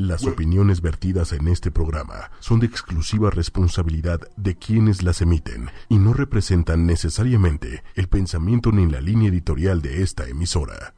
Las 0.00 0.24
opiniones 0.24 0.80
vertidas 0.80 1.32
en 1.32 1.48
este 1.48 1.72
programa 1.72 2.30
son 2.38 2.60
de 2.60 2.66
exclusiva 2.66 3.30
responsabilidad 3.30 4.20
de 4.36 4.54
quienes 4.54 5.02
las 5.02 5.20
emiten 5.22 5.70
y 5.88 5.96
no 5.96 6.12
representan 6.12 6.86
necesariamente 6.86 7.82
el 7.96 8.06
pensamiento 8.06 8.70
ni 8.70 8.88
la 8.88 9.00
línea 9.00 9.28
editorial 9.28 9.82
de 9.82 10.04
esta 10.04 10.28
emisora. 10.28 10.94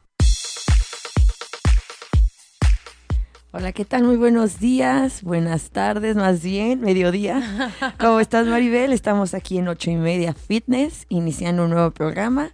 Hola, 3.53 3.73
¿qué 3.73 3.87
tal? 3.87 4.05
Muy 4.05 4.17
buenos 4.17 4.61
días, 4.61 5.23
buenas 5.23 5.71
tardes, 5.71 6.15
más 6.15 6.43
bien, 6.43 6.83
mediodía. 6.83 7.73
¿Cómo 7.99 8.21
estás, 8.21 8.47
Maribel? 8.47 8.93
Estamos 8.93 9.33
aquí 9.33 9.57
en 9.57 9.69
ocho 9.69 9.91
y 9.91 9.97
media 9.97 10.35
Fitness, 10.35 11.07
iniciando 11.09 11.65
un 11.65 11.71
nuevo 11.71 11.91
programa 11.91 12.51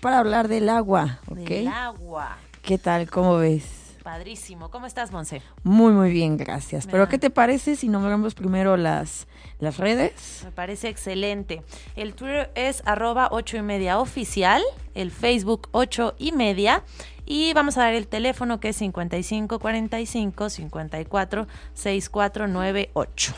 para 0.00 0.20
hablar 0.20 0.48
del 0.48 0.70
agua, 0.70 1.18
¿ok? 1.26 1.36
Del 1.40 1.68
agua. 1.68 2.38
¿Qué 2.62 2.78
tal? 2.78 3.10
¿Cómo 3.10 3.36
ves? 3.36 3.79
Padrísimo. 4.10 4.72
¿Cómo 4.72 4.86
estás, 4.86 5.12
Monse? 5.12 5.40
Muy, 5.62 5.92
muy 5.92 6.10
bien, 6.10 6.36
gracias. 6.36 6.88
Pero, 6.88 7.08
¿qué 7.08 7.16
te 7.16 7.30
parece 7.30 7.76
si 7.76 7.88
nombramos 7.88 8.34
primero 8.34 8.76
las, 8.76 9.28
las 9.60 9.78
redes? 9.78 10.42
Me 10.44 10.50
parece 10.50 10.88
excelente. 10.88 11.62
El 11.94 12.14
Twitter 12.14 12.50
es 12.56 12.82
arroba 12.86 13.28
ocho 13.30 13.56
y 13.56 13.62
media 13.62 14.00
oficial, 14.00 14.62
el 14.96 15.12
Facebook 15.12 15.68
ocho 15.70 16.16
y 16.18 16.32
media. 16.32 16.82
Y 17.24 17.52
vamos 17.52 17.78
a 17.78 17.82
dar 17.82 17.94
el 17.94 18.08
teléfono 18.08 18.58
que 18.58 18.70
es 18.70 18.76
55 18.78 19.60
45 19.60 20.50
54 20.50 21.46
64 21.72 22.48
98. 22.48 23.34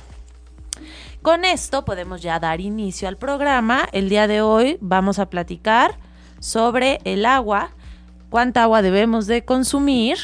Con 1.20 1.44
esto 1.44 1.84
podemos 1.84 2.22
ya 2.22 2.40
dar 2.40 2.62
inicio 2.62 3.08
al 3.08 3.18
programa. 3.18 3.86
El 3.92 4.08
día 4.08 4.26
de 4.26 4.40
hoy 4.40 4.78
vamos 4.80 5.18
a 5.18 5.28
platicar 5.28 5.98
sobre 6.40 6.98
el 7.04 7.26
agua, 7.26 7.72
cuánta 8.30 8.62
agua 8.62 8.80
debemos 8.80 9.26
de 9.26 9.44
consumir, 9.44 10.16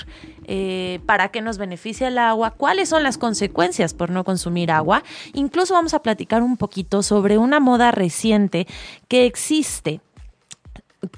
eh, 0.51 1.01
para 1.05 1.29
qué 1.29 1.43
nos 1.43 1.59
beneficia 1.59 2.09
el 2.09 2.17
agua, 2.17 2.53
cuáles 2.53 2.89
son 2.89 3.03
las 3.03 3.19
consecuencias 3.19 3.93
por 3.93 4.09
no 4.09 4.25
consumir 4.25 4.71
agua. 4.71 5.03
Incluso 5.35 5.75
vamos 5.75 5.93
a 5.93 6.01
platicar 6.01 6.43
un 6.43 6.57
poquito 6.57 7.03
sobre 7.03 7.37
una 7.37 7.61
moda 7.61 7.91
reciente 7.91 8.67
que 9.09 9.27
existe 9.27 10.01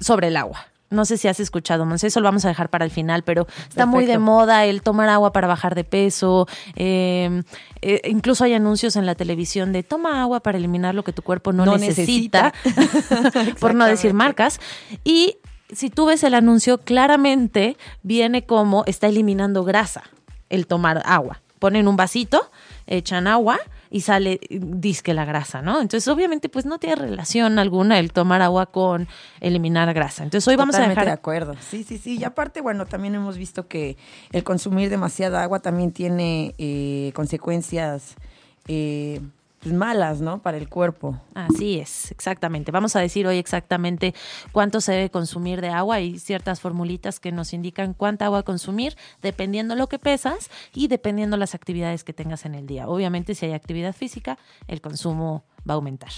sobre 0.01 0.27
el 0.27 0.35
agua. 0.35 0.67
No 0.89 1.05
sé 1.05 1.15
si 1.15 1.29
has 1.29 1.39
escuchado, 1.39 1.85
Monse, 1.85 2.07
eso 2.07 2.19
lo 2.19 2.25
vamos 2.25 2.43
a 2.43 2.49
dejar 2.49 2.69
para 2.69 2.83
el 2.83 2.91
final, 2.91 3.23
pero 3.23 3.47
está 3.69 3.85
muy 3.85 4.05
de 4.05 4.19
moda 4.19 4.65
el 4.65 4.81
tomar 4.81 5.07
agua 5.07 5.31
para 5.31 5.47
bajar 5.47 5.73
de 5.73 5.85
peso. 5.85 6.47
eh, 6.75 7.43
eh, 7.81 8.01
incluso 8.09 8.43
hay 8.43 8.53
anuncios 8.53 8.97
en 8.97 9.05
la 9.05 9.15
televisión 9.15 9.71
de 9.71 9.83
toma 9.83 10.21
agua 10.21 10.41
para 10.41 10.57
eliminar 10.57 10.93
lo 10.93 11.05
que 11.05 11.13
tu 11.13 11.21
cuerpo 11.21 11.53
no, 11.53 11.65
No 11.65 11.77
necesita, 11.77 12.53
por 13.61 13.73
no 13.75 13.85
decir 13.85 14.13
marcas. 14.13 14.59
Y 15.05 15.37
si 15.73 15.89
tú 15.89 16.05
ves 16.05 16.23
el 16.23 16.33
anuncio, 16.33 16.79
claramente 16.79 17.77
viene 18.03 18.45
como 18.45 18.83
está 18.85 19.07
eliminando 19.07 19.63
grasa 19.63 20.03
el 20.49 20.67
tomar 20.67 21.01
agua. 21.05 21.41
Ponen 21.59 21.87
un 21.87 21.95
vasito, 21.95 22.49
echan 22.87 23.27
agua 23.27 23.59
y 23.89 24.01
sale 24.01 24.39
disque 24.49 25.13
la 25.13 25.25
grasa, 25.25 25.61
¿no? 25.61 25.81
Entonces, 25.81 26.07
obviamente, 26.07 26.49
pues 26.49 26.65
no 26.65 26.79
tiene 26.79 26.95
relación 26.95 27.59
alguna 27.59 27.99
el 27.99 28.11
tomar 28.11 28.41
agua 28.41 28.67
con 28.67 29.07
eliminar 29.41 29.93
grasa. 29.93 30.23
Entonces, 30.23 30.47
hoy 30.47 30.55
vamos 30.55 30.73
Totalmente 30.73 31.01
a 31.01 31.03
de 31.03 31.09
dejar 31.09 31.19
acuerdo. 31.19 31.55
Sí, 31.59 31.83
sí, 31.83 31.97
sí. 31.97 32.17
Y 32.17 32.23
aparte, 32.23 32.61
bueno, 32.61 32.85
también 32.85 33.15
hemos 33.15 33.37
visto 33.37 33.67
que 33.67 33.97
el 34.31 34.43
consumir 34.43 34.89
demasiada 34.89 35.43
agua 35.43 35.59
también 35.59 35.91
tiene 35.91 36.55
eh, 36.57 37.11
consecuencias 37.13 38.15
eh, 38.67 39.21
pues, 39.61 39.73
malas, 39.73 40.21
¿no? 40.21 40.41
Para 40.41 40.57
el 40.57 40.69
cuerpo. 40.69 41.19
Así 41.35 41.79
es, 41.79 42.11
exactamente. 42.11 42.71
Vamos 42.71 42.95
a 42.95 42.99
decir 42.99 43.27
hoy 43.27 43.37
exactamente 43.37 44.13
cuánto 44.51 44.81
se 44.81 44.91
debe 44.91 45.09
consumir 45.09 45.61
de 45.61 45.69
agua. 45.69 45.95
Hay 45.95 46.19
ciertas 46.19 46.59
formulitas 46.59 47.19
que 47.19 47.31
nos 47.31 47.53
indican 47.53 47.93
cuánta 47.93 48.25
agua 48.25 48.43
consumir, 48.43 48.97
dependiendo 49.21 49.75
lo 49.75 49.87
que 49.87 49.99
pesas 49.99 50.49
y 50.73 50.87
dependiendo 50.87 51.37
las 51.37 51.53
actividades 51.53 52.03
que 52.03 52.13
tengas 52.13 52.45
en 52.45 52.55
el 52.55 52.65
día. 52.65 52.87
Obviamente, 52.87 53.35
si 53.35 53.45
hay 53.45 53.53
actividad 53.53 53.93
física, 53.93 54.37
el 54.67 54.81
consumo 54.81 55.43
va 55.69 55.73
a 55.73 55.75
aumentar. 55.75 56.11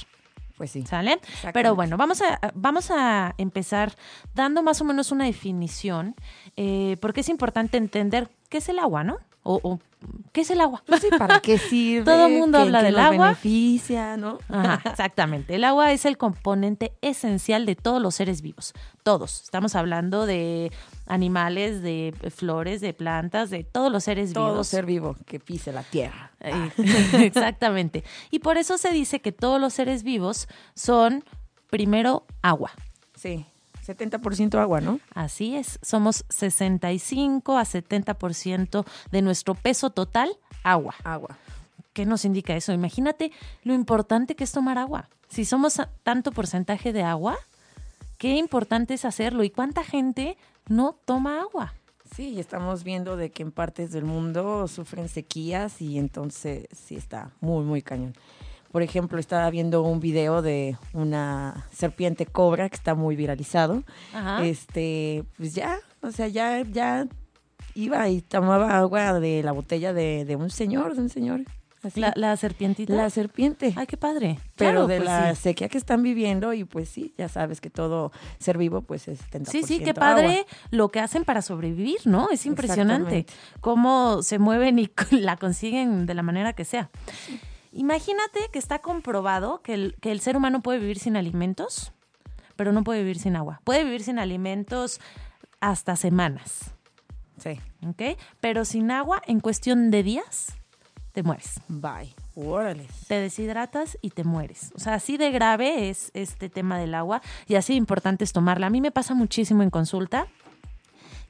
Pues 0.58 0.71
sí. 0.71 0.86
¿Sale? 0.86 1.19
Pero 1.52 1.75
bueno, 1.75 1.97
vamos 1.97 2.21
a, 2.21 2.39
vamos 2.53 2.92
a 2.92 3.33
empezar 3.37 3.93
dando 4.36 4.61
más 4.64 4.80
o 4.82 4.86
menos 4.86 5.11
una 5.11 5.26
definición, 5.26 6.15
eh, 6.55 6.98
porque 7.02 7.21
es 7.21 7.30
importante 7.30 7.77
entender 7.77 8.30
qué 8.49 8.59
es 8.59 8.70
el 8.70 8.80
agua, 8.80 9.03
¿no? 9.03 9.17
O, 9.45 9.59
o, 9.61 9.80
¿qué 10.31 10.42
es 10.42 10.52
el 10.52 10.61
agua? 10.61 10.81
Pues 10.86 11.05
¿para 11.20 11.42
qué 11.42 11.58
sirve? 11.58 12.05
Todo 12.11 12.27
el 12.27 12.37
mundo 12.39 12.58
¿Qué- 12.58 12.64
habla 12.64 12.81
del 12.81 12.93
nos 12.93 13.02
agua. 13.02 13.26
beneficia, 13.27 14.15
¿no? 14.15 14.39
Ajá, 14.48 14.81
exactamente. 14.89 15.55
El 15.55 15.65
agua 15.65 15.92
es 15.92 16.05
el 16.05 16.17
componente 16.17 16.93
esencial 17.02 17.65
de 17.65 17.76
todos 17.76 18.02
los 18.02 18.15
seres 18.15 18.42
vivos. 18.42 18.73
Todos. 19.03 19.42
Estamos 19.43 19.76
hablando 19.76 20.26
de 20.26 20.71
animales, 21.08 21.82
de 21.82 22.14
flores, 22.33 22.80
de 22.80 22.93
plantas, 22.93 23.49
de 23.49 23.65
todos 23.65 23.92
los 23.92 24.05
seres 24.05 24.32
Todo 24.32 24.52
vivos. 24.52 24.67
ser 24.67 24.86
vivo 24.86 25.17
que 25.26 25.39
pise 25.42 25.73
la 25.73 25.83
tierra. 25.83 26.32
Eh, 26.39 26.71
Exactamente. 27.26 28.03
Y 28.32 28.39
por 28.39 28.58
eso 28.58 28.77
se 28.77 28.92
dice 28.92 29.20
que 29.20 29.32
todos 29.33 29.59
los 29.59 29.73
seres 29.73 30.03
vivos 30.03 30.48
son 30.73 31.23
primero 31.70 32.26
agua. 32.42 32.71
Sí, 33.15 33.45
70% 33.86 34.60
agua, 34.60 34.82
¿no? 34.82 34.99
Así 35.14 35.55
es, 35.55 35.80
somos 35.82 36.26
65 36.30 37.58
a 37.58 37.64
70% 37.64 38.86
de 39.11 39.21
nuestro 39.21 39.55
peso 39.55 39.89
total 39.89 40.38
agua. 40.64 40.95
Agua. 41.04 41.38
¿Qué 41.94 42.05
nos 42.05 42.26
indica 42.26 42.55
eso? 42.55 42.73
Imagínate 42.73 43.32
lo 43.64 43.73
importante 43.73 44.36
que 44.36 44.44
es 44.44 44.52
tomar 44.52 44.77
agua. 44.77 45.10
Si 45.27 45.45
somos 45.45 45.82
tanto 46.04 46.32
porcentaje 46.32 46.94
de 46.94 47.04
agua, 47.04 47.38
qué 48.17 48.38
importante 48.38 48.95
es 48.95 49.05
hacerlo 49.05 49.44
y 49.44 49.49
cuánta 49.49 49.83
gente 49.83 50.38
no 50.67 50.95
toma 51.05 51.42
agua. 51.42 51.73
Sí, 52.15 52.39
estamos 52.39 52.83
viendo 52.83 53.17
de 53.17 53.32
que 53.32 53.42
en 53.42 53.52
partes 53.52 53.92
del 53.92 54.05
mundo 54.05 54.67
sufren 54.67 55.10
sequías 55.10 55.82
y 55.82 55.98
entonces 55.98 56.67
sí 56.71 56.95
está 56.95 57.32
muy, 57.42 57.64
muy 57.64 57.82
cañón. 57.82 58.14
Por 58.73 58.82
ejemplo, 58.82 59.20
estaba 59.20 59.50
viendo 59.50 59.84
un 59.84 60.02
video 60.02 60.42
de 60.42 60.76
una 60.94 61.67
serpiente 61.72 62.26
cobra 62.26 62.67
que 62.67 62.76
está 62.76 62.94
muy 62.95 63.16
viralizado. 63.16 63.84
Ajá. 64.14 64.44
Este, 64.44 65.23
pues 65.38 65.54
ya, 65.56 65.78
o 66.02 66.11
sea, 66.11 66.28
ya, 66.28 66.64
ya 66.64 67.08
iba 67.76 68.10
y 68.10 68.22
tomaba 68.22 68.78
agua 68.78 69.20
de 69.20 69.44
la 69.44 69.52
botella 69.54 69.94
de, 69.94 70.26
de 70.26 70.36
un 70.36 70.50
señor, 70.50 70.95
de 70.95 71.02
un 71.04 71.10
señor. 71.10 71.42
Así. 71.83 72.00
La, 72.00 72.14
la 72.16 72.36
serpientita. 72.38 72.94
La 72.95 73.10
serpiente. 73.12 73.73
Ay, 73.76 73.86
qué 73.88 73.98
padre. 73.98 74.39
pero 74.56 74.72
Claro, 74.72 74.88
de 74.88 74.98
pues 74.98 75.06
la 75.10 75.36
sí. 75.36 75.42
sequía 75.44 75.70
que 75.70 75.78
están 75.78 76.02
viviendo 76.02 76.54
y 76.54 76.64
pues 76.64 76.89
sí, 76.89 77.14
ya 77.17 77.28
sabes 77.30 77.62
que 77.62 77.70
todo 77.70 78.12
ser 78.39 78.58
vivo 78.58 78.82
pues 78.82 79.08
es 79.08 79.20
70% 79.30 79.45
Sí, 79.52 79.62
sí, 79.64 79.80
qué 79.80 79.89
agua. 79.92 80.00
padre 80.00 80.45
lo 80.72 80.89
que 80.89 81.00
hacen 81.00 81.26
para 81.26 81.42
sobrevivir, 81.44 81.98
¿no? 82.06 82.30
Es 82.32 82.45
impresionante 82.48 83.26
cómo 83.62 84.23
se 84.23 84.39
mueven 84.39 84.80
y 84.80 84.89
la 85.12 85.36
consiguen 85.38 86.06
de 86.08 86.14
la 86.16 86.23
manera 86.23 86.54
que 86.54 86.66
sea. 86.66 86.89
Imagínate 87.73 88.39
que 88.52 88.60
está 88.60 88.80
comprobado 88.80 89.61
que 89.61 89.73
el, 89.73 89.95
que 90.00 90.11
el 90.11 90.20
ser 90.22 90.38
humano 90.38 90.61
puede 90.61 90.80
vivir 90.80 91.00
sin 91.00 91.17
alimentos, 91.17 91.92
pero 92.56 92.72
no 92.72 92.84
puede 92.84 93.00
vivir 93.00 93.20
sin 93.20 93.36
agua. 93.36 93.60
Puede 93.64 93.84
vivir 93.84 94.04
sin 94.04 94.20
alimentos 94.20 95.00
hasta 95.60 95.95
semanas, 95.95 96.72
Sí. 97.38 97.60
¿ok? 97.88 98.17
Pero 98.39 98.64
sin 98.64 98.92
agua, 98.92 99.22
en 99.26 99.39
cuestión 99.39 99.89
de 99.92 100.04
días, 100.04 100.54
te 101.14 101.23
mueres. 101.23 101.60
Bye. 101.67 102.14
Órale. 102.36 102.88
Te 103.08 103.16
deshidratas 103.20 103.98
y 104.02 104.12
te 104.12 104.23
mueres. 104.23 104.72
O 104.76 104.80
sea, 104.80 104.94
así 104.95 105.17
de 105.17 105.32
grave 105.32 105.89
es 105.89 106.12
este 106.14 106.50
tema 106.50 106.78
del 106.78 106.94
agua 106.95 107.22
y 107.48 107.56
así 107.56 107.73
de 107.73 107.78
importante 107.78 108.23
es 108.23 108.33
tomarla. 108.33 108.67
A 108.67 108.70
mí 108.70 108.82
me 108.82 108.92
pasa 108.92 109.14
muchísimo 109.14 109.62
en 109.64 109.70
consulta 109.72 110.28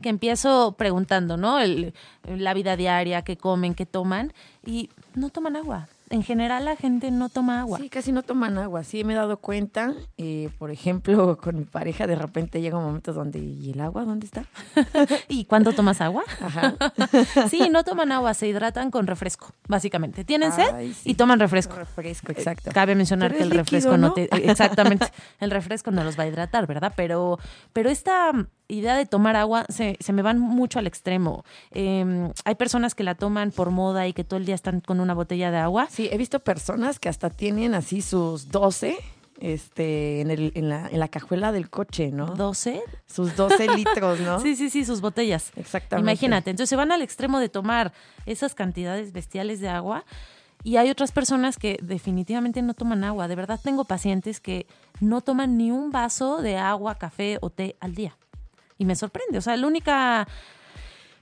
que 0.01 0.09
empiezo 0.09 0.75
preguntando, 0.77 1.37
¿no? 1.37 1.59
El- 1.59 1.93
la 2.25 2.53
vida 2.53 2.75
diaria, 2.75 3.21
qué 3.23 3.37
comen, 3.37 3.73
qué 3.75 3.85
toman 3.85 4.33
y 4.65 4.89
no 5.15 5.29
toman 5.29 5.55
agua. 5.55 5.87
En 6.13 6.21
general 6.21 6.65
la 6.65 6.75
gente 6.75 7.09
no 7.09 7.27
toma 7.27 7.61
agua. 7.61 7.79
Sí, 7.79 7.89
casi 7.89 8.11
no 8.11 8.21
toman 8.21 8.55
agua. 8.59 8.83
Sí, 8.83 9.03
me 9.03 9.13
he 9.13 9.15
dado 9.15 9.37
cuenta. 9.37 9.95
eh, 10.17 10.51
por 10.59 10.69
ejemplo, 10.69 11.37
con 11.41 11.57
mi 11.57 11.65
pareja 11.65 12.05
de 12.05 12.13
repente 12.13 12.61
llega 12.61 12.77
un 12.77 12.83
momento 12.83 13.13
donde, 13.13 13.39
¿y 13.39 13.71
el 13.71 13.81
agua 13.81 14.05
dónde 14.05 14.27
está? 14.27 14.45
¿Y 15.27 15.45
cuándo 15.45 15.73
tomas 15.73 16.01
agua? 16.01 16.23
Ajá. 16.39 16.75
Sí, 17.49 17.69
no 17.71 17.83
toman 17.83 18.11
agua, 18.11 18.35
se 18.35 18.47
hidratan 18.47 18.91
con 18.91 19.07
refresco, 19.07 19.53
básicamente. 19.67 20.23
Tienen 20.23 20.51
sed 20.51 20.93
sí. 20.93 21.11
y 21.11 21.15
toman 21.15 21.39
refresco. 21.39 21.75
Refresco, 21.75 22.31
exacto. 22.31 22.69
Cabe 22.71 22.93
mencionar 22.93 23.33
que 23.33 23.41
el 23.41 23.49
refresco 23.49 23.97
no, 23.97 24.09
¿no? 24.09 24.13
te 24.13 24.29
exactamente 24.49 25.07
el 25.39 25.49
refresco 25.49 25.89
no 25.89 26.03
los 26.03 26.17
va 26.17 26.23
a 26.23 26.27
hidratar, 26.27 26.67
¿verdad? 26.67 26.93
Pero 26.95 27.39
pero 27.73 27.89
esta 27.89 28.31
idea 28.73 28.97
de 28.97 29.05
tomar 29.05 29.35
agua 29.35 29.65
se, 29.69 29.97
se 29.99 30.13
me 30.13 30.21
van 30.21 30.39
mucho 30.39 30.79
al 30.79 30.87
extremo. 30.87 31.45
Eh, 31.71 32.29
hay 32.45 32.55
personas 32.55 32.95
que 32.95 33.03
la 33.03 33.15
toman 33.15 33.51
por 33.51 33.71
moda 33.71 34.07
y 34.07 34.13
que 34.13 34.23
todo 34.23 34.37
el 34.37 34.45
día 34.45 34.55
están 34.55 34.79
con 34.81 34.99
una 34.99 35.13
botella 35.13 35.51
de 35.51 35.57
agua. 35.57 35.87
Sí, 35.89 36.09
he 36.11 36.17
visto 36.17 36.39
personas 36.39 36.99
que 36.99 37.09
hasta 37.09 37.29
tienen 37.29 37.73
así 37.73 38.01
sus 38.01 38.49
12 38.49 38.97
este, 39.39 40.21
en, 40.21 40.31
el, 40.31 40.51
en, 40.55 40.69
la, 40.69 40.87
en 40.87 40.99
la 40.99 41.07
cajuela 41.07 41.51
del 41.51 41.69
coche, 41.69 42.11
¿no? 42.11 42.27
12. 42.27 42.81
Sus 43.05 43.35
12 43.35 43.75
litros, 43.75 44.19
¿no? 44.19 44.39
Sí, 44.43 44.55
sí, 44.55 44.69
sí, 44.69 44.85
sus 44.85 45.01
botellas. 45.01 45.51
Exactamente. 45.55 46.11
Imagínate, 46.11 46.49
entonces 46.49 46.69
se 46.69 46.75
van 46.75 46.91
al 46.91 47.01
extremo 47.01 47.39
de 47.39 47.49
tomar 47.49 47.93
esas 48.25 48.55
cantidades 48.55 49.11
bestiales 49.11 49.59
de 49.59 49.69
agua 49.69 50.05
y 50.63 50.77
hay 50.77 50.89
otras 50.89 51.11
personas 51.11 51.57
que 51.57 51.77
definitivamente 51.81 52.61
no 52.61 52.73
toman 52.73 53.03
agua. 53.03 53.27
De 53.27 53.35
verdad 53.35 53.59
tengo 53.61 53.83
pacientes 53.83 54.39
que 54.39 54.65
no 55.01 55.21
toman 55.21 55.57
ni 55.57 55.71
un 55.71 55.91
vaso 55.91 56.41
de 56.41 56.57
agua, 56.57 56.95
café 56.95 57.37
o 57.41 57.49
té 57.49 57.75
al 57.81 57.95
día. 57.95 58.17
Y 58.77 58.85
me 58.85 58.95
sorprende. 58.95 59.37
O 59.37 59.41
sea, 59.41 59.55
la 59.57 59.67
única 59.67 60.27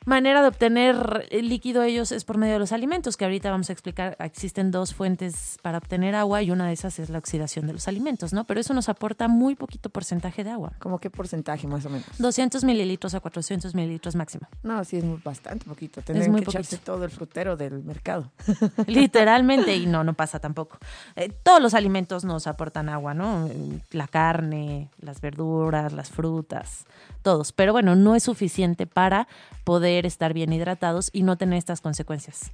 manera 0.06 0.42
de 0.42 0.48
obtener 0.48 1.27
el 1.30 1.48
líquido 1.50 1.83
ellos 1.83 2.12
es 2.12 2.24
por 2.24 2.38
medio 2.38 2.53
de 2.53 2.59
los 2.59 2.71
alimentos, 2.71 3.18
que 3.18 3.25
ahorita 3.25 3.51
vamos 3.51 3.69
a 3.69 3.74
explicar, 3.74 4.18
existen 4.19 4.71
dos 4.71 4.94
fuentes 4.94 5.59
para 5.62 5.77
obtener 5.77 6.15
agua 6.15 6.42
y 6.42 6.50
una 6.50 6.68
de 6.68 6.74
esas 6.74 6.98
es 7.00 7.09
la 7.09 7.19
oxidación 7.19 7.68
de 7.68 7.74
los 7.74 7.88
alimentos, 7.88 8.33
¿no? 8.33 8.45
Pero 8.45 8.59
eso 8.59 8.74
nos 8.74 8.89
aporta 8.89 9.27
muy 9.27 9.56
poquito 9.56 9.89
porcentaje 9.89 10.44
de 10.44 10.50
agua. 10.50 10.74
¿Cómo 10.80 11.00
qué 11.00 11.09
porcentaje 11.09 11.68
más 11.68 11.86
o 11.86 11.89
menos? 11.89 12.07
200 12.18 12.63
mililitros 12.63 13.13
a 13.13 13.19
400 13.19 13.75
mililitros 13.75 14.15
máximo. 14.15 14.48
No, 14.63 14.83
sí 14.83 14.98
es 14.98 15.03
muy, 15.03 15.21
bastante 15.24 15.65
poquito. 15.65 16.01
Tendrían 16.01 16.31
muy 16.31 16.42
que 16.42 16.50
echarse 16.50 16.77
todo 16.77 17.06
el 17.06 17.12
frutero 17.12 17.56
del 17.56 17.83
mercado. 17.83 18.31
Literalmente, 18.88 19.75
y 19.75 19.86
no, 19.86 20.04
no 20.04 20.13
pasa 20.13 20.39
tampoco. 20.39 20.80
Eh, 21.15 21.31
todos 21.44 21.62
los 21.62 21.74
alimentos 21.74 22.25
nos 22.25 22.47
aportan 22.47 22.89
agua, 22.89 23.13
¿no? 23.13 23.50
La 23.92 24.07
carne, 24.07 24.89
las 25.00 25.21
verduras, 25.21 25.94
las 25.94 26.09
frutas, 26.09 26.86
todos. 27.21 27.51
Pero 27.51 27.71
bueno, 27.71 27.95
no 27.95 28.15
es 28.15 28.24
suficiente 28.24 28.88
para 28.88 29.27
poder 29.63 29.91
estar 30.00 30.34
bien 30.34 30.52
hidratados 30.54 31.10
y 31.14 31.24
no 31.24 31.38
tener 31.38 31.58
estas 31.58 31.82
consecuencias. 31.82 32.52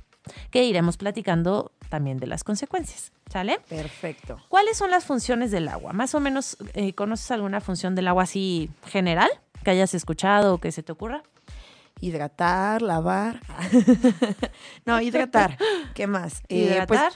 Que 0.51 0.63
iremos 0.65 0.97
platicando 0.97 1.71
también 1.89 2.17
de 2.17 2.27
las 2.27 2.43
consecuencias. 2.43 3.11
¿Sale? 3.31 3.59
Perfecto. 3.67 4.37
¿Cuáles 4.49 4.77
son 4.77 4.89
las 4.91 5.05
funciones 5.05 5.51
del 5.51 5.67
agua? 5.67 5.93
Más 5.93 6.15
o 6.15 6.19
menos, 6.19 6.57
eh, 6.73 6.93
¿conoces 6.93 7.29
alguna 7.31 7.59
función 7.61 7.95
del 7.95 8.07
agua 8.07 8.23
así 8.23 8.69
general 8.85 9.29
que 9.63 9.71
hayas 9.71 9.93
escuchado 9.93 10.55
o 10.55 10.57
que 10.59 10.71
se 10.71 10.83
te 10.83 10.91
ocurra? 10.91 11.23
Hidratar, 11.99 12.81
lavar. 12.81 13.41
no, 14.85 15.01
hidratar. 15.01 15.57
¿Qué 15.93 16.07
más? 16.07 16.41
Eh, 16.47 16.83
pues, 16.87 16.99
Hidratar. 16.99 17.11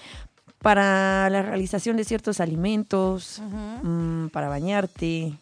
para 0.60 1.30
la 1.30 1.42
realización 1.44 1.98
de 1.98 2.04
ciertos 2.04 2.40
alimentos, 2.40 3.42
mm, 3.84 4.28
para 4.28 4.50
bañarte, 4.50 5.38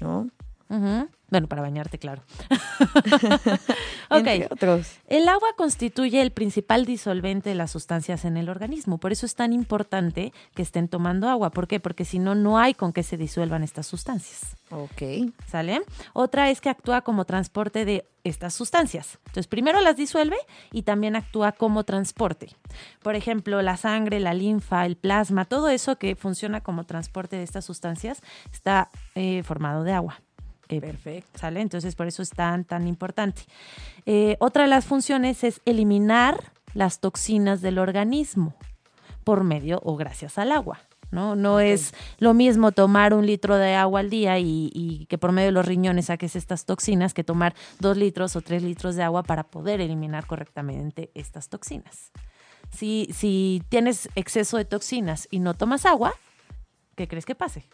¿no? 0.00 0.28
ujú. 0.68 1.08
Bueno, 1.30 1.46
para 1.46 1.62
bañarte, 1.62 1.98
claro. 1.98 2.22
ok. 4.10 4.26
Entre 4.26 4.48
otros. 4.50 4.92
El 5.06 5.28
agua 5.28 5.48
constituye 5.56 6.20
el 6.20 6.32
principal 6.32 6.84
disolvente 6.84 7.50
de 7.50 7.54
las 7.54 7.70
sustancias 7.70 8.24
en 8.24 8.36
el 8.36 8.48
organismo. 8.48 8.98
Por 8.98 9.12
eso 9.12 9.26
es 9.26 9.34
tan 9.34 9.52
importante 9.52 10.32
que 10.54 10.62
estén 10.62 10.88
tomando 10.88 11.28
agua. 11.28 11.50
¿Por 11.50 11.68
qué? 11.68 11.78
Porque 11.80 12.04
si 12.04 12.18
no, 12.18 12.34
no 12.34 12.58
hay 12.58 12.74
con 12.74 12.92
qué 12.92 13.02
se 13.02 13.16
disuelvan 13.16 13.62
estas 13.62 13.86
sustancias. 13.86 14.56
Ok. 14.70 15.32
¿Sale? 15.46 15.82
Otra 16.12 16.50
es 16.50 16.60
que 16.60 16.68
actúa 16.68 17.02
como 17.02 17.24
transporte 17.24 17.84
de 17.84 18.08
estas 18.24 18.54
sustancias. 18.54 19.18
Entonces, 19.26 19.46
primero 19.46 19.80
las 19.80 19.96
disuelve 19.96 20.36
y 20.72 20.82
también 20.82 21.16
actúa 21.16 21.52
como 21.52 21.84
transporte. 21.84 22.48
Por 23.02 23.14
ejemplo, 23.16 23.62
la 23.62 23.76
sangre, 23.76 24.20
la 24.20 24.34
linfa, 24.34 24.86
el 24.86 24.96
plasma, 24.96 25.44
todo 25.44 25.68
eso 25.68 25.96
que 25.96 26.16
funciona 26.16 26.60
como 26.60 26.84
transporte 26.84 27.36
de 27.36 27.42
estas 27.42 27.64
sustancias 27.64 28.22
está 28.52 28.90
eh, 29.14 29.42
formado 29.42 29.84
de 29.84 29.92
agua. 29.92 30.20
Eh, 30.76 30.80
Perfecto. 30.80 31.38
¿Sale? 31.38 31.60
Entonces, 31.60 31.94
por 31.94 32.06
eso 32.06 32.22
es 32.22 32.30
tan, 32.30 32.64
tan 32.64 32.86
importante. 32.86 33.42
Eh, 34.06 34.36
otra 34.40 34.64
de 34.64 34.70
las 34.70 34.84
funciones 34.84 35.44
es 35.44 35.60
eliminar 35.64 36.52
las 36.74 37.00
toxinas 37.00 37.60
del 37.60 37.78
organismo 37.78 38.54
por 39.24 39.44
medio 39.44 39.80
o 39.84 39.96
gracias 39.96 40.38
al 40.38 40.52
agua. 40.52 40.80
¿no? 41.10 41.34
No 41.34 41.58
es 41.60 41.92
lo 42.18 42.34
mismo 42.34 42.72
tomar 42.72 43.14
un 43.14 43.26
litro 43.26 43.56
de 43.56 43.74
agua 43.74 44.00
al 44.00 44.10
día 44.10 44.38
y, 44.38 44.70
y 44.72 45.06
que 45.06 45.18
por 45.18 45.32
medio 45.32 45.48
de 45.48 45.52
los 45.52 45.66
riñones 45.66 46.06
saques 46.06 46.36
estas 46.36 46.64
toxinas 46.66 47.14
que 47.14 47.24
tomar 47.24 47.54
dos 47.80 47.96
litros 47.96 48.36
o 48.36 48.40
tres 48.40 48.62
litros 48.62 48.94
de 48.94 49.02
agua 49.02 49.24
para 49.24 49.44
poder 49.44 49.80
eliminar 49.80 50.26
correctamente 50.26 51.10
estas 51.14 51.48
toxinas. 51.48 52.12
Si, 52.70 53.08
si 53.12 53.62
tienes 53.68 54.08
exceso 54.14 54.56
de 54.56 54.64
toxinas 54.64 55.26
y 55.30 55.40
no 55.40 55.54
tomas 55.54 55.84
agua, 55.84 56.14
¿qué 56.94 57.08
crees 57.08 57.26
que 57.26 57.34
pase? 57.34 57.68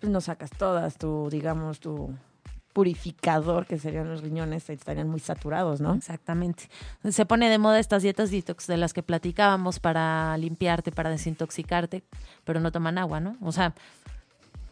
Pues 0.00 0.10
no 0.10 0.20
sacas 0.20 0.50
todas, 0.50 0.96
tu, 0.96 1.28
digamos, 1.30 1.80
tu 1.80 2.14
purificador, 2.72 3.66
que 3.66 3.78
serían 3.78 4.08
los 4.08 4.22
riñones, 4.22 4.70
estarían 4.70 5.08
muy 5.08 5.20
saturados, 5.20 5.80
¿no? 5.80 5.94
Exactamente. 5.94 6.68
Se 7.10 7.26
pone 7.26 7.50
de 7.50 7.58
moda 7.58 7.78
estas 7.78 8.02
dietas 8.02 8.30
detox 8.30 8.66
de 8.66 8.76
las 8.76 8.92
que 8.92 9.02
platicábamos 9.02 9.80
para 9.80 10.36
limpiarte, 10.38 10.92
para 10.92 11.10
desintoxicarte, 11.10 12.02
pero 12.44 12.60
no 12.60 12.70
toman 12.72 12.98
agua, 12.98 13.20
¿no? 13.20 13.36
O 13.42 13.52
sea, 13.52 13.74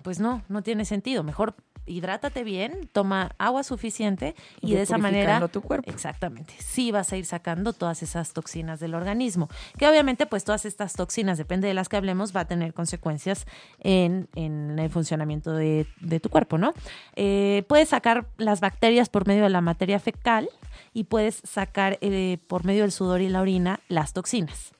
pues 0.03 0.21
no, 0.21 0.43
no 0.49 0.63
tiene 0.63 0.85
sentido. 0.85 1.23
Mejor 1.23 1.55
hidrátate 1.89 2.45
bien, 2.45 2.89
toma 2.93 3.33
agua 3.39 3.63
suficiente 3.63 4.35
y 4.61 4.75
de 4.75 4.83
esa 4.83 4.99
manera 4.99 5.47
tu 5.49 5.63
cuerpo. 5.63 5.91
Exactamente. 5.91 6.55
Sí 6.59 6.91
vas 6.91 7.13
a 7.13 7.17
ir 7.17 7.25
sacando 7.25 7.73
todas 7.73 8.03
esas 8.03 8.33
toxinas 8.33 8.81
del 8.81 8.95
organismo. 8.95 9.49
Que 9.79 9.89
obviamente, 9.89 10.27
pues 10.27 10.45
todas 10.45 10.65
estas 10.65 10.93
toxinas, 10.93 11.39
depende 11.39 11.69
de 11.69 11.75
las 11.75 11.89
que 11.89 11.97
hablemos, 11.97 12.35
va 12.35 12.41
a 12.41 12.45
tener 12.47 12.75
consecuencias 12.75 13.47
en, 13.81 14.29
en 14.35 14.79
el 14.79 14.91
funcionamiento 14.91 15.53
de, 15.53 15.87
de 16.01 16.21
tu 16.21 16.29
cuerpo, 16.29 16.59
¿no? 16.59 16.75
Eh, 17.17 17.65
puedes 17.69 17.89
sacar 17.89 18.27
las 18.37 18.61
bacterias 18.61 19.09
por 19.09 19.27
medio 19.27 19.45
de 19.45 19.51
la 19.51 19.61
materia 19.61 19.99
fecal 19.99 20.49
y 20.93 21.05
puedes 21.05 21.41
sacar 21.45 21.99
eh, 22.01 22.39
por 22.47 22.65
medio 22.65 22.83
del 22.83 22.93
sudor 22.93 23.21
y 23.21 23.29
la 23.29 23.41
orina 23.41 23.81
las 23.89 24.13
toxinas. 24.13 24.73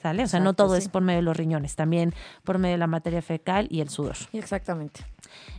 ¿Sale? 0.00 0.22
O 0.22 0.28
sea, 0.28 0.38
no 0.38 0.52
todo 0.52 0.76
sí. 0.76 0.82
es 0.82 0.88
por 0.88 1.02
medio 1.02 1.18
de 1.18 1.22
los 1.22 1.36
riñones, 1.36 1.74
también 1.74 2.14
por 2.44 2.58
medio 2.58 2.74
de 2.74 2.78
la 2.78 2.86
materia 2.86 3.20
fecal 3.20 3.66
y 3.68 3.80
el 3.80 3.88
sudor. 3.88 4.14
Exactamente. 4.32 5.00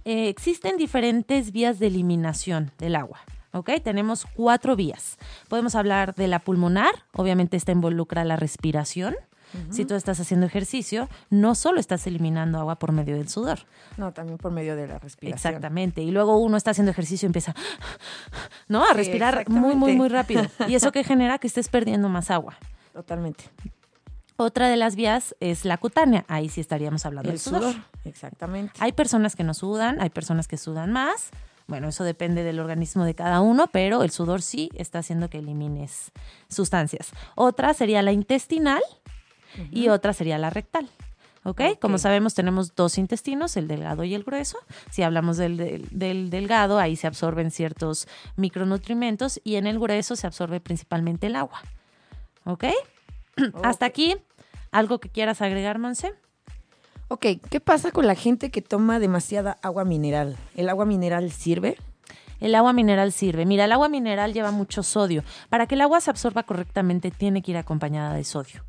Eh, 0.06 0.30
existen 0.30 0.78
diferentes 0.78 1.52
vías 1.52 1.80
de 1.80 1.88
eliminación 1.88 2.72
del 2.78 2.96
agua. 2.96 3.20
¿Ok? 3.52 3.72
Tenemos 3.84 4.26
cuatro 4.36 4.76
vías. 4.76 5.18
Podemos 5.48 5.74
hablar 5.76 6.14
de 6.14 6.28
la 6.28 6.40
pulmonar, 6.40 6.92
obviamente 7.14 7.58
esta 7.58 7.72
involucra 7.72 8.24
la 8.24 8.36
respiración. 8.36 9.16
Si 9.72 9.84
tú 9.84 9.96
estás 9.96 10.20
haciendo 10.20 10.46
ejercicio, 10.46 11.10
no 11.32 11.56
solo 11.56 11.80
estás 11.80 12.06
eliminando 12.06 12.60
agua 12.60 12.78
por 12.78 12.92
medio 12.92 13.18
del 13.18 13.30
sudor. 13.30 13.62
No, 13.98 14.14
también 14.14 14.38
por 14.38 14.52
medio 14.52 14.76
de 14.76 14.88
la 14.88 15.00
respiración. 15.00 15.34
Exactamente. 15.54 16.04
Y 16.04 16.12
luego 16.12 16.38
uno 16.38 16.56
está 16.56 16.70
haciendo 16.70 16.92
ejercicio 16.92 17.26
y 17.26 17.30
empieza, 17.30 17.56
¿no? 18.68 18.84
A 18.84 18.90
Sí, 18.90 18.94
respirar 18.98 19.50
muy, 19.50 19.74
muy, 19.74 19.94
muy 19.94 20.08
rápido. 20.08 20.44
Y 20.68 20.76
eso 20.76 20.92
que 20.94 21.04
genera 21.04 21.40
que 21.40 21.48
estés 21.48 21.68
perdiendo 21.68 22.10
más 22.10 22.30
agua. 22.30 22.58
Totalmente. 22.94 23.46
Otra 24.42 24.70
de 24.70 24.78
las 24.78 24.96
vías 24.96 25.36
es 25.42 25.66
la 25.66 25.78
cutánea. 25.78 26.24
Ahí 26.30 26.48
sí 26.48 26.62
estaríamos 26.62 27.06
hablando 27.06 27.30
El 27.30 27.34
del 27.36 27.40
sudor. 27.42 27.62
sudor. 27.74 27.76
Exactamente. 28.06 28.74
Hay 28.80 28.94
personas 28.94 29.36
que 29.36 29.44
no 29.44 29.54
sudan, 29.54 30.00
hay 30.02 30.10
personas 30.10 30.48
que 30.48 30.56
sudan 30.58 30.94
más. 30.94 31.30
Bueno, 31.68 31.90
eso 31.90 32.06
depende 32.06 32.44
del 32.44 32.60
organismo 32.62 33.04
de 33.04 33.14
cada 33.16 33.42
uno, 33.42 33.68
pero 33.68 34.02
el 34.02 34.12
sudor 34.12 34.42
sí 34.42 34.70
está 34.76 35.00
haciendo 35.00 35.30
que 35.30 35.40
elimines 35.40 36.12
sustancias. 36.48 37.12
Otra 37.36 37.74
sería 37.74 38.02
la 38.02 38.14
intestinal 38.14 38.82
y 39.72 39.90
otra 39.90 40.14
sería 40.14 40.38
la 40.38 40.50
rectal. 40.50 40.90
¿Ok? 41.44 41.62
Ok. 41.74 41.80
Como 41.80 41.98
sabemos, 41.98 42.34
tenemos 42.34 42.76
dos 42.76 42.98
intestinos, 42.98 43.56
el 43.58 43.68
delgado 43.68 44.04
y 44.06 44.14
el 44.14 44.24
grueso. 44.24 44.58
Si 44.90 45.04
hablamos 45.04 45.36
del, 45.38 45.58
del- 45.58 45.88
del 45.92 46.30
delgado, 46.30 46.80
ahí 46.80 46.96
se 46.96 47.08
absorben 47.08 47.52
ciertos 47.52 48.08
micronutrimentos 48.38 49.40
y 49.44 49.56
en 49.56 49.68
el 49.68 49.80
grueso 49.80 50.16
se 50.16 50.28
absorbe 50.28 50.60
principalmente 50.62 51.28
el 51.28 51.36
agua. 51.36 51.62
¿Ok? 52.46 52.66
Hasta 53.64 53.86
aquí, 53.86 54.16
¿algo 54.72 55.00
que 55.00 55.10
quieras 55.10 55.42
agregar, 55.42 55.80
Monse? 55.80 56.14
Ok, 57.08 57.26
¿qué 57.50 57.60
pasa 57.60 57.92
con 57.92 58.06
la 58.06 58.16
gente 58.16 58.52
que 58.52 58.62
toma 58.62 59.00
demasiada 59.00 59.58
agua 59.64 59.84
mineral? 59.84 60.38
¿El 60.56 60.70
agua 60.70 60.86
mineral 60.86 61.32
sirve? 61.32 61.78
El 62.40 62.56
agua 62.56 62.72
mineral 62.72 63.12
sirve. 63.12 63.46
Mira, 63.46 63.66
el 63.66 63.72
agua 63.72 63.90
mineral 63.90 64.34
lleva 64.34 64.52
mucho 64.52 64.84
sodio. 64.84 65.24
Para 65.50 65.68
que 65.68 65.76
el 65.76 65.82
agua 65.82 66.02
se 66.02 66.10
absorba 66.10 66.44
correctamente, 66.44 67.12
tiene 67.12 67.42
que 67.42 67.52
ir 67.52 67.58
acompañada 67.58 68.14
de 68.14 68.24
sodio. 68.24 68.64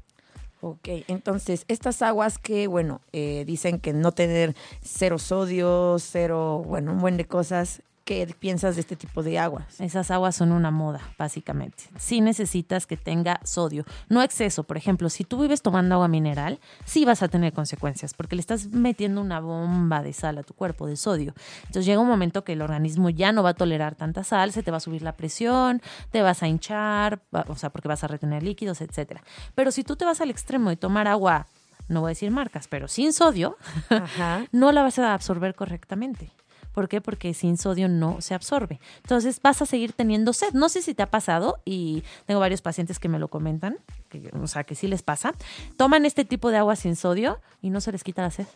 Ok, 0.63 0.89
entonces 1.09 1.65
estas 1.69 2.03
aguas 2.03 2.39
que, 2.39 2.67
bueno, 2.67 3.01
eh, 3.13 3.45
dicen 3.47 3.79
que 3.79 3.95
no 3.95 4.13
tener 4.13 4.55
cero 4.83 5.19
sodio, 5.19 5.97
cero, 5.99 6.63
bueno, 6.67 6.93
un 6.93 6.99
buen 6.99 7.17
de 7.17 7.25
cosas. 7.27 7.83
¿Qué 8.11 8.27
piensas 8.37 8.75
de 8.75 8.81
este 8.81 8.97
tipo 8.97 9.23
de 9.23 9.39
aguas? 9.39 9.81
Esas 9.81 10.11
aguas 10.11 10.35
son 10.35 10.51
una 10.51 10.73
moda, 10.73 11.01
básicamente. 11.17 11.85
Sí 11.97 12.21
necesitas 12.21 12.85
que 12.89 12.97
tenga 12.97 13.39
sodio, 13.45 13.85
no 14.09 14.21
exceso. 14.21 14.65
Por 14.65 14.77
ejemplo, 14.77 15.09
si 15.11 15.23
tú 15.23 15.41
vives 15.41 15.63
tomando 15.63 15.95
agua 15.95 16.09
mineral, 16.09 16.59
sí 16.85 17.05
vas 17.05 17.23
a 17.23 17.29
tener 17.29 17.53
consecuencias, 17.53 18.13
porque 18.15 18.35
le 18.35 18.41
estás 18.41 18.67
metiendo 18.73 19.21
una 19.21 19.39
bomba 19.39 20.03
de 20.03 20.13
sal 20.13 20.39
a 20.39 20.43
tu 20.43 20.55
cuerpo, 20.55 20.89
de 20.89 20.97
sodio. 20.97 21.35
Entonces 21.61 21.87
llega 21.87 22.01
un 22.01 22.09
momento 22.09 22.43
que 22.43 22.55
el 22.55 22.63
organismo 22.63 23.11
ya 23.11 23.31
no 23.31 23.45
va 23.45 23.51
a 23.51 23.55
tolerar 23.55 23.95
tanta 23.95 24.25
sal, 24.25 24.51
se 24.51 24.65
te 24.65 24.73
va 24.73 24.79
a 24.79 24.81
subir 24.81 25.03
la 25.03 25.17
presión, 25.17 25.81
te 26.11 26.21
vas 26.21 26.43
a 26.43 26.49
hinchar, 26.49 27.21
o 27.47 27.55
sea, 27.55 27.71
porque 27.71 27.87
vas 27.87 28.03
a 28.03 28.09
retener 28.09 28.43
líquidos, 28.43 28.81
etcétera. 28.81 29.23
Pero 29.55 29.71
si 29.71 29.85
tú 29.85 29.95
te 29.95 30.05
vas 30.05 30.21
al 30.21 30.31
extremo 30.31 30.71
de 30.71 30.77
tomar 30.77 31.07
agua, 31.07 31.47
no 31.87 32.01
voy 32.01 32.09
a 32.09 32.15
decir 32.17 32.33
marcas, 32.33 32.67
pero 32.67 32.89
sin 32.89 33.13
sodio, 33.13 33.57
Ajá. 33.89 34.47
no 34.51 34.73
la 34.73 34.83
vas 34.83 34.99
a 34.99 35.15
absorber 35.15 35.55
correctamente. 35.55 36.33
¿Por 36.81 36.89
qué? 36.89 37.03
Porque 37.03 37.35
sin 37.35 37.59
sodio 37.59 37.91
no 37.91 38.23
se 38.23 38.33
absorbe. 38.33 38.81
Entonces 39.03 39.39
vas 39.43 39.61
a 39.61 39.67
seguir 39.67 39.93
teniendo 39.93 40.33
sed. 40.33 40.55
No 40.55 40.71
sé 40.71 40.81
si 40.81 40.95
te 40.95 41.03
ha 41.03 41.11
pasado 41.11 41.59
y 41.67 42.03
tengo 42.25 42.41
varios 42.41 42.63
pacientes 42.63 42.99
que 42.99 43.07
me 43.11 43.19
lo 43.19 43.29
comentan, 43.29 43.77
que, 44.09 44.31
o 44.41 44.47
sea, 44.47 44.65
que 44.65 44.75
sí 44.75 44.87
les 44.89 45.03
pasa. 45.03 45.35
Toman 45.77 46.07
este 46.07 46.25
tipo 46.25 46.51
de 46.51 46.57
agua 46.57 46.77
sin 46.77 46.97
sodio 46.97 47.39
y 47.61 47.69
no 47.69 47.83
se 47.83 47.93
les 47.93 48.03
quita 48.03 48.23
la 48.23 48.31
sed. 48.31 48.47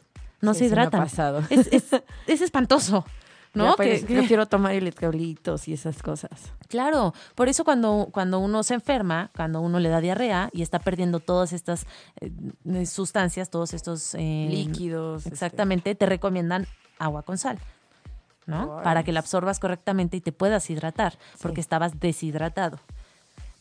No 0.40 0.54
Sí, 0.54 0.60
se 0.60 0.64
sí 0.70 0.70
me 0.74 0.80
ha 0.80 0.84
hidratan. 0.84 1.00
pasado. 1.02 1.42
Es, 1.50 1.66
es- 1.70 1.90
es 2.26 2.40
espantoso. 2.40 3.04
¿No? 3.52 3.72
Ya, 3.72 3.76
pues, 3.76 4.04
Que- 4.06 4.14
Prefiero 4.14 4.46
tomar 4.46 4.72
electrolitos 4.74 5.68
y 5.68 5.74
esas 5.74 6.02
cosas. 6.02 6.30
Claro, 6.68 7.12
por 7.34 7.50
eso 7.50 7.62
cuando, 7.62 8.08
cuando 8.10 8.38
uno 8.38 8.62
se 8.62 8.72
enferma, 8.72 9.30
cuando 9.36 9.60
uno 9.60 9.78
le 9.80 9.90
da 9.90 10.00
diarrea 10.00 10.48
y 10.54 10.62
está 10.62 10.78
perdiendo 10.78 11.20
todas 11.20 11.52
estas 11.52 11.86
eh, 12.22 12.32
eh, 12.72 12.86
sustancias, 12.86 13.50
todos 13.50 13.74
estos 13.74 14.14
eh, 14.14 14.48
Líquidos. 14.50 15.18
este, 15.26 15.28
Exactamente, 15.34 15.94
te 15.94 16.06
recomiendan 16.06 16.66
agua 16.98 17.22
con 17.22 17.38
sal. 17.38 17.58
¿No? 18.46 18.80
Para 18.82 19.02
que 19.02 19.12
la 19.12 19.20
absorbas 19.20 19.58
correctamente 19.60 20.16
y 20.16 20.20
te 20.20 20.32
puedas 20.32 20.68
hidratar, 20.70 21.18
porque 21.40 21.60
estabas 21.60 21.98
deshidratado. 22.00 22.78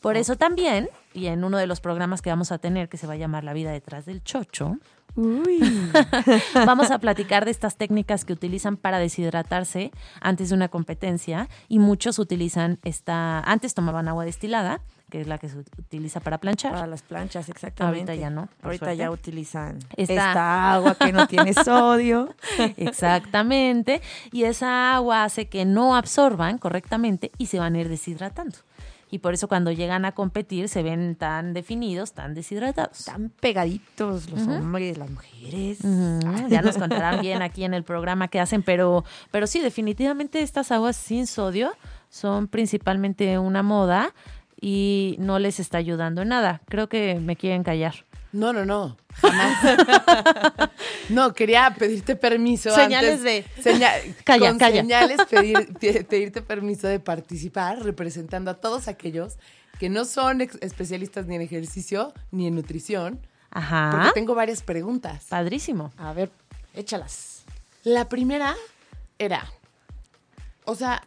Por 0.00 0.16
eso 0.18 0.36
también, 0.36 0.90
y 1.14 1.26
en 1.26 1.44
uno 1.44 1.56
de 1.56 1.66
los 1.66 1.80
programas 1.80 2.20
que 2.20 2.28
vamos 2.28 2.52
a 2.52 2.58
tener, 2.58 2.90
que 2.90 2.98
se 2.98 3.06
va 3.06 3.14
a 3.14 3.16
llamar 3.16 3.42
La 3.42 3.54
vida 3.54 3.72
detrás 3.72 4.04
del 4.04 4.22
chocho, 4.22 4.76
Uy. 5.16 5.60
vamos 6.54 6.90
a 6.90 6.98
platicar 6.98 7.44
de 7.44 7.52
estas 7.52 7.76
técnicas 7.76 8.24
que 8.24 8.32
utilizan 8.32 8.76
para 8.76 8.98
deshidratarse 8.98 9.92
antes 10.20 10.48
de 10.48 10.56
una 10.56 10.68
competencia 10.68 11.48
y 11.68 11.78
muchos 11.78 12.18
utilizan 12.18 12.78
esta, 12.82 13.38
antes 13.40 13.74
tomaban 13.74 14.08
agua 14.08 14.24
destilada, 14.24 14.80
que 15.10 15.20
es 15.20 15.26
la 15.26 15.38
que 15.38 15.48
se 15.48 15.58
utiliza 15.58 16.20
para 16.20 16.38
planchar. 16.38 16.72
Para 16.72 16.86
las 16.86 17.02
planchas, 17.02 17.48
exactamente. 17.48 18.00
Ahorita 18.10 18.14
ya 18.16 18.30
no, 18.30 18.48
Ahorita 18.62 18.86
suerte. 18.86 18.96
ya 18.96 19.10
utilizan 19.10 19.78
Esta- 19.96 20.12
esta 20.14 20.72
agua 20.74 20.94
que 20.96 21.12
no 21.12 21.26
tiene 21.28 21.52
sodio. 21.64 22.34
Exactamente. 22.76 24.00
Y 24.32 24.44
esa 24.44 24.94
agua 24.94 25.24
hace 25.24 25.46
que 25.48 25.64
no 25.64 25.96
absorban 25.96 26.58
correctamente 26.58 27.30
y 27.38 27.46
se 27.46 27.58
van 27.58 27.74
a 27.74 27.80
ir 27.80 27.88
deshidratando. 27.88 28.56
Y 29.10 29.18
por 29.18 29.32
eso 29.34 29.46
cuando 29.46 29.70
llegan 29.70 30.04
a 30.06 30.12
competir 30.12 30.68
se 30.68 30.82
ven 30.82 31.14
tan 31.14 31.52
definidos, 31.54 32.12
tan 32.14 32.34
deshidratados. 32.34 32.98
Están 33.00 33.30
pegaditos 33.40 34.28
los 34.30 34.42
hombres, 34.48 34.98
las 34.98 35.08
mujeres. 35.10 35.78
Ujú, 35.84 36.48
Ya 36.48 36.62
nos 36.62 36.76
contarán 36.76 37.20
bien 37.20 37.40
aquí 37.42 37.62
en 37.64 37.74
el 37.74 37.84
programa 37.84 38.26
qué 38.26 38.40
hacen, 38.40 38.62
pero, 38.64 39.04
pero 39.30 39.46
sí, 39.46 39.60
definitivamente 39.60 40.40
estas 40.40 40.72
aguas 40.72 40.96
sin 40.96 41.28
sodio 41.28 41.72
son 42.10 42.48
principalmente 42.48 43.38
una 43.38 43.62
moda 43.62 44.12
y 44.66 45.16
no 45.18 45.38
les 45.38 45.60
está 45.60 45.76
ayudando 45.76 46.22
en 46.22 46.28
nada. 46.28 46.62
Creo 46.70 46.88
que 46.88 47.16
me 47.20 47.36
quieren 47.36 47.62
callar. 47.64 48.06
No, 48.32 48.54
no, 48.54 48.64
no. 48.64 48.96
Jamás. 49.20 49.58
no, 51.10 51.34
quería 51.34 51.74
pedirte 51.78 52.16
permiso. 52.16 52.74
Señales 52.74 53.20
antes- 53.20 53.22
de- 53.22 53.62
Seña- 53.62 53.92
Calla, 54.24 54.48
con 54.48 54.58
calla. 54.58 54.80
señales 54.80 55.18
pedir- 55.30 55.76
pe- 55.78 56.04
pedirte 56.04 56.40
permiso 56.40 56.88
de 56.88 56.98
participar 56.98 57.82
representando 57.82 58.50
a 58.50 58.54
todos 58.54 58.88
aquellos 58.88 59.34
que 59.78 59.90
no 59.90 60.06
son 60.06 60.40
especialistas 60.40 61.26
ni 61.26 61.34
en 61.36 61.42
ejercicio 61.42 62.14
ni 62.30 62.46
en 62.46 62.54
nutrición. 62.54 63.18
Porque 63.50 63.66
Ajá. 63.66 64.10
tengo 64.14 64.34
varias 64.34 64.62
preguntas. 64.62 65.26
Padrísimo. 65.28 65.92
A 65.98 66.14
ver, 66.14 66.30
échalas. 66.74 67.44
La 67.84 68.08
primera 68.08 68.54
era, 69.18 69.46
o 70.64 70.74
sea, 70.74 71.02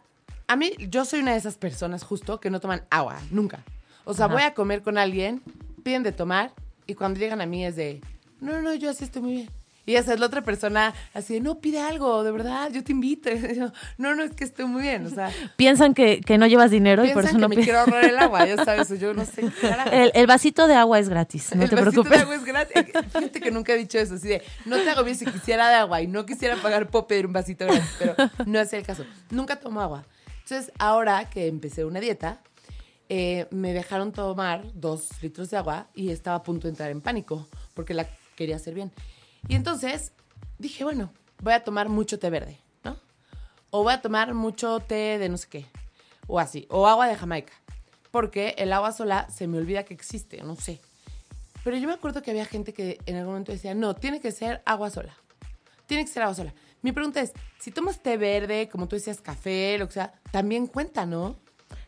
a 0.48 0.56
mí, 0.56 0.72
yo 0.78 1.04
soy 1.04 1.20
una 1.20 1.32
de 1.32 1.38
esas 1.38 1.56
personas 1.56 2.02
justo 2.02 2.40
que 2.40 2.50
no 2.50 2.58
toman 2.58 2.82
agua, 2.90 3.20
nunca. 3.30 3.62
O 4.04 4.14
sea, 4.14 4.26
Ajá. 4.26 4.34
voy 4.34 4.42
a 4.42 4.54
comer 4.54 4.82
con 4.82 4.96
alguien, 4.96 5.42
piden 5.84 6.02
de 6.02 6.12
tomar 6.12 6.52
y 6.86 6.94
cuando 6.94 7.20
llegan 7.20 7.42
a 7.42 7.46
mí 7.46 7.64
es 7.64 7.76
de, 7.76 8.00
no, 8.40 8.60
no, 8.62 8.74
yo 8.74 8.90
así 8.90 9.04
estoy 9.04 9.22
muy 9.22 9.32
bien. 9.32 9.50
Y 9.84 9.96
esa 9.96 10.12
es 10.12 10.20
la 10.20 10.26
otra 10.26 10.42
persona 10.42 10.92
así 11.14 11.34
de, 11.34 11.40
no, 11.40 11.60
pide 11.60 11.80
algo, 11.80 12.22
de 12.22 12.30
verdad, 12.30 12.70
yo 12.70 12.84
te 12.84 12.92
invito. 12.92 13.30
Yo, 13.56 13.72
no, 13.96 14.14
no, 14.14 14.22
es 14.22 14.34
que 14.34 14.44
estoy 14.44 14.66
muy 14.66 14.82
bien. 14.82 15.06
O 15.06 15.08
sea, 15.08 15.30
Piensan 15.56 15.94
que, 15.94 16.20
que 16.20 16.36
no 16.36 16.46
llevas 16.46 16.70
dinero 16.70 17.06
y 17.06 17.12
por 17.14 17.24
eso 17.24 17.32
que 17.32 17.38
no 17.38 17.48
me 17.48 17.56
quiero 17.56 17.78
ahorrar 17.78 18.04
el 18.04 18.18
agua, 18.18 18.46
ya 18.46 18.62
sabes, 18.66 18.88
yo 19.00 19.14
no 19.14 19.24
sé 19.24 19.50
el, 19.90 20.10
el 20.14 20.26
vasito 20.26 20.66
de 20.66 20.74
agua 20.74 20.98
es 20.98 21.08
gratis, 21.08 21.54
no 21.54 21.62
el 21.62 21.70
te 21.70 21.76
vasito 21.76 22.02
preocupes. 22.04 22.18
de 22.18 22.22
agua 22.22 22.34
es 22.34 22.44
gratis. 22.44 22.84
Fíjate 23.14 23.40
que 23.40 23.50
nunca 23.50 23.72
he 23.72 23.78
dicho 23.78 23.98
eso, 23.98 24.16
así 24.16 24.28
de, 24.28 24.42
no 24.66 24.76
te 24.76 24.90
hago 24.90 25.04
bien 25.04 25.16
si 25.16 25.24
quisiera 25.24 25.70
de 25.70 25.76
agua 25.76 26.02
y 26.02 26.06
no 26.06 26.26
quisiera 26.26 26.56
pagar, 26.56 26.88
puedo 26.88 27.06
pedir 27.06 27.24
un 27.24 27.32
vasito 27.32 27.64
gratis, 27.64 27.90
pero 27.98 28.14
no 28.44 28.60
es 28.60 28.70
el 28.74 28.82
caso. 28.84 29.06
Nunca 29.30 29.56
tomo 29.56 29.80
agua. 29.80 30.04
Entonces, 30.50 30.72
ahora 30.78 31.28
que 31.28 31.46
empecé 31.46 31.84
una 31.84 32.00
dieta, 32.00 32.40
eh, 33.10 33.46
me 33.50 33.74
dejaron 33.74 34.12
tomar 34.12 34.64
dos 34.72 35.10
litros 35.22 35.50
de 35.50 35.58
agua 35.58 35.88
y 35.94 36.08
estaba 36.08 36.38
a 36.38 36.42
punto 36.42 36.66
de 36.66 36.70
entrar 36.70 36.90
en 36.90 37.02
pánico 37.02 37.46
porque 37.74 37.92
la 37.92 38.08
quería 38.34 38.56
hacer 38.56 38.72
bien. 38.72 38.90
Y 39.46 39.56
entonces 39.56 40.12
dije, 40.58 40.84
bueno, 40.84 41.12
voy 41.42 41.52
a 41.52 41.64
tomar 41.64 41.90
mucho 41.90 42.18
té 42.18 42.30
verde, 42.30 42.56
¿no? 42.82 42.96
O 43.68 43.82
voy 43.82 43.92
a 43.92 44.00
tomar 44.00 44.32
mucho 44.32 44.80
té 44.80 45.18
de 45.18 45.28
no 45.28 45.36
sé 45.36 45.48
qué, 45.50 45.66
o 46.26 46.40
así, 46.40 46.66
o 46.70 46.86
agua 46.86 47.08
de 47.08 47.16
Jamaica, 47.16 47.52
porque 48.10 48.54
el 48.56 48.72
agua 48.72 48.92
sola 48.92 49.28
se 49.28 49.46
me 49.48 49.58
olvida 49.58 49.82
que 49.82 49.92
existe, 49.92 50.42
no 50.42 50.56
sé. 50.56 50.80
Pero 51.62 51.76
yo 51.76 51.86
me 51.88 51.92
acuerdo 51.92 52.22
que 52.22 52.30
había 52.30 52.46
gente 52.46 52.72
que 52.72 52.98
en 53.04 53.16
algún 53.16 53.32
momento 53.32 53.52
decía, 53.52 53.74
no, 53.74 53.94
tiene 53.94 54.18
que 54.18 54.32
ser 54.32 54.62
agua 54.64 54.88
sola. 54.88 55.14
Tiene 55.84 56.06
que 56.06 56.10
ser 56.10 56.22
agua 56.22 56.34
sola. 56.34 56.54
Mi 56.82 56.92
pregunta 56.92 57.20
es, 57.20 57.32
si 57.58 57.70
tomas 57.70 58.02
té 58.02 58.16
verde, 58.16 58.68
como 58.68 58.86
tú 58.88 58.96
decías, 58.96 59.20
café, 59.20 59.76
lo 59.78 59.86
que 59.86 59.94
sea, 59.94 60.12
también 60.30 60.66
cuenta, 60.66 61.06
¿no? 61.06 61.36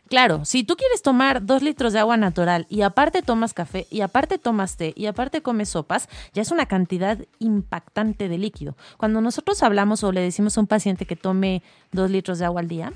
Claro, 0.09 0.43
si 0.43 0.65
tú 0.65 0.75
quieres 0.75 1.01
tomar 1.01 1.45
dos 1.45 1.61
litros 1.63 1.93
de 1.93 1.99
agua 1.99 2.17
natural 2.17 2.65
y 2.67 2.81
aparte 2.81 3.21
tomas 3.21 3.53
café 3.53 3.87
y 3.89 4.01
aparte 4.01 4.37
tomas 4.37 4.75
té 4.75 4.91
y 4.97 5.05
aparte 5.05 5.41
comes 5.41 5.69
sopas, 5.69 6.09
ya 6.33 6.41
es 6.41 6.51
una 6.51 6.65
cantidad 6.65 7.17
impactante 7.39 8.27
de 8.27 8.37
líquido. 8.37 8.75
Cuando 8.97 9.21
nosotros 9.21 9.63
hablamos 9.63 10.03
o 10.03 10.11
le 10.11 10.19
decimos 10.19 10.57
a 10.57 10.61
un 10.61 10.67
paciente 10.67 11.05
que 11.05 11.15
tome 11.15 11.63
dos 11.93 12.11
litros 12.11 12.39
de 12.39 12.45
agua 12.45 12.59
al 12.59 12.67
día, 12.67 12.91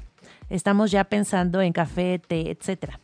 estamos 0.50 0.92
ya 0.92 1.06
pensando 1.06 1.62
en 1.62 1.72
café, 1.72 2.20
té, 2.20 2.52
etcétera. 2.52 3.00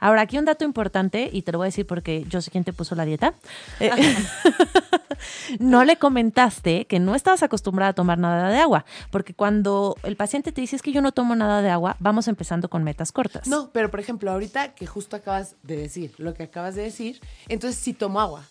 Ahora, 0.00 0.22
aquí 0.22 0.38
un 0.38 0.44
dato 0.44 0.64
importante, 0.64 1.28
y 1.32 1.42
te 1.42 1.52
lo 1.52 1.58
voy 1.58 1.66
a 1.66 1.68
decir 1.68 1.86
porque 1.86 2.24
yo 2.28 2.40
sé 2.40 2.50
quién 2.50 2.64
te 2.64 2.72
puso 2.72 2.94
la 2.94 3.04
dieta. 3.04 3.34
Eh, 3.80 3.90
no 5.58 5.84
le 5.84 5.96
comentaste 5.96 6.86
que 6.86 6.98
no 6.98 7.14
estabas 7.14 7.42
acostumbrada 7.42 7.90
a 7.90 7.94
tomar 7.94 8.18
nada 8.18 8.50
de 8.50 8.58
agua, 8.58 8.84
porque 9.10 9.34
cuando 9.34 9.96
el 10.02 10.16
paciente 10.16 10.52
te 10.52 10.60
dice 10.60 10.76
es 10.76 10.82
que 10.82 10.92
yo 10.92 11.00
no 11.00 11.12
tomo 11.12 11.34
nada 11.36 11.62
de 11.62 11.70
agua, 11.70 11.96
vamos 11.98 12.28
empezando 12.28 12.68
con 12.68 12.84
metas 12.84 13.12
cortas. 13.12 13.46
No, 13.48 13.70
pero 13.72 13.90
por 13.90 14.00
ejemplo, 14.00 14.30
ahorita 14.30 14.74
que 14.74 14.86
justo 14.86 15.16
acabas 15.16 15.56
de 15.62 15.76
decir 15.76 16.14
lo 16.18 16.34
que 16.34 16.44
acabas 16.44 16.74
de 16.74 16.82
decir, 16.82 17.20
entonces 17.48 17.80
sí 17.80 17.92
tomo 17.92 18.20
agua, 18.20 18.42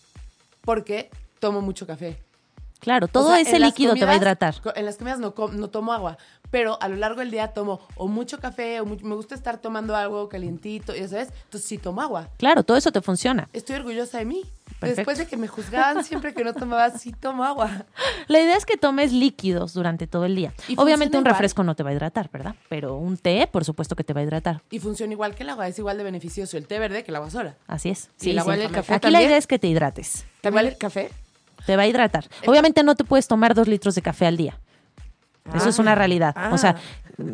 porque 0.62 1.10
tomo 1.40 1.62
mucho 1.62 1.86
café. 1.88 2.18
Claro, 2.80 3.08
todo 3.08 3.28
O 3.28 3.32
sea, 3.32 3.40
ese 3.40 3.60
líquido 3.60 3.94
te 3.94 4.06
va 4.06 4.12
a 4.12 4.18
hidratar. 4.18 4.56
En 4.76 4.86
las 4.86 4.98
comidas 4.98 5.20
no, 5.20 5.34
com- 5.34 5.56
no 5.56 5.70
tomo 5.70 5.94
agua, 5.94 6.18
pero 6.54 6.78
a 6.84 6.88
lo 6.88 6.98
largo 6.98 7.22
del 7.22 7.32
día 7.32 7.48
tomo 7.48 7.80
o 7.96 8.08
mucho 8.08 8.38
café, 8.40 8.80
o 8.80 8.86
me 8.86 9.16
gusta 9.16 9.34
estar 9.34 9.58
tomando 9.58 9.96
algo 9.96 10.30
calientito, 10.30 10.94
ya 10.94 11.08
sabes, 11.08 11.30
entonces 11.46 11.68
sí 11.68 11.80
tomo 11.80 12.00
agua. 12.00 12.30
Claro, 12.38 12.62
todo 12.62 12.78
eso 12.78 12.92
te 12.92 13.02
funciona. 13.02 13.50
Estoy 13.54 13.78
orgullosa 13.78 14.20
de 14.20 14.26
mí. 14.26 14.44
Perfecto. 14.80 14.98
Después 14.98 15.18
de 15.18 15.26
que 15.26 15.36
me 15.36 15.48
juzgaban 15.48 16.04
siempre 16.04 16.36
que 16.36 16.44
no 16.44 16.54
tomaba, 16.54 16.92
sí 16.92 17.12
tomo 17.12 17.44
agua. 17.44 17.88
La 18.28 18.40
idea 18.40 18.56
es 18.56 18.68
que 18.68 18.78
tomes 18.78 19.12
líquidos 19.12 19.74
durante 19.74 20.06
todo 20.06 20.26
el 20.26 20.36
día. 20.36 20.54
Y 20.68 20.76
Obviamente 20.78 21.18
un 21.18 21.24
igual. 21.24 21.34
refresco 21.34 21.64
no 21.64 21.76
te 21.76 21.82
va 21.82 21.90
a 21.90 21.94
hidratar, 21.94 22.30
¿verdad? 22.32 22.54
Pero 22.70 22.98
un 22.98 23.18
té, 23.18 23.50
por 23.52 23.66
supuesto 23.66 23.96
que 23.96 24.04
te 24.04 24.14
va 24.14 24.22
a 24.22 24.24
hidratar. 24.24 24.62
Y 24.70 24.78
funciona 24.78 25.12
igual 25.12 25.34
que 25.34 25.42
el 25.42 25.50
agua, 25.50 25.68
es 25.68 25.80
igual 25.80 25.98
de 25.98 26.04
beneficioso 26.04 26.58
el 26.58 26.68
té 26.68 26.78
verde 26.78 27.04
que 27.04 27.10
el 27.10 27.16
agua 27.16 27.32
sola. 27.32 27.56
Así 27.66 27.90
es. 27.90 28.12
¿Y 28.22 28.30
el 28.30 28.38
agua 28.38 28.54
el 28.54 28.70
café 28.70 28.94
Aquí 28.94 29.10
la 29.10 29.24
idea 29.24 29.38
es 29.38 29.48
que 29.48 29.58
te 29.58 29.66
hidrates. 29.66 30.28
¿También 30.42 30.68
el 30.68 30.78
café? 30.78 31.10
Te 31.66 31.78
va 31.78 31.84
a 31.84 31.88
hidratar. 31.88 32.28
Obviamente 32.46 32.84
no 32.84 32.94
te 32.94 33.06
puedes 33.06 33.28
tomar 33.28 33.56
dos 33.56 33.68
litros 33.68 33.96
de 33.96 34.04
café 34.04 34.28
al 34.28 34.38
día. 34.38 34.60
Eso 35.54 35.70
es 35.70 35.80
una 35.80 35.96
realidad. 35.96 36.34
Ah. 36.38 36.52
O 36.54 36.58
sea, 36.58 36.76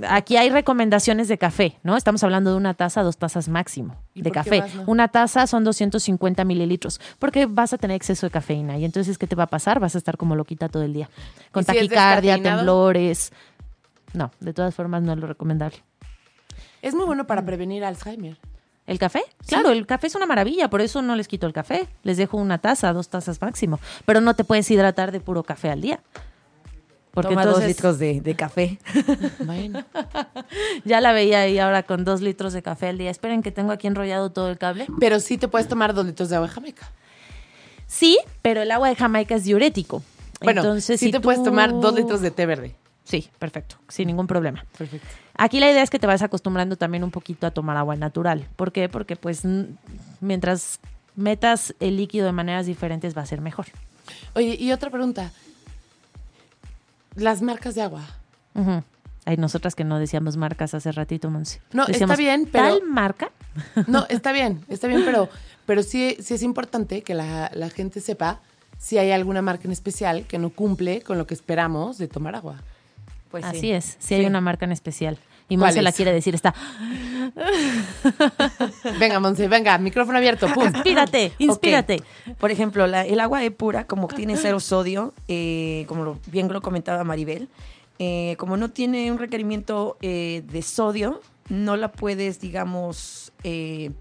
aquí 0.09 0.37
hay 0.37 0.49
recomendaciones 0.49 1.27
de 1.27 1.37
café, 1.37 1.77
¿no? 1.83 1.95
Estamos 1.95 2.23
hablando 2.23 2.51
de 2.51 2.57
una 2.57 2.73
taza, 2.73 3.03
dos 3.03 3.17
tazas 3.17 3.47
máximo 3.49 3.95
¿Y 4.13 4.21
de 4.21 4.31
café. 4.31 4.63
no? 4.75 4.83
Una 4.87 5.09
taza 5.09 5.45
son 5.47 5.63
250 5.63 6.43
mililitros, 6.43 6.99
porque 7.19 7.45
vas 7.45 7.73
a 7.73 7.77
tener 7.77 7.95
exceso 7.95 8.25
de 8.25 8.31
cafeína. 8.31 8.77
Y 8.77 8.85
entonces, 8.85 9.17
¿qué 9.17 9.27
te 9.27 9.35
va 9.35 9.43
a 9.43 9.47
pasar? 9.47 9.79
Vas 9.79 9.95
a 9.95 9.97
estar 9.97 10.17
como 10.17 10.35
loquita 10.35 10.69
todo 10.69 10.83
el 10.83 10.93
día. 10.93 11.09
Con 11.51 11.61
¿Y 11.61 11.65
si 11.65 11.71
es 11.71 11.77
taquicardia, 11.77 12.41
temblores. 12.41 13.31
No, 14.13 14.31
de 14.39 14.53
todas 14.53 14.73
formas 14.73 15.03
no 15.03 15.13
es 15.13 15.19
lo 15.19 15.27
recomendable. 15.27 15.77
Es 16.81 16.95
muy 16.95 17.05
bueno 17.05 17.27
para 17.27 17.45
prevenir 17.45 17.83
Alzheimer. 17.83 18.37
¿El 18.87 18.97
café? 18.97 19.21
Claro, 19.45 19.69
el 19.69 19.85
café 19.85 20.07
es 20.07 20.15
una 20.15 20.25
maravilla, 20.25 20.67
por 20.67 20.81
eso 20.81 21.03
no 21.03 21.15
les 21.15 21.27
quito 21.27 21.45
el 21.45 21.53
café. 21.53 21.87
Les 22.01 22.17
dejo 22.17 22.37
una 22.37 22.57
taza, 22.57 22.91
dos 22.91 23.09
tazas 23.09 23.39
máximo. 23.39 23.79
Pero 24.05 24.19
no 24.19 24.33
te 24.33 24.43
puedes 24.43 24.69
hidratar 24.71 25.11
de 25.11 25.19
puro 25.19 25.43
café 25.43 25.69
al 25.69 25.81
día. 25.81 25.99
Porque 27.21 27.35
Toma 27.35 27.45
dos 27.45 27.63
litros 27.63 27.99
de, 27.99 28.21
de 28.21 28.35
café. 28.35 28.79
Bueno. 29.45 29.83
ya 30.85 31.01
la 31.01 31.11
veía 31.11 31.41
ahí 31.41 31.59
ahora 31.59 31.83
con 31.83 32.05
dos 32.05 32.21
litros 32.21 32.53
de 32.53 32.61
café 32.61 32.87
al 32.87 32.97
día. 32.97 33.09
Esperen 33.09 33.41
que 33.41 33.51
tengo 33.51 33.71
aquí 33.71 33.87
enrollado 33.87 34.31
todo 34.31 34.49
el 34.49 34.57
cable. 34.57 34.87
Pero 34.99 35.19
sí 35.19 35.37
te 35.37 35.47
puedes 35.47 35.67
tomar 35.67 35.93
dos 35.93 36.05
litros 36.05 36.29
de 36.29 36.35
agua 36.35 36.47
de 36.47 36.53
Jamaica. 36.53 36.91
Sí, 37.87 38.19
pero 38.41 38.61
el 38.61 38.71
agua 38.71 38.87
de 38.87 38.95
Jamaica 38.95 39.35
es 39.35 39.43
diurético. 39.43 40.01
Bueno, 40.41 40.61
entonces 40.61 40.99
sí 40.99 41.07
si 41.07 41.11
te 41.11 41.19
puedes 41.19 41.43
tomar 41.43 41.71
dos 41.71 41.93
litros 41.93 42.21
de 42.21 42.31
té 42.31 42.45
verde. 42.45 42.75
Sí, 43.03 43.29
perfecto, 43.39 43.75
sin 43.89 44.07
ningún 44.07 44.27
problema. 44.27 44.65
Perfecto. 44.77 45.07
Aquí 45.35 45.59
la 45.59 45.69
idea 45.71 45.81
es 45.81 45.89
que 45.89 45.99
te 45.99 46.07
vas 46.07 46.21
acostumbrando 46.21 46.77
también 46.77 47.03
un 47.03 47.11
poquito 47.11 47.47
a 47.47 47.51
tomar 47.51 47.75
agua 47.75 47.95
natural. 47.95 48.47
¿Por 48.55 48.71
qué? 48.71 48.87
Porque 48.87 49.15
pues 49.15 49.41
mientras 50.21 50.79
metas 51.15 51.73
el 51.79 51.97
líquido 51.97 52.25
de 52.27 52.31
maneras 52.31 52.67
diferentes 52.67 53.17
va 53.17 53.23
a 53.23 53.25
ser 53.25 53.41
mejor. 53.41 53.65
Oye, 54.35 54.55
y 54.59 54.71
otra 54.71 54.89
pregunta. 54.89 55.31
Las 57.15 57.41
marcas 57.41 57.75
de 57.75 57.81
agua. 57.81 58.03
Hay 59.25 59.37
nosotras 59.37 59.75
que 59.75 59.83
no 59.83 59.99
decíamos 59.99 60.37
marcas 60.37 60.73
hace 60.73 60.91
ratito, 60.91 61.29
Monse. 61.29 61.61
No, 61.71 61.85
está 61.87 62.15
bien, 62.15 62.47
pero- 62.51 62.79
¿Tal 62.79 62.83
marca? 62.87 63.31
No, 63.87 64.05
está 64.09 64.31
bien, 64.31 64.63
está 64.69 64.87
bien, 64.87 65.03
pero, 65.05 65.29
pero 65.65 65.83
sí, 65.83 66.17
sí 66.19 66.33
es 66.33 66.43
importante 66.43 67.01
que 67.03 67.13
la, 67.13 67.51
la 67.53 67.69
gente 67.69 67.99
sepa 68.01 68.39
si 68.77 68.97
hay 68.97 69.11
alguna 69.11 69.41
marca 69.41 69.63
en 69.65 69.71
especial 69.71 70.25
que 70.25 70.37
no 70.39 70.49
cumple 70.49 71.01
con 71.01 71.17
lo 71.17 71.27
que 71.27 71.33
esperamos 71.33 71.97
de 71.97 72.07
tomar 72.07 72.35
agua. 72.35 72.55
Pues 73.31 73.43
Así 73.45 73.59
sí. 73.59 73.71
es, 73.71 73.97
sí, 73.99 74.15
hay 74.15 74.25
una 74.25 74.41
marca 74.41 74.65
en 74.65 74.71
especial. 74.71 75.17
Y 75.49 75.57
¿Cuál 75.57 75.69
Monse 75.69 75.81
la 75.81 75.89
es? 75.89 75.95
quiere 75.95 76.13
decir, 76.13 76.35
está, 76.35 76.53
Venga, 78.99 79.19
Monse, 79.19 79.47
venga, 79.47 79.77
micrófono 79.77 80.17
abierto, 80.17 80.47
pum. 80.53 80.65
inspírate, 80.65 81.31
inspírate. 81.39 82.01
Por 82.37 82.51
ejemplo, 82.51 82.87
la- 82.87 83.05
el 83.05 83.19
agua 83.19 83.39
de 83.39 83.51
pura, 83.51 83.85
como 83.85 84.07
tiene 84.07 84.37
cero 84.37 84.59
sodio, 84.59 85.13
eh, 85.27 85.85
como 85.87 86.03
lo- 86.03 86.19
bien 86.27 86.47
lo 86.51 86.61
comentaba 86.61 87.03
Maribel, 87.03 87.49
eh, 87.99 88.35
como 88.37 88.57
no 88.57 88.69
tiene 88.69 89.11
un 89.11 89.17
requerimiento 89.17 89.97
eh, 90.01 90.43
de 90.51 90.61
sodio, 90.61 91.21
no 91.49 91.75
la 91.77 91.91
puedes, 91.91 92.39
digamos, 92.39 93.31
eh, 93.43 93.91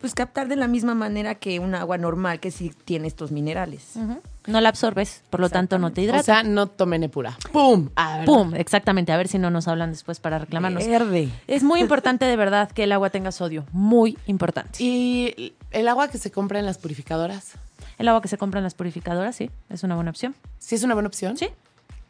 pues 0.00 0.14
captar 0.14 0.46
de 0.48 0.56
la 0.56 0.68
misma 0.68 0.94
manera 0.94 1.34
que 1.34 1.58
un 1.58 1.74
agua 1.74 1.98
normal 1.98 2.38
que 2.40 2.50
sí 2.52 2.70
tiene 2.84 3.08
estos 3.08 3.32
minerales. 3.32 3.96
Ujú. 3.96 4.20
No 4.48 4.60
la 4.60 4.70
absorbes, 4.70 5.22
por 5.30 5.40
lo 5.40 5.50
tanto 5.50 5.78
no 5.78 5.92
te 5.92 6.00
O 6.00 6.04
hidrata. 6.04 6.22
sea, 6.22 6.42
no 6.42 6.66
tomen 6.66 7.02
Epura. 7.04 7.36
¡Pum! 7.52 7.90
Ah. 7.96 8.22
Pum, 8.24 8.54
exactamente. 8.54 9.12
A 9.12 9.16
ver 9.16 9.28
si 9.28 9.38
no 9.38 9.50
nos 9.50 9.68
hablan 9.68 9.90
después 9.90 10.20
para 10.20 10.38
reclamarnos. 10.38 10.86
Verde. 10.86 11.28
Es 11.46 11.62
muy 11.62 11.80
importante 11.80 12.24
de 12.24 12.34
verdad 12.36 12.70
que 12.72 12.84
el 12.84 12.92
agua 12.92 13.10
tenga 13.10 13.30
sodio, 13.30 13.66
muy 13.72 14.16
importante. 14.26 14.82
Y 14.82 15.54
el 15.70 15.86
agua 15.86 16.08
que 16.08 16.18
se 16.18 16.30
compra 16.30 16.58
en 16.58 16.66
las 16.66 16.78
purificadoras, 16.78 17.52
El 17.98 18.08
agua 18.08 18.22
que 18.22 18.28
se 18.28 18.38
compra 18.38 18.58
en 18.60 18.64
las 18.64 18.74
purificadoras, 18.74 19.36
sí, 19.36 19.50
es 19.68 19.82
una 19.82 19.94
buena 19.96 20.10
opción. 20.10 20.34
¿sí 20.58 20.74
es 20.76 20.82
una 20.82 20.94
buena 20.94 21.08
opción? 21.08 21.36
Sí, 21.36 21.48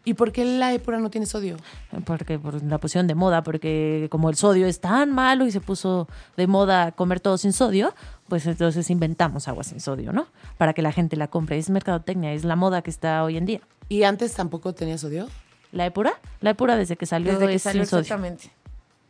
¿Y 0.09 0.15
por 0.15 0.33
qué 0.33 0.43
la 0.47 0.73
Epura 0.73 0.99
no 1.01 1.11
tiene 1.11 1.27
sodio? 1.27 1.59
porque 2.07 2.39
por 2.39 2.63
la 2.63 2.79
posición 2.79 3.07
de 3.07 3.15
moda, 3.15 3.43
porque 3.43 4.09
como 4.11 4.31
el 4.31 4.37
sodio 4.37 4.67
es 4.67 4.81
tan 4.81 5.13
malo 5.13 5.47
y 5.47 5.51
se 5.51 5.61
puso 5.61 6.09
de 6.35 6.47
moda 6.47 6.93
comer 6.93 7.21
todo 7.21 7.37
sin 7.37 7.53
sodio, 7.53 7.95
pues 8.27 8.47
entonces 8.47 8.89
inventamos 8.89 9.49
agua 9.49 9.65
sin 9.65 9.81
sodio, 9.81 10.13
¿no? 10.13 10.27
Para 10.57 10.73
que 10.73 10.81
la 10.81 10.93
gente 10.93 11.17
la 11.17 11.29
compre. 11.29 11.59
Es 11.59 11.69
mercadotecnia, 11.69 12.33
es 12.33 12.45
la 12.45 12.57
moda 12.57 12.81
que 12.81 12.89
está 12.89 13.23
hoy 13.23 13.37
en 13.37 13.45
día. 13.45 13.61
¿Y 13.91 14.05
antes 14.05 14.33
tampoco 14.33 14.73
tenía 14.75 14.97
sodio? 14.97 15.29
¿La 15.73 15.85
Epura? 15.85 16.15
La 16.41 16.51
Epura 16.51 16.77
desde 16.77 16.97
que 16.97 17.05
salió 17.05 17.33
Desde 17.35 17.47
que 17.49 17.55
es 17.57 17.63
salió 17.63 17.83
sin 17.83 17.91
sodio. 17.91 18.01
exactamente. 18.01 18.51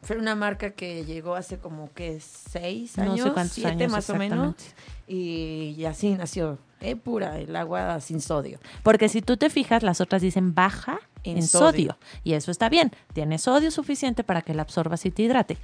Fue 0.03 0.17
una 0.17 0.35
marca 0.35 0.71
que 0.71 1.05
llegó 1.05 1.35
hace 1.35 1.59
como 1.59 1.93
que 1.93 2.21
seis 2.21 2.97
No 2.97 3.03
años, 3.13 3.21
sé 3.27 3.33
cuántos 3.33 3.55
siete 3.55 3.71
años 3.71 3.93
más 3.93 4.09
o 4.11 4.15
menos. 4.15 4.55
Y, 5.07 5.75
y 5.77 5.85
así 5.87 6.11
nació. 6.11 6.59
Epura, 6.81 7.39
el 7.39 7.57
agua 7.57 8.01
sin 8.01 8.21
sodio. 8.21 8.61
Porque 8.85 9.09
si 9.09 9.21
tú 9.23 9.37
te 9.37 9.51
fijas, 9.51 9.83
las 9.83 10.01
otras 10.01 10.23
dicen 10.23 10.55
baja 10.55 11.01
en, 11.25 11.39
En 11.39 11.43
sodio. 11.47 11.71
sodio. 11.71 11.97
Y 12.23 12.35
eso 12.35 12.51
está 12.51 12.69
bien. 12.69 12.93
Tiene 13.13 13.39
sodio 13.39 13.71
suficiente 13.71 14.23
para 14.23 14.43
que 14.43 14.55
la 14.55 14.63
absorbas 14.63 15.05
y 15.05 15.11
te 15.11 15.23
hidrate. 15.23 15.59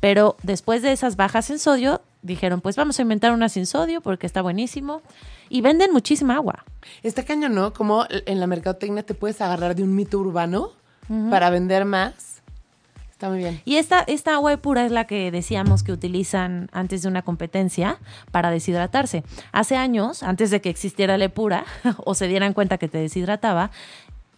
Pero 0.00 0.36
después 0.42 0.82
de 0.82 0.92
esas 0.92 1.16
bajas 1.16 1.48
en 1.50 1.58
sodio, 1.58 2.02
dijeron, 2.22 2.60
pues 2.60 2.76
vamos 2.76 2.98
a 2.98 3.02
inventar 3.02 3.32
una 3.32 3.48
sin 3.48 3.66
sodio 3.66 4.00
porque 4.02 4.26
está 4.26 4.42
buenísimo. 4.42 5.00
Y 5.48 5.62
venden 5.62 5.92
muchísima 5.92 6.34
agua. 6.36 6.64
Está 7.02 7.24
cañón, 7.24 7.54
¿no? 7.54 7.72
Como 7.72 8.04
en 8.10 8.38
la 8.38 8.46
mercadotecnia 8.46 9.02
te 9.02 9.14
puedes 9.14 9.40
agarrar 9.40 9.74
de 9.74 9.82
un 9.82 9.94
mito 9.94 10.18
urbano 10.18 10.72
para 11.30 11.48
vender 11.48 11.86
más. 11.86 12.27
Está 13.18 13.30
muy 13.30 13.38
bien. 13.38 13.60
Y 13.64 13.78
esta, 13.78 14.02
esta 14.06 14.34
agua 14.34 14.56
pura 14.58 14.86
es 14.86 14.92
la 14.92 15.04
que 15.08 15.32
decíamos 15.32 15.82
que 15.82 15.90
utilizan 15.90 16.68
antes 16.70 17.02
de 17.02 17.08
una 17.08 17.22
competencia 17.22 17.98
para 18.30 18.52
deshidratarse. 18.52 19.24
Hace 19.50 19.76
años, 19.76 20.22
antes 20.22 20.52
de 20.52 20.60
que 20.60 20.70
existiera 20.70 21.18
la 21.18 21.28
pura 21.28 21.64
o 22.04 22.14
se 22.14 22.28
dieran 22.28 22.52
cuenta 22.52 22.78
que 22.78 22.86
te 22.86 22.98
deshidrataba, 22.98 23.72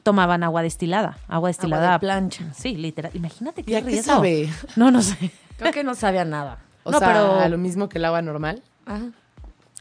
tomaban 0.03 0.43
agua 0.45 0.63
destilada. 0.63 1.19
Agua 1.29 1.51
destilada. 1.51 1.93
de 1.93 1.99
plancha. 1.99 2.45
Sí, 2.57 2.75
literal. 2.75 3.13
Imagínate 3.15 3.61
¿Y 3.61 3.65
qué 3.65 3.77
a 3.77 3.81
qué 3.83 3.87
riesgo. 3.87 4.15
sabe? 4.15 4.49
No, 4.77 4.91
no 4.91 5.03
sé. 5.03 5.31
Creo 5.59 5.73
que 5.73 5.85
no 5.85 5.95
sabía 5.95 6.25
nada. 6.25 6.59
O 6.85 6.91
No, 6.91 6.99
sea, 6.99 7.09
pero- 7.09 7.35
a 7.39 7.47
lo 7.51 7.59
mismo 7.59 7.91
que 7.91 7.99
el 7.99 8.07
agua 8.07 8.23
normal. 8.23 8.63
Ajá. 8.87 9.11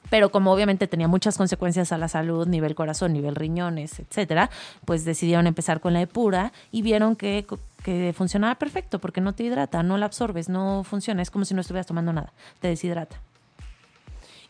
Pero 0.10 0.32
como 0.32 0.51
obviamente 0.51 0.88
tenía 0.88 1.08
muchas 1.08 1.38
consecuencias 1.38 1.94
a 1.94 1.98
la 1.98 2.10
salud, 2.10 2.48
nivel 2.48 2.75
corazón, 2.75 3.13
nivel 3.13 3.36
riñones, 3.36 4.00
etcétera, 4.00 4.50
pues 4.84 5.06
decidieron 5.06 5.48
empezar 5.48 5.79
con 5.79 5.94
la 5.94 6.06
pura 6.08 6.51
y 6.72 6.82
vieron 6.82 7.15
que, 7.15 7.46
que 7.83 8.13
funcionaba 8.15 8.55
perfecto 8.55 9.00
porque 9.00 9.21
no 9.21 9.33
te 9.33 9.43
hidrata, 9.43 9.83
no 9.83 9.98
la 9.98 10.05
absorbes, 10.07 10.50
no 10.50 10.83
funciona. 10.83 11.21
Es 11.21 11.31
como 11.31 11.45
si 11.45 11.53
no 11.53 11.62
estuvieras 11.62 11.88
tomando 11.88 12.12
nada, 12.13 12.33
te 12.59 12.67
deshidrata. 12.67 13.21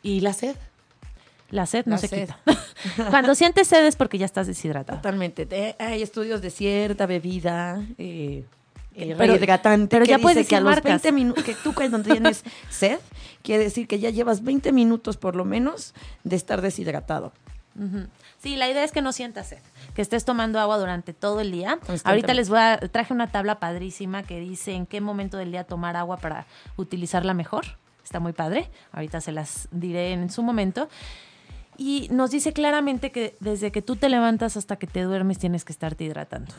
¿Y 0.02 0.22
la 0.22 0.34
sed? 0.34 0.56
La 1.50 1.66
sed 1.66 1.86
no 1.88 1.94
La 1.96 1.98
se 1.98 2.08
sed. 2.08 2.22
quita. 2.28 2.40
Cuando 3.10 3.34
sientes 3.36 3.68
sed 3.68 3.86
es 3.86 3.96
porque 3.96 4.18
ya 4.18 4.26
estás 4.26 4.48
deshidratado. 4.48 5.00
Totalmente. 5.00 5.46
Te- 5.46 5.76
hay 5.80 6.02
estudios 6.02 6.42
de 6.42 6.52
cierta 6.52 7.06
bebida 7.08 7.82
eh, 7.98 8.44
eh, 8.96 9.16
Pero- 9.18 9.34
rehidratante 9.34 9.88
pero 9.90 10.06
que 10.06 10.12
ya 10.12 10.18
dice 10.18 10.24
puedes 10.24 10.48
que 10.48 10.56
a 10.56 10.60
decir 10.60 10.64
los 10.66 10.72
marcas. 10.76 11.02
20 11.04 11.12
minutos, 11.12 11.44
que 11.44 11.56
tú 11.56 11.74
cuando 11.74 12.00
tienes 12.04 12.44
sed, 12.70 13.00
quiere 13.42 13.64
decir 13.64 13.88
que 13.88 14.00
ya 14.00 14.10
llevas 14.12 14.44
20 14.44 14.72
minutos 14.72 15.18
por 15.18 15.36
lo 15.36 15.44
menos 15.46 15.94
de 16.24 16.36
estar 16.36 16.62
deshidratado. 16.62 17.32
Sí, 18.44 18.58
la 18.58 18.70
idea 18.70 18.84
es 18.84 18.92
que 18.92 19.02
no 19.02 19.14
sientas 19.14 19.48
sed, 19.48 19.60
que 20.00 20.04
estés 20.04 20.24
tomando 20.24 20.62
agua 20.62 20.78
durante 20.78 21.12
todo 21.12 21.42
el 21.42 21.52
día. 21.52 21.78
Ahorita 22.06 22.34
les 22.34 22.48
voy 22.48 22.60
a 22.60 22.78
traje 22.78 23.14
una 23.14 23.34
tabla 23.34 23.60
padrísima 23.60 24.24
que 24.24 24.40
dice 24.40 24.72
en 24.72 24.86
qué 24.86 25.02
momento 25.02 25.36
del 25.36 25.52
día 25.52 25.66
tomar 25.66 25.98
agua 25.98 26.16
para 26.16 26.46
utilizarla 26.78 27.34
mejor. 27.34 27.66
Está 28.02 28.22
muy 28.22 28.32
padre. 28.32 28.70
Ahorita 28.94 29.20
se 29.20 29.34
las 29.34 29.68
diré 29.72 30.14
en 30.14 30.30
su 30.30 30.42
momento. 30.42 30.88
Y 31.76 32.08
nos 32.12 32.32
dice 32.32 32.54
claramente 32.54 33.12
que 33.12 33.36
desde 33.42 33.74
que 33.74 33.82
tú 33.82 33.98
te 33.98 34.08
levantas 34.08 34.56
hasta 34.56 34.78
que 34.78 34.88
te 34.88 35.02
duermes 35.02 35.38
tienes 35.38 35.66
que 35.66 35.74
estarte 35.74 36.06
hidratando. 36.06 36.54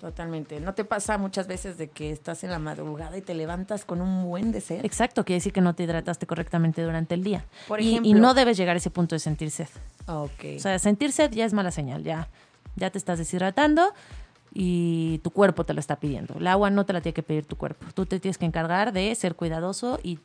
Totalmente. 0.00 0.60
¿No 0.60 0.74
te 0.74 0.84
pasa 0.84 1.18
muchas 1.18 1.48
veces 1.48 1.78
de 1.78 1.88
que 1.90 2.12
estás 2.12 2.44
en 2.44 2.50
la 2.52 2.60
madrugada 2.60 3.18
y 3.18 3.22
te 3.22 3.34
levantas 3.34 3.84
con 3.84 4.00
un 4.00 4.22
buen 4.28 4.52
de 4.52 4.60
sed? 4.60 4.84
Exacto, 4.84 5.24
quiere 5.24 5.38
decir 5.38 5.52
que 5.52 5.60
no 5.60 5.74
te 5.74 5.82
hidrataste 5.82 6.28
correctamente 6.28 6.82
durante 6.84 7.16
el 7.16 7.24
día. 7.24 7.44
Por 7.66 7.80
Y- 7.80 7.98
y, 8.04 8.14
no 8.14 8.34
debes 8.34 8.56
llegar 8.56 8.76
a 8.76 8.78
ese 8.78 8.90
punto 8.90 9.16
de 9.16 9.18
sentir 9.18 9.50
sed. 9.50 9.66
Ok. 10.06 10.44
O 10.58 10.60
sea, 10.60 10.78
sentir 10.78 11.10
sed 11.10 11.32
ya 11.32 11.44
es 11.44 11.52
mala 11.52 11.72
señal, 11.72 12.04
ya, 12.04 12.28
ya 12.78 12.90
te 12.90 12.98
estás 12.98 13.18
deshidratando 13.18 13.92
y 14.52 15.18
tu 15.18 15.30
cuerpo 15.30 15.64
te 15.64 15.74
lo 15.74 15.80
está 15.80 15.96
pidiendo. 15.96 16.34
El 16.38 16.46
agua 16.46 16.70
no 16.70 16.86
te 16.86 16.92
la 16.92 17.00
tiene 17.00 17.14
que 17.14 17.22
pedir 17.22 17.44
tu 17.44 17.56
cuerpo. 17.56 17.86
Tú 17.94 18.06
te 18.06 18.18
tienes 18.18 18.38
que 18.38 18.46
encargar 18.46 18.92
de 18.92 19.14
ser 19.14 19.34
cuidadoso 19.34 20.00
y 20.02 20.18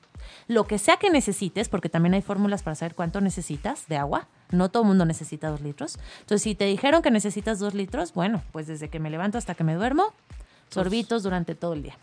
lo 0.47 0.65
que 0.65 0.79
sea 0.79 0.97
que 0.97 1.09
necesites, 1.09 1.69
porque 1.69 1.89
también 1.89 2.13
hay 2.13 2.21
fórmulas 2.21 2.63
para 2.63 2.75
saber 2.75 2.95
cuánto 2.95 3.21
necesitas 3.21 3.87
de 3.87 3.97
agua. 3.97 4.27
No 4.51 4.69
todo 4.69 4.83
el 4.83 4.87
mundo 4.87 5.05
necesita 5.05 5.49
dos 5.49 5.61
litros. 5.61 5.99
Entonces, 6.21 6.41
si 6.41 6.55
te 6.55 6.65
dijeron 6.65 7.01
que 7.01 7.11
necesitas 7.11 7.59
dos 7.59 7.73
litros, 7.73 8.13
bueno, 8.13 8.41
pues 8.51 8.67
desde 8.67 8.89
que 8.89 8.99
me 8.99 9.09
levanto 9.09 9.37
hasta 9.37 9.55
que 9.55 9.63
me 9.63 9.75
duermo, 9.75 10.13
sorbitos 10.69 11.23
durante 11.23 11.55
todo 11.55 11.73
el 11.73 11.83
día. 11.83 11.97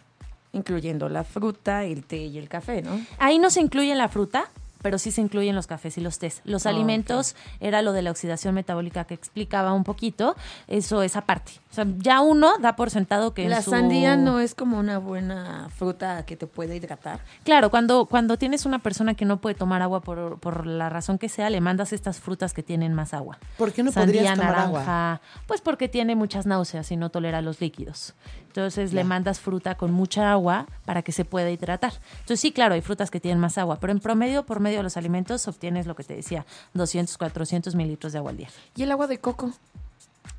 Incluyendo 0.53 1.09
la 1.09 1.25
fruta, 1.25 1.85
el 1.85 2.05
té 2.05 2.27
y 2.27 2.39
el 2.39 2.49
café, 2.49 2.83
¿no? 2.83 3.01
Ahí 3.19 3.39
no 3.39 3.51
se 3.51 3.61
incluye 3.61 3.95
la 3.95 4.09
fruta, 4.09 4.51
pero 4.83 4.99
sí 4.99 5.11
se 5.11 5.21
incluyen 5.21 5.55
los 5.55 5.67
cafés 5.67 5.99
y 5.99 6.01
los 6.01 6.19
tés. 6.19 6.41
Los 6.45 6.67
Ah, 6.67 6.71
alimentos 6.71 7.37
era 7.61 7.83
lo 7.83 7.93
de 7.93 8.03
la 8.03 8.11
oxidación 8.11 8.55
metabólica 8.55 9.05
que 9.05 9.15
explicaba 9.15 9.73
un 9.73 9.85
poquito. 9.85 10.37
Eso 10.69 11.03
es 11.03 11.17
aparte. 11.17 11.53
O 11.71 11.75
sea, 11.75 11.87
ya 11.99 12.21
uno 12.21 12.59
da 12.59 12.77
por 12.77 12.91
sentado 12.91 13.35
que 13.35 13.45
en 13.45 13.51
La 13.51 13.63
su- 13.63 13.71
sandía 13.71 14.17
no 14.17 14.41
es 14.41 14.55
como 14.55 14.79
una 14.79 14.99
buena 14.99 15.69
fruta 15.77 16.25
que 16.27 16.37
te 16.37 16.47
puede 16.47 16.77
hidratar. 16.77 17.21
Claro, 17.45 17.71
cuando, 17.71 18.07
cuando 18.07 18.37
tienes 18.39 18.67
una 18.67 18.79
persona 18.81 19.15
que 19.15 19.25
no 19.25 19.41
puede 19.41 19.55
tomar 19.55 19.83
agua 19.83 20.01
por, 20.01 20.39
por 20.41 20.67
la 20.67 20.89
razón 20.89 21.19
que 21.19 21.29
sea, 21.29 21.51
le 21.51 21.61
mandas 21.61 21.93
estas 21.93 22.21
frutas 22.21 22.53
que 22.55 22.63
tienen 22.63 22.95
más 22.95 23.15
agua. 23.15 23.39
¿Por 23.59 23.73
qué 23.73 23.83
no 23.83 23.93
Sandía, 23.93 24.23
podrías 24.23 24.39
tomar 24.39 24.55
agua? 24.59 24.81
naranja, 24.81 25.21
Pues 25.47 25.61
porque 25.61 25.89
tiene 25.89 26.17
muchas 26.17 26.47
náuseas 26.47 26.91
y 26.91 26.97
no 26.97 27.11
tolera 27.11 27.41
los 27.43 27.61
líquidos. 27.61 28.15
Entonces 28.51 28.93
le 28.93 29.05
mandas 29.05 29.39
fruta 29.39 29.77
con 29.77 29.93
mucha 29.93 30.33
agua 30.33 30.67
para 30.85 31.03
que 31.03 31.13
se 31.13 31.25
pueda 31.25 31.49
hidratar. 31.51 31.93
Entonces 32.15 32.41
sí, 32.41 32.51
claro, 32.51 32.75
hay 32.75 32.81
frutas 32.81 33.09
que 33.09 33.21
tienen 33.21 33.39
más 33.39 33.59
agua, 33.59 33.79
pero 33.81 33.93
en 33.93 34.01
promedio, 34.01 34.45
por 34.45 34.59
medio 34.59 34.79
de 34.79 34.83
los 34.83 34.97
alimentos, 34.97 35.47
obtienes 35.47 35.87
lo 35.87 35.95
que 35.95 36.03
te 36.03 36.17
decía, 36.17 36.45
200, 36.75 37.17
400 37.17 37.77
mililitros 37.77 38.13
de 38.13 38.19
agua 38.19 38.33
al 38.33 38.39
día. 38.39 38.49
¿Y 38.75 38.83
el 38.83 38.91
agua 38.91 39.07
de 39.07 39.19
coco? 39.19 39.53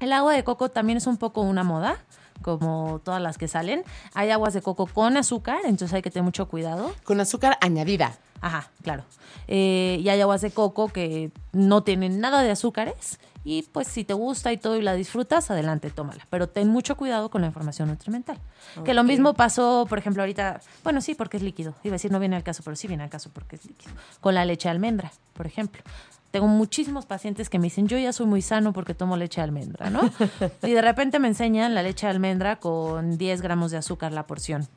El 0.01 0.11
agua 0.11 0.33
de 0.33 0.43
coco 0.43 0.67
también 0.67 0.97
es 0.97 1.07
un 1.07 1.15
poco 1.15 1.39
una 1.39 1.63
moda, 1.63 1.99
como 2.41 2.99
todas 3.01 3.21
las 3.21 3.37
que 3.37 3.47
salen. 3.47 3.85
Hay 4.13 4.29
aguas 4.29 4.53
de 4.53 4.61
coco 4.61 4.87
con 4.87 5.15
azúcar, 5.15 5.59
entonces 5.63 5.93
hay 5.93 6.01
que 6.01 6.11
tener 6.11 6.25
mucho 6.25 6.49
cuidado. 6.49 6.93
Con 7.05 7.21
azúcar 7.21 7.57
añadida. 7.61 8.17
Ajá, 8.41 8.69
claro. 8.83 9.05
Eh, 9.47 10.01
y 10.03 10.09
hay 10.09 10.19
aguas 10.19 10.41
de 10.41 10.51
coco 10.51 10.89
que 10.89 11.31
no 11.53 11.83
tienen 11.83 12.19
nada 12.19 12.41
de 12.41 12.51
azúcares. 12.51 13.19
Y 13.43 13.63
pues 13.63 13.87
si 13.87 14.03
te 14.03 14.13
gusta 14.13 14.51
y 14.53 14.57
todo 14.57 14.77
y 14.77 14.81
la 14.81 14.93
disfrutas, 14.93 15.49
adelante, 15.49 15.89
tómala. 15.89 16.27
Pero 16.29 16.47
ten 16.47 16.67
mucho 16.67 16.95
cuidado 16.95 17.29
con 17.29 17.41
la 17.41 17.47
información 17.47 17.89
nutrimental. 17.89 18.37
Que 18.85 18.93
lo 18.93 19.03
mismo 19.03 19.33
pasó, 19.33 19.87
por 19.89 19.97
ejemplo, 19.97 20.21
ahorita, 20.21 20.61
bueno, 20.83 21.01
sí, 21.01 21.15
porque 21.15 21.37
es 21.37 21.43
líquido. 21.43 21.73
Iba 21.83 21.93
a 21.93 21.95
decir 21.95 22.11
no 22.11 22.19
viene 22.19 22.35
al 22.35 22.43
caso, 22.43 22.61
pero 22.63 22.75
sí 22.75 22.87
viene 22.87 23.03
al 23.03 23.09
caso 23.09 23.31
porque 23.33 23.55
es 23.55 23.65
líquido. 23.65 23.93
Con 24.19 24.35
la 24.35 24.45
leche 24.45 24.67
de 24.67 24.71
almendra, 24.71 25.11
por 25.33 25.47
ejemplo. 25.47 25.81
Tengo 26.29 26.47
muchísimos 26.47 27.05
pacientes 27.05 27.49
que 27.49 27.59
me 27.59 27.65
dicen, 27.65 27.87
yo 27.87 27.97
ya 27.97 28.13
soy 28.13 28.25
muy 28.25 28.41
sano 28.41 28.73
porque 28.73 28.93
tomo 28.93 29.17
leche 29.17 29.41
de 29.41 29.45
almendra, 29.45 29.89
¿no? 29.89 30.01
y 30.63 30.71
de 30.71 30.81
repente 30.81 31.19
me 31.19 31.27
enseñan 31.27 31.73
la 31.73 31.83
leche 31.83 32.05
de 32.05 32.11
almendra 32.11 32.57
con 32.57 33.17
10 33.17 33.41
gramos 33.41 33.71
de 33.71 33.77
azúcar 33.77 34.13
la 34.13 34.27
porción. 34.27 34.67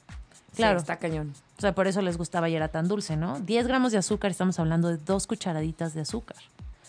Claro. 0.57 0.79
Sí, 0.79 0.83
está 0.83 0.97
cañón. 0.97 1.35
O 1.59 1.61
sea, 1.61 1.75
por 1.75 1.87
eso 1.87 2.01
les 2.01 2.17
gustaba 2.17 2.49
y 2.49 2.57
era 2.57 2.69
tan 2.69 2.89
dulce, 2.89 3.17
¿no? 3.17 3.39
10 3.41 3.67
gramos 3.69 3.93
de 3.93 3.99
azúcar, 3.99 4.31
estamos 4.31 4.59
hablando 4.59 4.89
de 4.89 4.97
dos 4.97 5.27
cucharaditas 5.27 5.95
de 5.95 6.01
azúcar. 6.01 6.39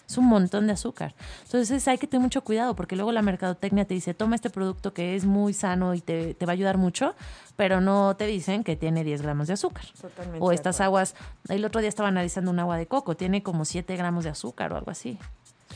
Es 0.07 0.17
un 0.17 0.25
montón 0.25 0.67
de 0.67 0.73
azúcar. 0.73 1.15
Entonces 1.43 1.87
hay 1.87 1.97
que 1.97 2.07
tener 2.07 2.21
mucho 2.21 2.43
cuidado 2.43 2.75
porque 2.75 2.95
luego 2.95 3.11
la 3.11 3.21
mercadotecnia 3.21 3.85
te 3.85 3.93
dice, 3.93 4.13
toma 4.13 4.35
este 4.35 4.49
producto 4.49 4.93
que 4.93 5.15
es 5.15 5.25
muy 5.25 5.53
sano 5.53 5.93
y 5.93 6.01
te, 6.01 6.33
te 6.33 6.45
va 6.45 6.51
a 6.51 6.53
ayudar 6.53 6.77
mucho, 6.77 7.15
pero 7.55 7.81
no 7.81 8.15
te 8.15 8.25
dicen 8.25 8.63
que 8.63 8.75
tiene 8.75 9.03
10 9.03 9.21
gramos 9.21 9.47
de 9.47 9.53
azúcar. 9.53 9.85
Totalmente 9.99 10.39
O 10.43 10.51
estas 10.51 10.81
aguas, 10.81 11.15
el 11.49 11.65
otro 11.65 11.81
día 11.81 11.89
estaba 11.89 12.09
analizando 12.09 12.51
un 12.51 12.59
agua 12.59 12.77
de 12.77 12.87
coco, 12.87 13.15
tiene 13.15 13.43
como 13.43 13.65
7 13.65 13.95
gramos 13.95 14.23
de 14.23 14.29
azúcar 14.29 14.73
o 14.73 14.77
algo 14.77 14.91
así. 14.91 15.17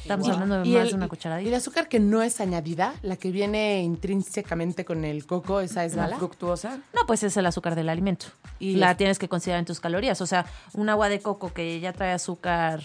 Estamos 0.02 0.28
hablando 0.30 0.56
de 0.56 0.60
más 0.62 0.68
el, 0.68 0.74
de 0.90 0.94
una 0.96 1.04
y 1.04 1.06
el 1.06 1.10
cucharadita. 1.10 1.58
azúcar 1.58 1.88
que 1.88 2.00
no 2.00 2.22
es 2.22 2.42
añadida, 2.42 2.94
la 3.02 3.16
que 3.16 3.32
viene 3.32 3.82
intrínsecamente 3.84 4.86
con 4.86 5.06
el 5.06 5.26
coco, 5.26 5.60
esa 5.60 5.86
es 5.86 5.96
La 5.96 6.08
fructuosa. 6.10 6.80
No, 6.94 7.02
pues 7.06 7.24
es 7.24 7.38
el 7.38 7.46
azúcar 7.46 7.76
del 7.76 7.90
alimento. 7.90 8.28
Y 8.60 8.76
la 8.76 8.92
es- 8.92 8.98
tienes 8.98 9.20
que 9.20 9.30
considerar 9.30 9.60
en 9.60 9.66
tus 9.66 9.80
calorías. 9.80 10.20
O 10.22 10.26
sea, 10.26 10.46
un 10.74 10.90
agua 10.90 11.10
de 11.10 11.20
coco 11.20 11.54
que 11.54 11.80
ya 11.80 11.94
trae 11.94 12.12
azúcar 12.14 12.82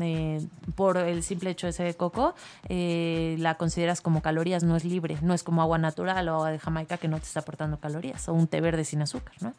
eh, 0.00 0.46
por 0.74 0.98
el 0.98 1.22
simple 1.22 1.50
hecho 1.50 1.66
de 1.66 1.72
ser 1.72 1.86
de 1.86 1.94
coco, 1.94 2.34
eh, 2.68 3.36
la 3.38 3.56
consideras 3.56 4.00
como 4.00 4.20
calorías, 4.22 4.62
no 4.62 4.76
es 4.76 4.84
libre. 4.84 5.16
No 5.22 5.34
es 5.34 5.42
como 5.42 5.62
agua 5.62 5.78
natural 5.78 6.28
o 6.28 6.34
agua 6.34 6.50
de 6.50 6.58
Jamaica 6.58 6.98
que 6.98 7.08
no 7.08 7.18
te 7.18 7.24
está 7.24 7.40
aportando 7.40 7.78
calorías. 7.78 8.28
O 8.28 8.34
un 8.34 8.46
té 8.46 8.60
verde 8.60 8.84
sin 8.84 9.02
azúcar, 9.02 9.34
¿no? 9.40 9.54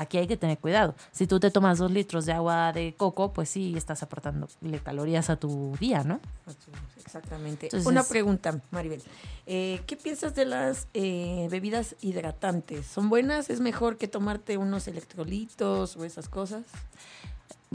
Aquí 0.00 0.16
hay 0.16 0.28
que 0.28 0.36
tener 0.36 0.58
cuidado. 0.58 0.94
Si 1.10 1.26
tú 1.26 1.40
te 1.40 1.50
tomas 1.50 1.78
dos 1.78 1.90
litros 1.90 2.24
de 2.24 2.32
agua 2.32 2.72
de 2.72 2.94
coco, 2.96 3.32
pues 3.32 3.48
sí 3.48 3.74
estás 3.76 4.00
aportándole 4.04 4.78
calorías 4.80 5.28
a 5.28 5.34
tu 5.34 5.76
día, 5.80 6.04
¿no? 6.04 6.20
Exactamente. 7.04 7.66
Entonces- 7.66 7.84
Una 7.86 8.04
pregunta, 8.04 8.60
Maribel. 8.70 9.02
Eh, 9.46 9.80
¿Qué 9.88 9.96
piensas 9.96 10.36
de 10.36 10.44
las 10.44 10.86
eh, 10.94 11.48
bebidas 11.50 11.96
hidratantes? 12.00 12.86
¿Son 12.86 13.08
buenas? 13.08 13.50
¿Es 13.50 13.58
mejor 13.58 13.96
que 13.96 14.06
tomarte 14.06 14.56
unos 14.56 14.86
electrolitos 14.86 15.96
o 15.96 16.04
esas 16.04 16.28
cosas? 16.28 16.62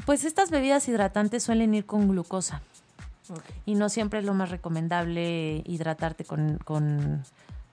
Pues 0.05 0.23
estas 0.23 0.49
bebidas 0.49 0.87
hidratantes 0.87 1.43
suelen 1.43 1.73
ir 1.73 1.85
con 1.85 2.07
glucosa. 2.07 2.61
Y 3.65 3.75
no 3.75 3.89
siempre 3.89 4.19
es 4.19 4.25
lo 4.25 4.33
más 4.33 4.49
recomendable 4.49 5.61
hidratarte 5.65 6.23
con, 6.23 6.57
con 6.63 7.23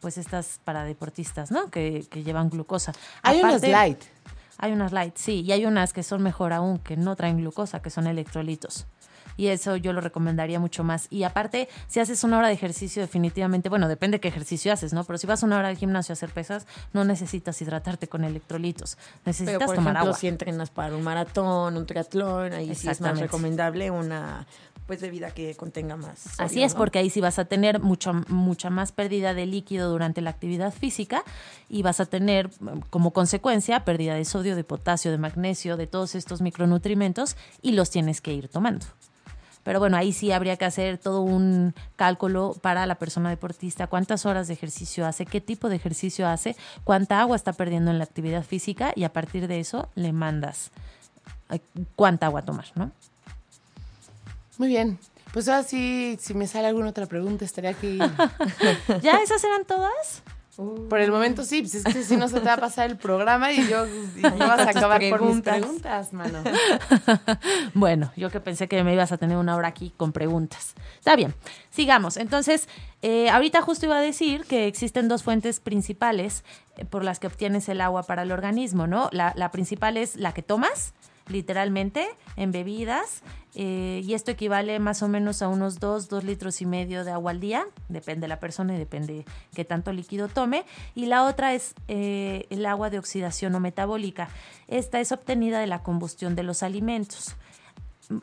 pues 0.01 0.17
estas 0.19 0.61
para 0.65 0.85
deportistas, 0.85 1.51
¿no? 1.51 1.71
Que, 1.71 2.07
que 2.11 2.23
llevan 2.25 2.49
glucosa. 2.51 2.93
Hay 3.23 3.39
unos 3.41 3.55
Aparte, 3.57 3.71
light. 3.71 4.01
Hay 4.63 4.73
unas 4.73 4.93
light, 4.93 5.17
sí, 5.17 5.41
y 5.41 5.53
hay 5.53 5.65
unas 5.65 5.93
que 5.93 6.03
son 6.03 6.23
mejor 6.23 6.53
aún, 6.53 6.79
que 6.79 6.97
no 6.97 7.17
traen 7.17 7.39
glucosa, 7.39 7.81
que 7.81 7.89
son 7.89 8.07
electrolitos. 8.07 8.87
Y 9.37 9.47
eso 9.47 9.77
yo 9.77 9.95
lo 9.95 10.03
recomendaría 10.03 10.61
mucho 10.61 10.85
más. 10.85 11.07
Y 11.09 11.23
aparte, 11.23 11.71
si 11.87 11.99
haces 11.99 12.25
una 12.25 12.37
hora 12.37 12.49
de 12.49 12.53
ejercicio, 12.53 13.01
definitivamente, 13.01 13.71
bueno, 13.71 13.89
depende 13.89 14.21
qué 14.21 14.29
ejercicio 14.29 14.71
haces, 14.71 14.93
¿no? 14.93 15.05
Pero 15.05 15.19
si 15.19 15.27
vas 15.27 15.43
una 15.43 15.59
hora 15.59 15.69
al 15.69 15.79
gimnasio 15.79 16.13
a 16.13 16.15
hacer 16.15 16.29
pesas, 16.29 16.67
no 16.93 17.07
necesitas 17.07 17.63
hidratarte 17.63 18.07
con 18.07 18.25
electrolitos. 18.25 18.99
Necesitas 19.25 19.55
Pero, 19.55 19.67
por 19.67 19.77
tomar 19.77 19.95
ejemplo, 19.95 20.11
agua. 20.11 20.21
si 20.21 20.29
entrenas 20.29 20.69
para 20.69 20.95
un 20.95 21.03
maratón, 21.03 21.79
un 21.79 21.87
triatlón, 21.87 22.53
ahí 22.53 22.75
sí 22.75 22.91
es 22.91 23.01
más 23.01 23.19
recomendable 23.19 23.91
una 23.91 24.47
pues 24.91 25.03
bebida 25.03 25.31
que 25.31 25.55
contenga 25.55 25.97
más. 25.97 26.41
Así 26.41 26.65
es, 26.65 26.73
¿no? 26.73 26.79
porque 26.79 26.99
ahí 26.99 27.11
sí 27.11 27.21
vas 27.21 27.39
a 27.39 27.45
tener 27.45 27.79
mucho, 27.79 28.13
mucha 28.27 28.71
más 28.71 28.91
pérdida 28.91 29.35
de 29.35 29.47
líquido 29.47 29.89
durante 29.89 30.21
la 30.21 30.31
actividad 30.31 30.75
física 30.75 31.23
y 31.69 31.83
vas 31.83 32.01
a 32.01 32.07
tener 32.07 32.51
como 32.91 33.13
consecuencia 33.13 33.85
pérdida 33.85 34.17
de 34.17 34.25
sodio, 34.25 34.57
de 34.57 34.65
potasio, 34.65 35.13
de 35.13 35.19
magnesio, 35.19 35.77
de 35.77 35.87
todos 35.87 36.17
estos 36.17 36.41
micronutrimentos 36.41 37.37
y 37.63 37.71
los 37.71 37.91
tienes 37.91 38.21
que 38.21 38.33
ir 38.33 38.49
tomando. 38.49 38.85
Pero 39.63 39.79
bueno, 39.79 39.97
ahí 39.97 40.13
sí 40.13 40.33
habría 40.33 40.57
que 40.57 40.65
hacer 40.65 40.99
todo 40.99 41.21
un 41.21 41.73
cálculo 41.95 42.57
para 42.61 42.85
la 42.87 42.97
persona 42.97 43.31
deportista, 43.31 43.87
cuántas 43.87 44.27
horas 44.27 44.49
de 44.49 44.55
ejercicio 44.55 45.07
hace, 45.07 45.25
qué 45.25 45.41
tipo 45.41 45.69
de 45.69 45.77
ejercicio 45.77 46.27
hace, 46.27 46.57
cuánta 46.83 47.21
agua 47.21 47.37
está 47.37 47.53
perdiendo 47.53 47.93
en 47.93 47.99
la 47.99 48.05
actividad 48.05 48.43
física 48.43 48.93
y 48.97 49.05
a 49.05 49.13
partir 49.13 49.47
de 49.47 49.61
eso 49.61 49.89
le 49.95 50.13
mandas 50.13 50.73
eh, 51.51 51.61
cuánta 51.95 52.27
agua 52.27 52.45
tomar, 52.45 52.67
¿no? 52.75 52.91
Muy 54.61 54.69
bien. 54.69 54.99
Pues 55.33 55.49
ahora 55.49 55.63
sí, 55.63 56.19
si 56.21 56.35
me 56.35 56.47
sale 56.47 56.69
alguna 56.69 56.91
otra 56.91 57.07
pregunta, 57.07 57.47
estaría 57.47 57.71
aquí. 57.71 57.99
¿Ya 59.03 59.17
esas 59.23 59.43
eran 59.43 59.65
todas? 59.65 60.23
Por 60.91 61.01
el 61.01 61.11
momento 61.11 61.45
sí, 61.47 61.63
pues 61.63 61.77
es 61.77 61.85
que 61.85 62.03
si 62.03 62.19
no 62.19 62.29
se 62.29 62.41
te 62.41 62.45
va 62.45 62.53
a 62.53 62.57
pasar 62.59 62.91
el 62.91 62.99
programa 62.99 63.51
y 63.53 63.67
yo 63.67 63.87
y 63.87 64.21
no 64.21 64.37
vas 64.37 64.61
a 64.61 64.69
acabar 64.69 65.01
por 65.09 65.23
mis 65.23 65.41
preguntas. 65.41 65.57
preguntas, 65.57 66.13
mano. 66.13 66.43
Bueno, 67.73 68.13
yo 68.19 68.29
que 68.29 68.39
pensé 68.39 68.69
que 68.69 68.85
me 68.85 68.93
ibas 68.93 69.13
a 69.13 69.17
tener 69.17 69.39
una 69.39 69.57
hora 69.57 69.69
aquí 69.69 69.95
con 69.97 70.13
preguntas. 70.13 70.75
Está 70.99 71.17
bien, 71.17 71.35
sigamos. 71.71 72.19
Entonces, 72.19 72.69
eh, 73.01 73.31
ahorita 73.31 73.63
justo 73.63 73.87
iba 73.87 73.97
a 73.97 74.03
decir 74.03 74.45
que 74.45 74.67
existen 74.67 75.09
dos 75.09 75.23
fuentes 75.23 75.59
principales 75.61 76.45
eh, 76.77 76.85
por 76.85 77.03
las 77.03 77.19
que 77.19 77.29
obtienes 77.29 77.67
el 77.71 77.81
agua 77.81 78.03
para 78.03 78.25
el 78.25 78.33
organismo, 78.33 78.87
¿no? 78.87 79.09
La, 79.11 79.33
la 79.37 79.51
principal 79.53 79.97
es 79.97 80.17
la 80.17 80.35
que 80.35 80.43
tomas, 80.43 80.93
literalmente, 81.31 82.07
en 82.37 82.53
bebidas, 82.53 83.23
eh, 83.55 84.03
y 84.05 84.15
esto 84.15 84.31
equivale 84.31 84.79
más 84.79 85.03
o 85.03 85.09
menos 85.09 85.43
a 85.43 85.49
unos 85.49 85.81
2, 85.81 86.09
2 86.09 86.25
litros 86.25 86.61
y 86.61 86.67
medio 86.67 87.05
de 87.05 87.11
agua 87.11 87.33
al 87.33 87.41
día, 87.41 87.67
depende 87.89 88.23
de 88.23 88.29
la 88.29 88.39
persona 88.39 88.75
y 88.75 88.79
depende 88.79 89.25
qué 89.55 89.65
tanto 89.65 89.93
líquido 89.93 90.29
tome. 90.29 90.65
Y 90.95 91.07
la 91.07 91.25
otra 91.25 91.55
es 91.55 91.75
eh, 91.89 92.47
el 92.51 92.65
agua 92.67 92.91
de 92.91 92.99
oxidación 92.99 93.55
o 93.55 93.61
metabólica. 93.61 94.29
Esta 94.69 95.01
es 95.01 95.13
obtenida 95.13 95.61
de 95.61 95.67
la 95.67 95.83
combustión 95.83 96.37
de 96.37 96.43
los 96.43 96.63
alimentos. 96.63 97.35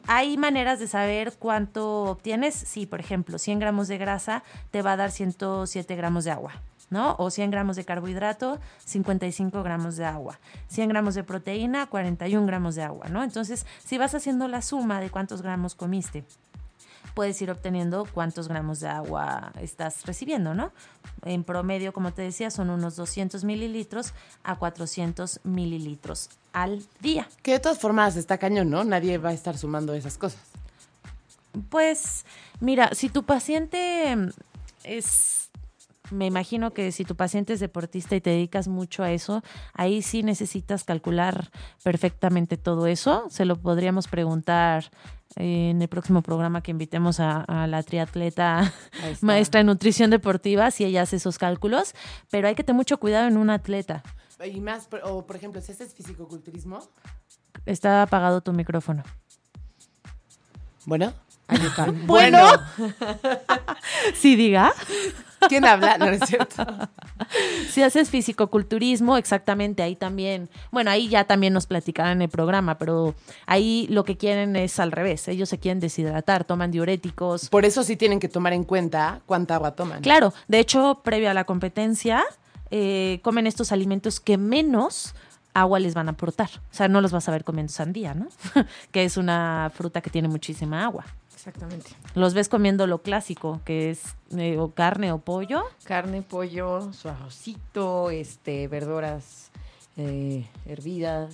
¿Hay 0.08 0.38
maneras 0.38 0.80
de 0.80 0.88
saber 0.88 1.34
cuánto 1.40 2.04
obtienes? 2.04 2.56
Sí, 2.56 2.86
por 2.86 3.00
ejemplo, 3.00 3.38
100 3.38 3.60
gramos 3.60 3.88
de 3.88 3.98
grasa 3.98 4.44
te 4.72 4.82
va 4.82 4.94
a 4.94 4.98
dar 4.98 5.12
107 5.12 5.96
gramos 5.96 6.26
de 6.26 6.32
agua, 6.32 6.62
¿no? 6.90 7.16
O 7.20 7.30
100 7.30 7.52
gramos 7.52 7.76
de 7.76 7.86
carbohidrato, 7.86 8.60
55 8.86 9.64
gramos 9.64 9.98
de 9.98 10.06
agua. 10.06 10.40
100 10.68 10.90
gramos 10.90 11.16
de 11.16 11.24
proteína, 11.24 11.88
41 11.88 12.46
gramos 12.46 12.76
de 12.76 12.84
agua, 12.84 13.08
¿no? 13.10 13.24
Entonces, 13.24 13.66
si 13.84 13.98
vas 13.98 14.16
haciendo 14.16 14.48
la 14.48 14.62
suma 14.62 15.00
de 15.00 15.10
cuántos 15.10 15.42
gramos 15.42 15.76
comiste, 15.76 16.24
puedes 17.18 17.42
ir 17.42 17.50
obteniendo 17.50 18.08
cuántos 18.14 18.48
gramos 18.48 18.80
de 18.80 18.90
agua 18.90 19.52
estás 19.60 20.06
recibiendo, 20.06 20.54
¿no? 20.54 20.72
En 21.24 21.44
promedio, 21.44 21.92
como 21.92 22.14
te 22.14 22.22
decía, 22.22 22.52
son 22.52 22.70
unos 22.70 22.96
200 22.96 23.44
mililitros 23.44 24.14
a 24.44 24.56
400 24.56 25.40
mililitros 25.44 26.30
al 26.54 26.86
día. 27.00 27.28
Que 27.42 27.54
de 27.54 27.60
todas 27.60 27.80
formas 27.80 28.16
está 28.18 28.38
cañón, 28.38 28.70
¿no? 28.70 28.84
Nadie 28.84 29.18
va 29.18 29.30
a 29.30 29.34
estar 29.34 29.58
sumando 29.58 29.96
esas 29.96 30.18
cosas. 30.20 30.40
Pues 31.70 32.24
mira, 32.60 32.92
si 32.94 33.10
tu 33.10 33.24
paciente 33.24 34.16
es, 34.84 35.47
me 36.12 36.26
imagino 36.26 36.72
que 36.74 36.92
si 36.92 37.06
tu 37.06 37.16
paciente 37.16 37.54
es 37.54 37.60
deportista 37.60 38.16
y 38.16 38.22
te 38.22 38.30
dedicas 38.30 38.68
mucho 38.68 39.04
a 39.04 39.12
eso, 39.12 39.44
ahí 39.74 40.02
sí 40.02 40.24
necesitas 40.24 40.84
calcular 40.84 41.50
perfectamente 41.84 42.58
todo 42.58 42.88
eso. 42.88 43.26
Se 43.30 43.46
lo 43.46 43.56
podríamos 43.58 44.08
preguntar 44.08 44.92
eh, 45.36 45.70
en 45.72 45.82
el 45.82 45.88
próximo 45.88 46.22
programa 46.22 46.62
que 46.62 46.72
invitemos 46.72 47.20
a, 47.20 47.42
a 47.42 47.68
la 47.68 47.84
triatleta 47.84 48.74
maestra 49.22 49.62
en 49.62 49.68
nutrición 49.68 50.10
deportiva, 50.10 50.72
si 50.72 50.86
ella 50.86 51.02
hace 51.04 51.18
esos 51.18 51.38
cálculos, 51.38 51.94
pero 52.30 52.48
hay 52.48 52.56
que 52.56 52.64
tener 52.64 52.78
mucho 52.78 52.98
cuidado 52.98 53.28
en 53.28 53.38
un 53.38 53.50
atleta. 53.50 54.04
Y 54.46 54.62
más, 54.62 54.88
o 55.04 55.26
por 55.26 55.36
ejemplo, 55.36 55.62
si 55.62 55.72
haces 55.72 55.94
fisicoculturismo, 55.94 56.80
Está 57.66 58.02
apagado 58.04 58.42
tu 58.42 58.54
micrófono. 58.54 59.04
bueno. 60.86 61.14
Ahí 61.48 61.66
está. 61.66 61.86
Bueno. 62.06 62.40
Sí, 64.16 64.36
diga. 64.36 64.74
¿Quién 65.50 65.66
habla? 65.66 65.98
No, 65.98 66.08
es 66.08 66.22
cierto. 66.26 66.66
Si 67.72 67.82
haces 67.82 68.10
fisicoculturismo, 68.10 69.18
exactamente, 69.18 69.82
ahí 69.82 69.96
también, 69.96 70.50
bueno, 70.72 70.92
ahí 70.92 71.10
ya 71.10 71.24
también 71.24 71.52
nos 71.52 71.66
platicarán 71.66 72.14
en 72.14 72.22
el 72.24 72.30
programa, 72.30 72.78
pero 72.78 73.16
ahí 73.46 73.88
lo 73.90 74.04
que 74.04 74.18
quieren 74.18 74.56
es 74.56 74.80
al 74.80 74.92
revés, 74.92 75.28
ellos 75.28 75.50
se 75.50 75.58
quieren 75.58 75.80
deshidratar, 75.80 76.46
toman 76.46 76.72
diuréticos. 76.72 77.50
Por 77.50 77.66
eso 77.66 77.84
sí 77.84 77.96
tienen 77.96 78.20
que 78.20 78.30
tomar 78.30 78.54
en 78.54 78.64
cuenta 78.64 79.22
cuánta 79.26 79.56
agua 79.56 79.72
toman. 79.72 80.02
Claro, 80.02 80.34
de 80.48 80.60
hecho, 80.60 81.02
previo 81.04 81.30
a 81.30 81.34
la 81.34 81.44
competencia, 81.44 82.24
eh, 82.70 83.20
comen 83.24 83.48
estos 83.48 83.72
alimentos 83.72 84.20
que 84.20 84.38
menos 84.38 85.16
agua 85.54 85.80
les 85.80 85.94
van 85.94 86.08
a 86.08 86.12
aportar. 86.12 86.50
O 86.72 86.74
sea, 86.74 86.88
no 86.88 87.02
los 87.02 87.12
vas 87.12 87.28
a 87.28 87.32
ver 87.32 87.44
comiendo 87.44 87.72
sandía, 87.74 88.14
¿no? 88.14 88.28
que 88.92 89.04
es 89.04 89.18
una 89.18 89.72
fruta 89.74 90.02
que 90.02 90.10
tiene 90.10 90.28
muchísima 90.28 90.84
agua. 90.86 91.06
Exactamente. 91.48 91.92
Los 92.14 92.34
ves 92.34 92.50
comiendo 92.50 92.88
lo 92.88 93.02
clásico, 93.02 93.62
que 93.64 93.90
es 93.90 94.02
eh, 94.36 94.58
o 94.58 94.72
carne 94.72 95.14
o 95.14 95.20
pollo. 95.20 95.64
Carne, 95.86 96.22
pollo, 96.22 96.92
su 96.92 97.08
arrocito, 97.08 98.10
este, 98.10 98.68
verduras 98.68 99.50
eh, 99.96 100.46
hervidas, 100.66 101.34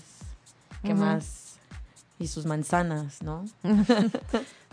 ¿qué 0.84 0.94
más? 0.94 1.58
Y 2.20 2.28
sus 2.28 2.46
manzanas, 2.46 3.24
¿no? 3.24 3.46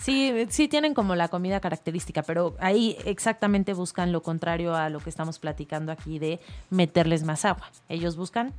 Sí, 0.01 0.47
sí 0.49 0.67
tienen 0.67 0.95
como 0.95 1.15
la 1.15 1.29
comida 1.29 1.61
característica, 1.61 2.23
pero 2.23 2.57
ahí 2.59 2.97
exactamente 3.05 3.75
buscan 3.75 4.13
lo 4.13 4.23
contrario 4.23 4.75
a 4.75 4.89
lo 4.89 4.99
que 4.99 5.11
estamos 5.11 5.39
platicando 5.39 5.93
aquí 5.93 6.19
de 6.19 6.41
meterles 6.71 7.23
más 7.23 7.45
agua. 7.45 7.71
Ellos 7.91 8.17
buscan 8.17 8.55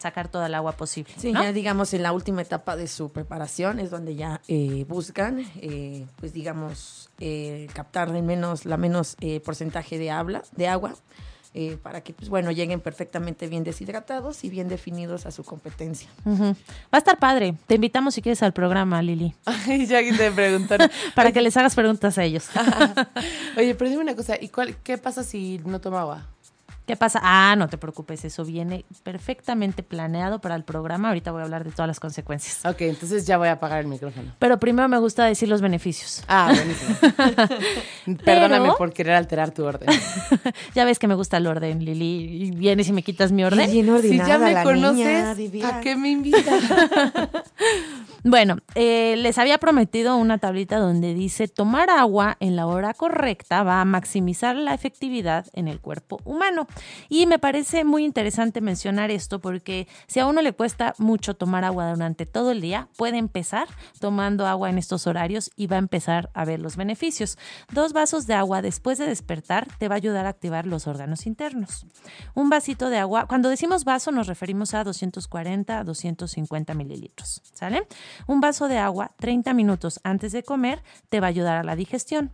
sacar 0.00 0.28
toda 0.28 0.46
el 0.46 0.54
agua 0.54 0.72
posible. 0.72 1.12
Sí, 1.16 1.32
¿no? 1.32 1.42
ya 1.42 1.52
digamos 1.52 1.92
en 1.92 2.02
la 2.02 2.12
última 2.12 2.42
etapa 2.42 2.74
de 2.74 2.88
su 2.88 3.10
preparación 3.12 3.78
es 3.78 3.90
donde 3.90 4.14
ya 4.16 4.40
eh, 4.48 4.84
buscan, 4.88 5.44
eh, 5.60 6.06
pues 6.16 6.32
digamos, 6.32 7.10
eh, 7.20 7.68
captar 7.74 8.08
el 8.08 8.22
menos, 8.22 8.64
la 8.64 8.78
menos 8.78 9.16
eh, 9.20 9.40
porcentaje 9.40 9.98
de, 9.98 10.10
habla, 10.10 10.42
de 10.56 10.68
agua 10.68 10.94
eh, 11.52 11.76
para 11.82 12.00
que, 12.00 12.12
pues 12.14 12.28
bueno, 12.28 12.52
lleguen 12.52 12.80
perfectamente 12.80 13.48
bien 13.48 13.64
deshidratados 13.64 14.44
y 14.44 14.50
bien 14.50 14.68
definidos 14.68 15.26
a 15.26 15.32
su 15.32 15.42
competencia. 15.42 16.08
Va 16.24 16.54
a 16.92 16.98
estar 16.98 17.18
padre. 17.18 17.56
Te 17.66 17.74
invitamos 17.74 18.14
si 18.14 18.22
quieres 18.22 18.42
al 18.42 18.52
programa, 18.52 19.02
Lili, 19.02 19.34
Ay, 19.44 19.84
ya 19.86 20.00
que 20.00 20.12
te 20.12 20.30
preguntaron. 20.30 20.88
para 21.14 21.32
que 21.32 21.40
les 21.40 21.56
hagas 21.56 21.74
preguntas 21.74 22.16
a 22.18 22.24
ellos. 22.24 22.48
Oye, 23.56 23.74
pero 23.74 23.90
dime 23.90 24.02
una 24.02 24.14
cosa, 24.14 24.36
¿y 24.40 24.48
cuál, 24.48 24.76
qué 24.76 24.96
pasa 24.96 25.24
si 25.24 25.60
no 25.64 25.80
toma 25.80 26.02
agua? 26.02 26.26
¿Qué 26.90 26.96
pasa? 26.96 27.20
Ah, 27.22 27.54
no 27.56 27.68
te 27.68 27.78
preocupes, 27.78 28.24
eso 28.24 28.44
viene 28.44 28.84
perfectamente 29.04 29.84
planeado 29.84 30.40
para 30.40 30.56
el 30.56 30.64
programa. 30.64 31.08
Ahorita 31.08 31.30
voy 31.30 31.42
a 31.42 31.44
hablar 31.44 31.62
de 31.62 31.70
todas 31.70 31.86
las 31.86 32.00
consecuencias. 32.00 32.64
Ok, 32.66 32.80
entonces 32.80 33.26
ya 33.26 33.38
voy 33.38 33.46
a 33.46 33.52
apagar 33.52 33.78
el 33.78 33.86
micrófono. 33.86 34.32
Pero 34.40 34.58
primero 34.58 34.88
me 34.88 34.98
gusta 34.98 35.24
decir 35.24 35.48
los 35.48 35.60
beneficios. 35.60 36.24
Ah, 36.26 36.52
buenísimo. 36.52 36.96
Perdóname 38.24 38.72
por 38.76 38.92
querer 38.92 39.14
alterar 39.14 39.52
tu 39.52 39.64
orden. 39.64 39.88
ya 40.74 40.84
ves 40.84 40.98
que 40.98 41.06
me 41.06 41.14
gusta 41.14 41.36
el 41.36 41.46
orden, 41.46 41.84
Lili. 41.84 42.44
Y 42.46 42.50
vienes 42.50 42.88
y 42.88 42.92
me 42.92 43.04
quitas 43.04 43.30
mi 43.30 43.44
orden. 43.44 43.70
Bien 43.70 43.86
Si 44.02 44.16
ya 44.18 44.22
ordenada 44.24 44.38
me 44.46 44.52
la 44.52 44.64
conoces, 44.64 45.38
niña. 45.52 45.68
¿a 45.68 45.80
qué 45.80 45.94
me 45.94 46.10
invitas? 46.10 46.44
Bueno, 48.22 48.58
eh, 48.74 49.14
les 49.16 49.38
había 49.38 49.56
prometido 49.56 50.16
una 50.16 50.36
tablita 50.36 50.76
donde 50.78 51.14
dice 51.14 51.48
tomar 51.48 51.88
agua 51.88 52.36
en 52.40 52.54
la 52.54 52.66
hora 52.66 52.92
correcta 52.92 53.62
va 53.62 53.80
a 53.80 53.84
maximizar 53.86 54.56
la 54.56 54.74
efectividad 54.74 55.46
en 55.54 55.68
el 55.68 55.80
cuerpo 55.80 56.20
humano. 56.24 56.66
Y 57.08 57.26
me 57.26 57.38
parece 57.38 57.84
muy 57.84 58.04
interesante 58.04 58.60
mencionar 58.60 59.10
esto 59.10 59.40
porque 59.40 59.88
si 60.06 60.20
a 60.20 60.26
uno 60.26 60.42
le 60.42 60.52
cuesta 60.52 60.94
mucho 60.98 61.34
tomar 61.34 61.64
agua 61.64 61.90
durante 61.90 62.26
todo 62.26 62.50
el 62.50 62.60
día, 62.60 62.88
puede 62.96 63.18
empezar 63.18 63.68
tomando 63.98 64.46
agua 64.46 64.70
en 64.70 64.78
estos 64.78 65.06
horarios 65.06 65.50
y 65.56 65.66
va 65.66 65.76
a 65.76 65.80
empezar 65.80 66.30
a 66.34 66.44
ver 66.44 66.60
los 66.60 66.76
beneficios. 66.76 67.38
Dos 67.72 67.92
vasos 67.92 68.26
de 68.26 68.34
agua 68.34 68.62
después 68.62 68.98
de 68.98 69.06
despertar 69.06 69.66
te 69.78 69.88
va 69.88 69.94
a 69.94 69.96
ayudar 69.96 70.26
a 70.26 70.30
activar 70.30 70.66
los 70.66 70.86
órganos 70.86 71.26
internos. 71.26 71.86
Un 72.34 72.50
vasito 72.50 72.90
de 72.90 72.98
agua, 72.98 73.26
cuando 73.26 73.48
decimos 73.48 73.84
vaso 73.84 74.10
nos 74.12 74.26
referimos 74.26 74.74
a 74.74 74.84
240 74.84 75.78
a 75.78 75.84
250 75.84 76.74
mililitros, 76.74 77.42
¿sale? 77.52 77.86
Un 78.26 78.40
vaso 78.40 78.68
de 78.68 78.78
agua 78.78 79.12
30 79.18 79.54
minutos 79.54 80.00
antes 80.04 80.32
de 80.32 80.42
comer 80.42 80.82
te 81.08 81.20
va 81.20 81.26
a 81.26 81.30
ayudar 81.30 81.56
a 81.58 81.64
la 81.64 81.76
digestión. 81.76 82.32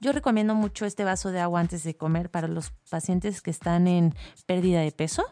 Yo 0.00 0.12
recomiendo 0.12 0.54
mucho 0.54 0.86
este 0.86 1.04
vaso 1.04 1.30
de 1.30 1.40
agua 1.40 1.60
antes 1.60 1.84
de 1.84 1.96
comer 1.96 2.30
para 2.30 2.48
los 2.48 2.70
pacientes 2.90 3.40
que 3.40 3.50
están 3.50 3.86
en 3.86 4.14
pérdida 4.46 4.80
de 4.80 4.92
peso 4.92 5.24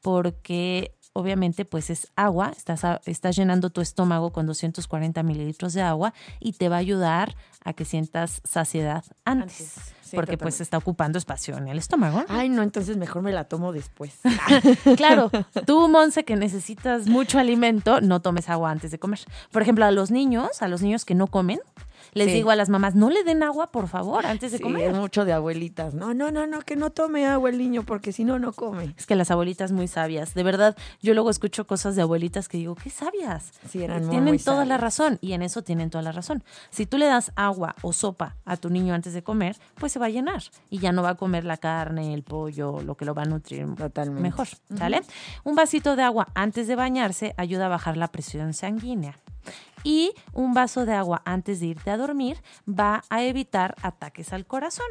porque 0.00 0.94
obviamente 1.12 1.64
pues 1.64 1.90
es 1.90 2.12
agua, 2.14 2.52
estás, 2.56 2.82
estás 3.06 3.34
llenando 3.34 3.70
tu 3.70 3.80
estómago 3.80 4.30
con 4.30 4.46
240 4.46 5.22
mililitros 5.22 5.72
de 5.72 5.82
agua 5.82 6.14
y 6.38 6.52
te 6.52 6.68
va 6.68 6.76
a 6.76 6.78
ayudar 6.78 7.34
a 7.64 7.72
que 7.72 7.84
sientas 7.84 8.40
saciedad 8.44 9.04
antes, 9.24 9.60
Antes, 9.60 9.94
sí, 10.02 10.16
porque 10.16 10.38
pues 10.38 10.60
está 10.60 10.78
ocupando 10.78 11.18
espacio 11.18 11.56
en 11.56 11.68
el 11.68 11.78
estómago. 11.78 12.24
Ay, 12.28 12.48
no, 12.48 12.62
entonces 12.62 12.96
mejor 12.96 13.22
me 13.22 13.32
la 13.32 13.44
tomo 13.44 13.72
después. 13.72 14.20
Claro, 14.96 15.30
tú, 15.66 15.88
Monse, 15.88 16.24
que 16.24 16.36
necesitas 16.36 17.06
mucho 17.06 17.38
alimento, 17.38 18.00
no 18.00 18.20
tomes 18.20 18.48
agua 18.48 18.70
antes 18.70 18.90
de 18.90 18.98
comer. 18.98 19.20
Por 19.50 19.62
ejemplo, 19.62 19.84
a 19.84 19.90
los 19.90 20.10
niños, 20.10 20.62
a 20.62 20.68
los 20.68 20.82
niños 20.82 21.04
que 21.04 21.14
no 21.14 21.26
comen, 21.26 21.60
les 22.14 22.28
Sí. 22.28 22.34
digo 22.34 22.50
a 22.50 22.56
las 22.56 22.68
mamás, 22.68 22.94
no 22.94 23.10
le 23.10 23.24
den 23.24 23.42
agua, 23.42 23.70
por 23.70 23.88
favor, 23.88 24.26
antes 24.26 24.52
de 24.52 24.58
Sí, 24.58 24.62
comer. 24.62 24.90
es 24.90 24.96
mucho 24.96 25.24
de 25.24 25.32
abuelitas. 25.32 25.94
No, 25.94 26.14
no, 26.14 26.30
no, 26.30 26.46
no, 26.46 26.60
que 26.62 26.76
no 26.76 26.90
tome 26.90 27.26
agua 27.26 27.50
el 27.50 27.58
niño 27.58 27.82
porque 27.84 28.12
si 28.12 28.24
no, 28.24 28.38
no 28.38 28.52
come. 28.52 28.94
Es 28.96 29.06
que 29.06 29.16
las 29.16 29.30
abuelitas 29.30 29.72
muy 29.72 29.88
sabias, 29.88 30.34
de 30.34 30.42
verdad, 30.42 30.76
yo 31.02 31.14
luego 31.14 31.30
escucho 31.30 31.66
cosas 31.66 31.96
de 31.96 32.02
abuelitas 32.02 32.48
que 32.48 32.58
digo, 32.58 32.74
qué 32.74 32.90
sabias. 32.90 33.52
Sí, 33.68 33.82
eran 33.82 34.02
muy, 34.02 34.10
tienen 34.10 34.28
muy 34.34 34.38
toda 34.38 34.64
la 34.64 34.76
razón 34.78 35.18
y 35.20 35.32
en 35.32 35.42
eso 35.42 35.62
tienen 35.62 35.90
toda 35.90 36.02
la 36.02 36.12
razón. 36.12 36.42
Si 36.70 36.86
tú 36.86 36.98
le 36.98 37.06
das 37.06 37.32
agua 37.36 37.74
o 37.82 37.92
sopa 37.92 38.36
a 38.44 38.56
tu 38.56 38.70
niño 38.70 38.94
antes 38.94 39.12
de 39.12 39.22
comer, 39.22 39.56
pues 39.76 39.92
se 39.92 39.98
va 39.98 40.06
a 40.06 40.10
llenar 40.10 40.42
y 40.70 40.78
ya 40.78 40.92
no 40.92 41.02
va 41.02 41.10
a 41.10 41.14
comer 41.16 41.44
la 41.44 41.56
carne, 41.56 42.14
el 42.14 42.22
pollo, 42.22 42.80
lo 42.82 42.96
que 42.96 43.04
lo 43.04 43.14
va 43.14 43.22
a 43.22 43.26
nutrir 43.26 43.66
Totalmente. 43.74 44.22
mejor, 44.22 44.48
¿sale? 44.76 45.00
Un 45.44 45.54
vasito 45.54 45.96
de 45.96 46.02
agua 46.02 46.28
antes 46.34 46.66
de 46.66 46.76
bañarse 46.76 47.34
ayuda 47.36 47.66
a 47.66 47.68
bajar 47.68 47.96
la 47.96 48.08
presión 48.08 48.52
sanguínea. 48.54 49.16
Y 49.84 50.12
un 50.32 50.54
vaso 50.54 50.86
de 50.86 50.94
agua 50.94 51.22
antes 51.24 51.60
de 51.60 51.66
irte 51.66 51.90
a 51.90 51.96
dormir 51.96 52.38
va 52.68 53.02
a 53.10 53.22
evitar 53.22 53.74
ataques 53.82 54.32
al 54.32 54.46
corazón. 54.46 54.86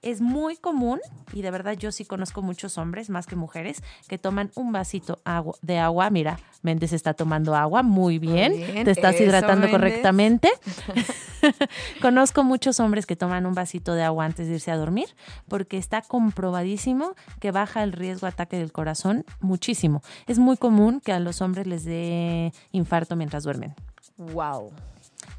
Es 0.00 0.20
muy 0.20 0.56
común, 0.56 1.00
y 1.32 1.42
de 1.42 1.50
verdad 1.50 1.72
yo 1.72 1.90
sí 1.90 2.04
conozco 2.04 2.40
muchos 2.40 2.78
hombres, 2.78 3.10
más 3.10 3.26
que 3.26 3.34
mujeres, 3.34 3.82
que 4.06 4.16
toman 4.16 4.52
un 4.54 4.70
vasito 4.70 5.18
de 5.60 5.78
agua. 5.78 6.08
Mira, 6.10 6.38
Méndez 6.62 6.92
está 6.92 7.14
tomando 7.14 7.56
agua, 7.56 7.82
muy 7.82 8.20
bien. 8.20 8.52
bien, 8.52 8.84
Te 8.84 8.92
estás 8.92 9.16
eso, 9.16 9.24
hidratando 9.24 9.68
correctamente. 9.68 10.50
Conozco 12.00 12.44
muchos 12.44 12.78
hombres 12.78 13.06
que 13.06 13.16
toman 13.16 13.46
un 13.46 13.54
vasito 13.54 13.94
de 13.94 14.02
agua 14.04 14.24
antes 14.24 14.46
de 14.46 14.54
irse 14.54 14.70
a 14.70 14.76
dormir 14.76 15.08
porque 15.48 15.78
está 15.78 16.02
comprobadísimo 16.02 17.14
que 17.40 17.50
baja 17.50 17.82
el 17.82 17.92
riesgo 17.92 18.26
de 18.26 18.32
ataque 18.32 18.56
del 18.56 18.72
corazón 18.72 19.24
muchísimo. 19.40 20.02
Es 20.26 20.38
muy 20.38 20.56
común 20.56 21.00
que 21.00 21.12
a 21.12 21.18
los 21.18 21.40
hombres 21.40 21.66
les 21.66 21.84
dé 21.84 22.52
infarto 22.72 23.16
mientras 23.16 23.42
duermen. 23.42 23.74
Wow. 24.18 24.72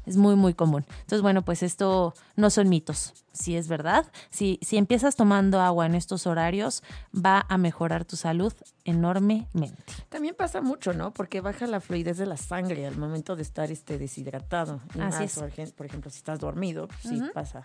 Es 0.06 0.16
muy, 0.16 0.34
muy 0.34 0.54
común. 0.54 0.84
Entonces, 0.88 1.20
bueno, 1.22 1.42
pues 1.42 1.62
esto 1.62 2.14
no 2.36 2.50
son 2.50 2.68
mitos. 2.68 3.12
Si 3.32 3.56
es 3.56 3.68
verdad, 3.68 4.06
si, 4.30 4.58
si 4.62 4.76
empiezas 4.76 5.14
tomando 5.14 5.60
agua 5.60 5.86
en 5.86 5.94
estos 5.94 6.26
horarios, 6.26 6.82
va 7.14 7.44
a 7.48 7.58
mejorar 7.58 8.04
tu 8.04 8.16
salud 8.16 8.52
enormemente. 8.84 9.82
También 10.08 10.34
pasa 10.34 10.60
mucho, 10.60 10.92
¿no? 10.92 11.12
Porque 11.12 11.40
baja 11.40 11.66
la 11.66 11.80
fluidez 11.80 12.18
de 12.18 12.26
la 12.26 12.36
sangre 12.36 12.86
al 12.86 12.96
momento 12.96 13.36
de 13.36 13.42
estar 13.42 13.70
este 13.70 13.98
deshidratado. 13.98 14.80
Y 14.94 15.00
Así 15.00 15.20
más, 15.20 15.20
es. 15.20 15.34
Por, 15.38 15.50
ejem- 15.50 15.72
por 15.74 15.86
ejemplo, 15.86 16.10
si 16.10 16.18
estás 16.18 16.38
dormido, 16.40 16.88
pues 16.88 17.00
sí 17.02 17.20
pasa, 17.32 17.62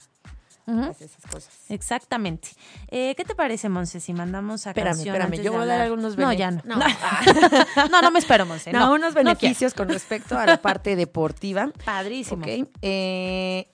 Ujú. 0.68 0.82
pasa 0.88 1.06
esas 1.06 1.22
cosas. 1.32 1.50
Exactamente. 1.70 2.50
Eh, 2.88 3.14
¿Qué 3.16 3.24
te 3.24 3.36
parece, 3.36 3.70
Monse, 3.70 4.00
si 4.00 4.14
mandamos 4.14 4.66
a 4.68 4.72
Espérame, 4.72 4.94
canción 4.96 5.16
espérame, 5.16 5.44
yo 5.44 5.52
voy 5.54 5.62
a 5.62 5.66
dar 5.66 5.82
algunos 5.82 6.18
No, 6.18 6.28
bene- 6.30 6.38
ya 6.40 6.52
no. 6.52 6.62
No. 6.66 6.78
No, 6.78 6.86
no, 7.92 8.02
no 8.02 8.12
me 8.12 8.20
espero, 8.20 8.46
Monse. 8.46 8.72
No, 8.72 8.80
No, 8.80 8.94
unos 8.94 9.14
no 9.14 9.24
beneficios 9.24 9.74
con 9.74 9.90
respecto 9.90 10.38
a 10.38 10.46
la 10.46 10.62
parte 10.62 10.96
deportiva. 10.96 11.72
Padrísimo. 11.86 12.44
Eh, 12.82 13.68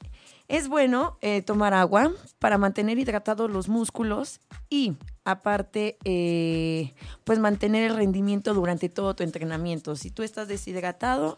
es 0.47 0.67
bueno 0.67 1.17
eh, 1.21 1.41
tomar 1.41 1.73
agua 1.73 2.11
para 2.39 2.57
mantener 2.57 2.99
hidratados 2.99 3.49
los 3.49 3.69
músculos 3.69 4.41
y 4.69 4.97
aparte, 5.23 5.97
eh, 6.03 6.93
pues 7.23 7.39
mantener 7.39 7.89
el 7.89 7.95
rendimiento 7.95 8.53
durante 8.53 8.89
todo 8.89 9.15
tu 9.15 9.23
entrenamiento. 9.23 9.95
Si 9.95 10.09
tú 10.11 10.23
estás 10.23 10.49
deshidratado, 10.49 11.37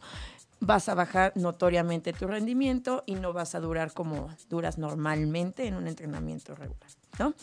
vas 0.66 0.90
a 0.90 0.96
bajar 0.96 1.34
notoriamente 1.36 2.14
tu 2.14 2.28
rendimiento 2.28 3.04
y 3.06 3.16
no 3.16 3.34
vas 3.34 3.56
a 3.56 3.60
durar 3.60 3.94
como 3.94 4.30
duras 4.50 4.78
normalmente 4.78 5.68
en 5.68 5.76
un 5.76 5.88
entrenamiento 5.88 6.56
regular. 6.56 6.90
¿no? 7.20 7.34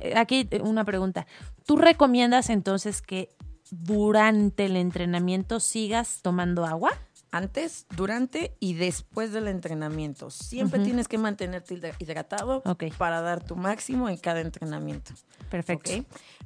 Eh, 0.00 0.14
Aquí 0.16 0.48
eh, 0.50 0.60
una 0.62 0.84
pregunta. 0.84 1.26
¿Tú 1.66 1.76
recomiendas 1.76 2.50
entonces 2.50 3.02
que 3.02 3.30
durante 3.70 4.66
el 4.66 4.76
entrenamiento 4.76 5.60
sigas 5.60 6.20
tomando 6.22 6.64
agua? 6.64 6.90
Antes, 7.32 7.86
durante 7.96 8.56
y 8.58 8.74
después 8.74 9.32
del 9.32 9.46
entrenamiento. 9.46 10.30
Siempre 10.30 10.80
tienes 10.80 11.06
que 11.06 11.16
mantenerte 11.16 11.74
hidra- 11.74 11.94
hidratado 12.00 12.62
para 12.98 13.20
dar 13.20 13.44
tu 13.44 13.54
máximo 13.54 14.08
en 14.08 14.16
cada 14.16 14.40
entrenamiento. 14.40 15.12
Perfecto. 15.48 15.90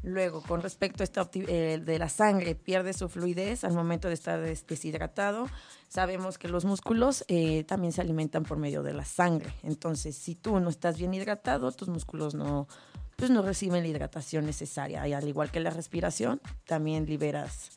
Luego, 0.03 0.43
con 0.43 0.61
respecto 0.61 1.03
a 1.03 1.05
esta 1.05 1.29
eh, 1.35 1.81
de 1.83 1.99
la 1.99 2.11
sangre, 2.11 2.55
pierde 2.55 2.93
su 2.93 3.09
fluidez 3.09 3.65
al 3.65 3.73
momento 3.73 4.09
de 4.09 4.15
estar 4.15 4.39
des- 4.41 4.67
deshidratado. 4.67 5.47
Sabemos 5.89 6.37
que 6.37 6.49
los 6.49 6.67
músculos 6.67 7.25
eh, 7.29 7.65
también 7.65 7.93
se 7.95 8.03
alimentan 8.03 8.43
por 8.43 8.59
medio 8.59 8.83
de 8.83 8.93
la 8.93 9.07
sangre. 9.07 9.55
Entonces, 9.63 10.17
si 10.17 10.35
tú 10.35 10.61
no 10.61 10.69
estás 10.69 10.99
bien 10.99 11.15
hidratado, 11.15 11.73
tus 11.73 11.89
músculos 11.89 12.35
no, 12.35 12.69
pues 13.17 13.31
no 13.31 13.41
reciben 13.41 13.83
la 13.83 13.89
hidratación 13.89 14.45
necesaria. 14.45 15.07
Y 15.09 15.15
al 15.15 15.27
igual 15.27 15.51
que 15.51 15.61
la 15.61 15.71
respiración, 15.71 16.43
también 16.67 17.07
liberas, 17.07 17.71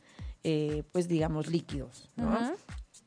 eh, 0.44 0.82
pues 0.92 1.08
digamos, 1.08 1.46
líquidos. 1.46 2.10
¿no? 2.16 2.38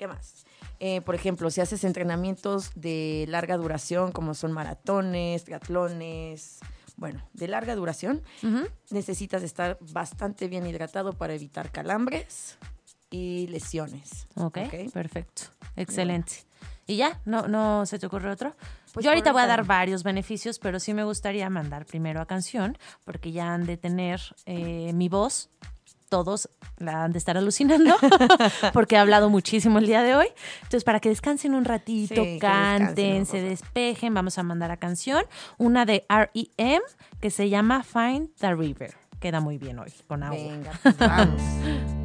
¿Qué 0.01 0.07
más? 0.07 0.47
Eh, 0.79 1.01
por 1.01 1.13
ejemplo, 1.13 1.51
si 1.51 1.61
haces 1.61 1.83
entrenamientos 1.83 2.71
de 2.73 3.25
larga 3.27 3.55
duración, 3.55 4.11
como 4.11 4.33
son 4.33 4.51
maratones, 4.51 5.43
triatlones, 5.43 6.57
bueno, 6.97 7.21
de 7.33 7.47
larga 7.47 7.75
duración, 7.75 8.23
necesitas 8.89 9.43
estar 9.43 9.77
bastante 9.79 10.47
bien 10.47 10.65
hidratado 10.65 11.13
para 11.13 11.35
evitar 11.35 11.71
calambres 11.71 12.57
y 13.11 13.45
lesiones. 13.49 14.25
Ok, 14.33 14.57
¿ok? 14.65 14.91
perfecto. 14.91 15.43
Excelente. 15.75 16.45
¿Y 16.87 16.97
ya? 16.97 17.21
¿No, 17.25 17.47
¿No 17.47 17.85
se 17.85 17.99
te 17.99 18.07
ocurre 18.07 18.31
otro? 18.31 18.55
Pues 18.93 19.03
Yo 19.03 19.11
ahorita 19.11 19.31
voy 19.31 19.43
a 19.43 19.47
dar 19.47 19.65
varios 19.65 20.01
beneficios, 20.01 20.57
pero 20.57 20.79
sí 20.79 20.95
me 20.95 21.03
gustaría 21.03 21.47
mandar 21.51 21.85
primero 21.85 22.21
a 22.21 22.25
canción, 22.25 22.75
porque 23.05 23.31
ya 23.31 23.53
han 23.53 23.67
de 23.67 23.77
tener 23.77 24.19
eh, 24.47 24.93
mi 24.93 25.09
voz. 25.09 25.51
Todos 26.11 26.49
la 26.77 27.05
han 27.05 27.13
de 27.13 27.19
estar 27.19 27.37
alucinando, 27.37 27.95
porque 28.73 28.95
he 28.95 28.97
hablado 28.97 29.29
muchísimo 29.29 29.79
el 29.79 29.85
día 29.85 30.03
de 30.03 30.13
hoy. 30.13 30.27
Entonces, 30.57 30.83
para 30.83 30.99
que 30.99 31.07
descansen 31.07 31.53
un 31.55 31.63
ratito, 31.63 32.21
Sí, 32.21 32.37
canten, 32.37 33.25
se 33.25 33.41
despejen, 33.41 34.13
vamos 34.13 34.37
a 34.37 34.43
mandar 34.43 34.71
a 34.71 34.77
canción. 34.77 35.23
Una 35.57 35.85
de 35.85 36.05
R.E.M. 36.09 36.81
que 37.21 37.31
se 37.31 37.47
llama 37.47 37.83
Find 37.83 38.27
the 38.41 38.53
River. 38.53 38.93
Queda 39.21 39.39
muy 39.39 39.57
bien 39.57 39.79
hoy, 39.79 39.93
con 40.05 40.23
agua. 40.23 40.37
Venga, 40.37 40.71
pues 40.83 40.97
vamos. 40.97 41.41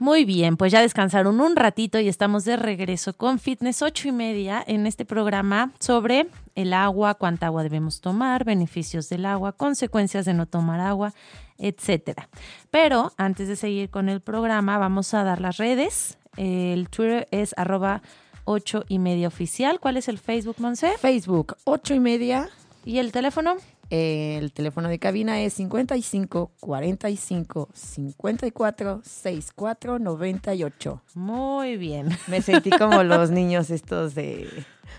Muy 0.00 0.24
bien, 0.24 0.56
pues 0.58 0.70
ya 0.72 0.82
descansaron 0.82 1.40
un 1.40 1.56
ratito 1.56 1.98
y 1.98 2.08
estamos 2.08 2.44
de 2.44 2.56
regreso 2.56 3.16
con 3.16 3.38
Fitness 3.38 3.80
8 3.80 4.08
y 4.08 4.12
media 4.12 4.62
en 4.66 4.86
este 4.86 5.04
programa 5.06 5.72
sobre 5.78 6.26
el 6.56 6.74
agua, 6.74 7.14
cuánta 7.14 7.46
agua 7.46 7.62
debemos 7.62 8.02
tomar, 8.02 8.44
beneficios 8.44 9.08
del 9.08 9.24
agua, 9.24 9.52
consecuencias 9.52 10.26
de 10.26 10.34
no 10.34 10.44
tomar 10.46 10.80
agua, 10.80 11.14
etcétera. 11.58 12.28
Pero 12.70 13.12
antes 13.16 13.48
de 13.48 13.56
seguir 13.56 13.90
con 13.90 14.08
el 14.08 14.20
programa, 14.20 14.78
vamos 14.78 15.14
a 15.14 15.24
dar 15.24 15.40
las 15.40 15.56
redes. 15.56 16.18
El 16.36 16.88
Twitter 16.88 17.28
es 17.30 17.54
arroba 17.56 18.02
8 18.44 18.84
y 18.88 18.98
media 18.98 19.28
oficial. 19.28 19.80
¿Cuál 19.80 19.96
es 19.96 20.08
el 20.08 20.18
Facebook, 20.18 20.56
Monse? 20.58 20.96
Facebook, 20.98 21.56
ocho 21.64 21.94
y 21.94 22.00
media, 22.00 22.50
¿Y 22.84 22.98
el 22.98 23.12
teléfono? 23.12 23.56
El 23.88 24.52
teléfono 24.52 24.88
de 24.88 24.98
cabina 24.98 25.40
es 25.40 25.54
55 25.54 26.52
45 26.60 27.68
54 27.72 29.00
64 29.02 29.98
98. 29.98 31.02
Muy 31.14 31.76
bien. 31.76 32.08
Me 32.26 32.42
sentí 32.42 32.70
como 32.70 33.02
los 33.04 33.30
niños 33.30 33.70
estos 33.70 34.14
de... 34.14 34.48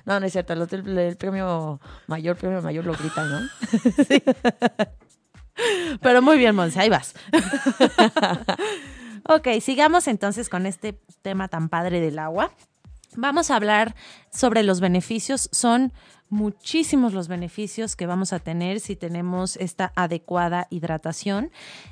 No, 0.06 0.20
no 0.20 0.26
es 0.26 0.32
cierto, 0.32 0.56
los 0.56 0.70
del, 0.70 0.84
del 0.84 1.16
premio 1.16 1.80
mayor, 2.08 2.38
premio 2.38 2.62
mayor 2.62 2.86
lo 2.86 2.94
gritan, 2.94 3.30
¿no? 3.30 3.40
Pero 6.02 6.22
muy 6.22 6.38
bien, 6.38 6.56
Monse, 6.56 6.80
ahí 6.80 6.90
vas. 6.90 7.16
ok, 9.24 9.48
sigamos 9.62 10.08
entonces 10.08 10.50
con 10.50 10.66
este 10.66 11.00
tema 11.22 11.48
tan 11.48 11.70
padre 11.70 12.00
del 12.00 12.20
agua. 12.20 12.52
Vamos 13.16 13.50
a 13.50 13.56
hablar 13.56 13.96
sobre 14.32 14.64
los 14.64 14.82
beneficios. 14.82 15.50
Son 15.52 15.94
muchísimos 16.30 17.14
los 17.14 17.28
beneficios 17.28 17.96
que 17.96 18.08
vamos 18.08 18.34
a 18.34 18.40
tener 18.40 18.80
si 18.80 18.96
tenemos 18.96 19.56
esta 19.58 19.94
adecuada 19.96 20.68
hidratación. 20.70 21.52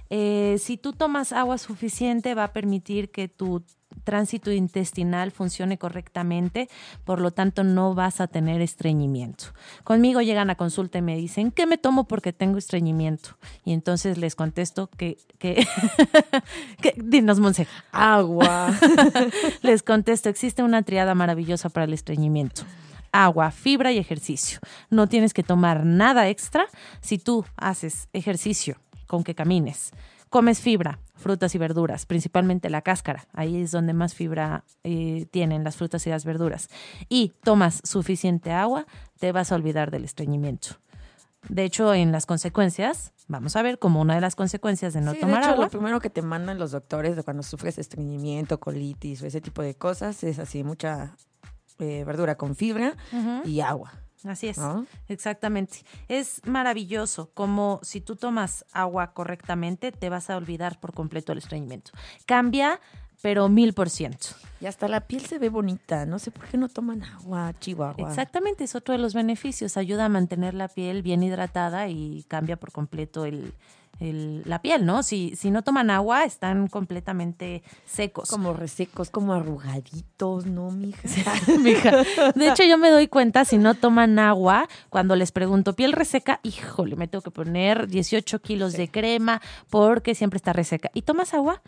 Eh, 0.09 0.57
si 0.59 0.77
tú 0.77 0.93
tomas 0.93 1.31
agua 1.31 1.57
suficiente, 1.57 2.35
va 2.35 2.45
a 2.45 2.53
permitir 2.53 3.11
que 3.11 3.27
tu 3.27 3.63
tránsito 4.03 4.51
intestinal 4.51 5.31
funcione 5.31 5.77
correctamente, 5.77 6.69
por 7.03 7.19
lo 7.19 7.31
tanto 7.31 7.63
no 7.63 7.93
vas 7.93 8.21
a 8.21 8.27
tener 8.27 8.61
estreñimiento. 8.61 9.45
Conmigo 9.83 10.21
llegan 10.21 10.49
a 10.49 10.55
consulta 10.55 10.97
y 10.97 11.01
me 11.01 11.15
dicen, 11.15 11.51
¿qué 11.51 11.65
me 11.65 11.77
tomo 11.77 12.05
porque 12.05 12.33
tengo 12.33 12.57
estreñimiento? 12.57 13.37
Y 13.65 13.73
entonces 13.73 14.17
les 14.17 14.35
contesto 14.35 14.87
que, 14.87 15.17
que, 15.39 15.65
que 16.81 16.95
dinos, 16.97 17.39
Monse. 17.39 17.67
Agua. 17.91 18.73
les 19.61 19.83
contesto, 19.83 20.29
existe 20.29 20.63
una 20.63 20.83
triada 20.83 21.15
maravillosa 21.15 21.69
para 21.69 21.85
el 21.85 21.93
estreñimiento 21.93 22.63
agua, 23.13 23.51
fibra 23.51 23.91
y 23.91 23.99
ejercicio. 23.99 24.59
No 24.89 25.07
tienes 25.07 25.33
que 25.33 25.43
tomar 25.43 25.85
nada 25.85 26.27
extra 26.27 26.65
si 26.99 27.19
tú 27.19 27.45
haces 27.55 28.09
ejercicio 28.11 28.77
con 29.07 29.23
que 29.23 29.35
camines. 29.35 29.93
Comes 30.33 30.61
fibra, 30.61 30.97
frutas 31.13 31.53
y 31.53 31.59
verduras, 31.59 32.07
principalmente 32.07 32.71
la 32.71 32.81
cáscara. 32.81 33.27
Ahí 33.33 33.61
es 33.61 33.69
donde 33.69 33.93
más 33.93 34.15
fibra 34.15 34.63
eh, 34.83 35.27
tienen 35.29 35.63
las 35.63 35.75
frutas 35.75 36.07
y 36.07 36.09
las 36.09 36.25
verduras. 36.25 36.69
Y 37.07 37.33
tomas 37.43 37.81
suficiente 37.83 38.51
agua, 38.51 38.87
te 39.19 39.31
vas 39.31 39.51
a 39.51 39.55
olvidar 39.55 39.91
del 39.91 40.05
estreñimiento. 40.05 40.69
De 41.49 41.63
hecho, 41.63 41.93
en 41.93 42.11
las 42.11 42.25
consecuencias, 42.25 43.13
vamos 43.27 43.55
a 43.55 43.61
ver 43.61 43.77
como 43.77 44.01
una 44.01 44.15
de 44.15 44.21
las 44.21 44.35
consecuencias 44.35 44.95
de 44.95 45.01
no 45.01 45.11
Sí, 45.11 45.19
tomar 45.19 45.35
de 45.35 45.41
hecho, 45.41 45.49
agua. 45.51 45.65
Lo 45.65 45.69
primero 45.69 45.99
que 45.99 46.09
te 46.09 46.23
mandan 46.23 46.57
los 46.57 46.71
doctores 46.71 47.15
de 47.15 47.21
cuando 47.21 47.43
sufres 47.43 47.77
estreñimiento, 47.77 48.59
colitis 48.59 49.21
o 49.21 49.27
ese 49.27 49.39
tipo 49.39 49.61
de 49.61 49.75
cosas 49.75 50.23
es 50.23 50.39
así, 50.39 50.63
mucha 50.63 51.15
eh, 51.77 52.05
verdura 52.05 52.37
con 52.37 52.55
fibra 52.55 52.97
y 53.45 53.59
agua. 53.59 54.02
Así 54.25 54.47
es, 54.47 54.59
exactamente. 55.07 55.79
Es 56.07 56.41
maravilloso 56.45 57.31
como 57.33 57.79
si 57.83 57.99
tú 57.99 58.15
tomas 58.15 58.65
agua 58.71 59.13
correctamente, 59.13 59.91
te 59.91 60.09
vas 60.09 60.29
a 60.29 60.37
olvidar 60.37 60.79
por 60.79 60.93
completo 60.93 61.33
el 61.33 61.39
estreñimiento. 61.39 61.91
Cambia, 62.25 62.79
pero 63.21 63.49
mil 63.49 63.73
por 63.73 63.89
ciento. 63.89 64.27
Y 64.61 64.65
hasta 64.65 64.87
la 64.87 65.01
piel 65.01 65.25
se 65.25 65.39
ve 65.39 65.49
bonita. 65.49 66.05
No 66.05 66.19
sé 66.19 66.31
por 66.31 66.45
qué 66.45 66.57
no 66.57 66.69
toman 66.69 67.03
agua, 67.03 67.53
chihuahua. 67.59 68.09
Exactamente, 68.09 68.63
es 68.63 68.75
otro 68.75 68.93
de 68.93 68.99
los 68.99 69.13
beneficios. 69.13 69.77
Ayuda 69.77 70.05
a 70.05 70.09
mantener 70.09 70.53
la 70.53 70.67
piel 70.67 71.01
bien 71.01 71.23
hidratada 71.23 71.89
y 71.89 72.23
cambia 72.27 72.57
por 72.57 72.71
completo 72.71 73.25
el, 73.25 73.53
el- 74.03 74.41
la 74.45 74.61
piel, 74.61 74.85
¿no? 74.85 75.03
Si, 75.03 75.35
si 75.35 75.51
no 75.51 75.61
toman 75.63 75.89
agua, 75.89 76.23
están 76.25 76.67
completamente 76.67 77.63
secos. 77.85 78.29
Como 78.29 78.53
resecos, 78.53 79.09
como 79.09 79.33
arrugaditos, 79.33 80.45
¿no, 80.45 80.71
mija? 80.71 81.01
Mija. 81.59 82.03
De 82.35 82.49
hecho, 82.49 82.63
yo 82.63 82.77
me 82.77 82.89
doy 82.89 83.07
cuenta 83.07 83.45
si 83.45 83.57
no 83.57 83.73
toman 83.75 84.19
agua, 84.19 84.67
cuando 84.89 85.15
les 85.15 85.31
pregunto 85.31 85.73
piel 85.75 85.93
reseca, 85.93 86.39
híjole, 86.43 86.95
me 86.95 87.07
tengo 87.07 87.21
que 87.21 87.31
poner 87.31 87.87
18 87.87 88.41
kilos 88.41 88.73
de 88.73 88.89
crema 88.89 89.41
porque 89.69 90.15
siempre 90.15 90.37
está 90.37 90.53
reseca. 90.53 90.89
¿Y 90.93 91.03
tomas 91.03 91.33
agua? 91.33 91.61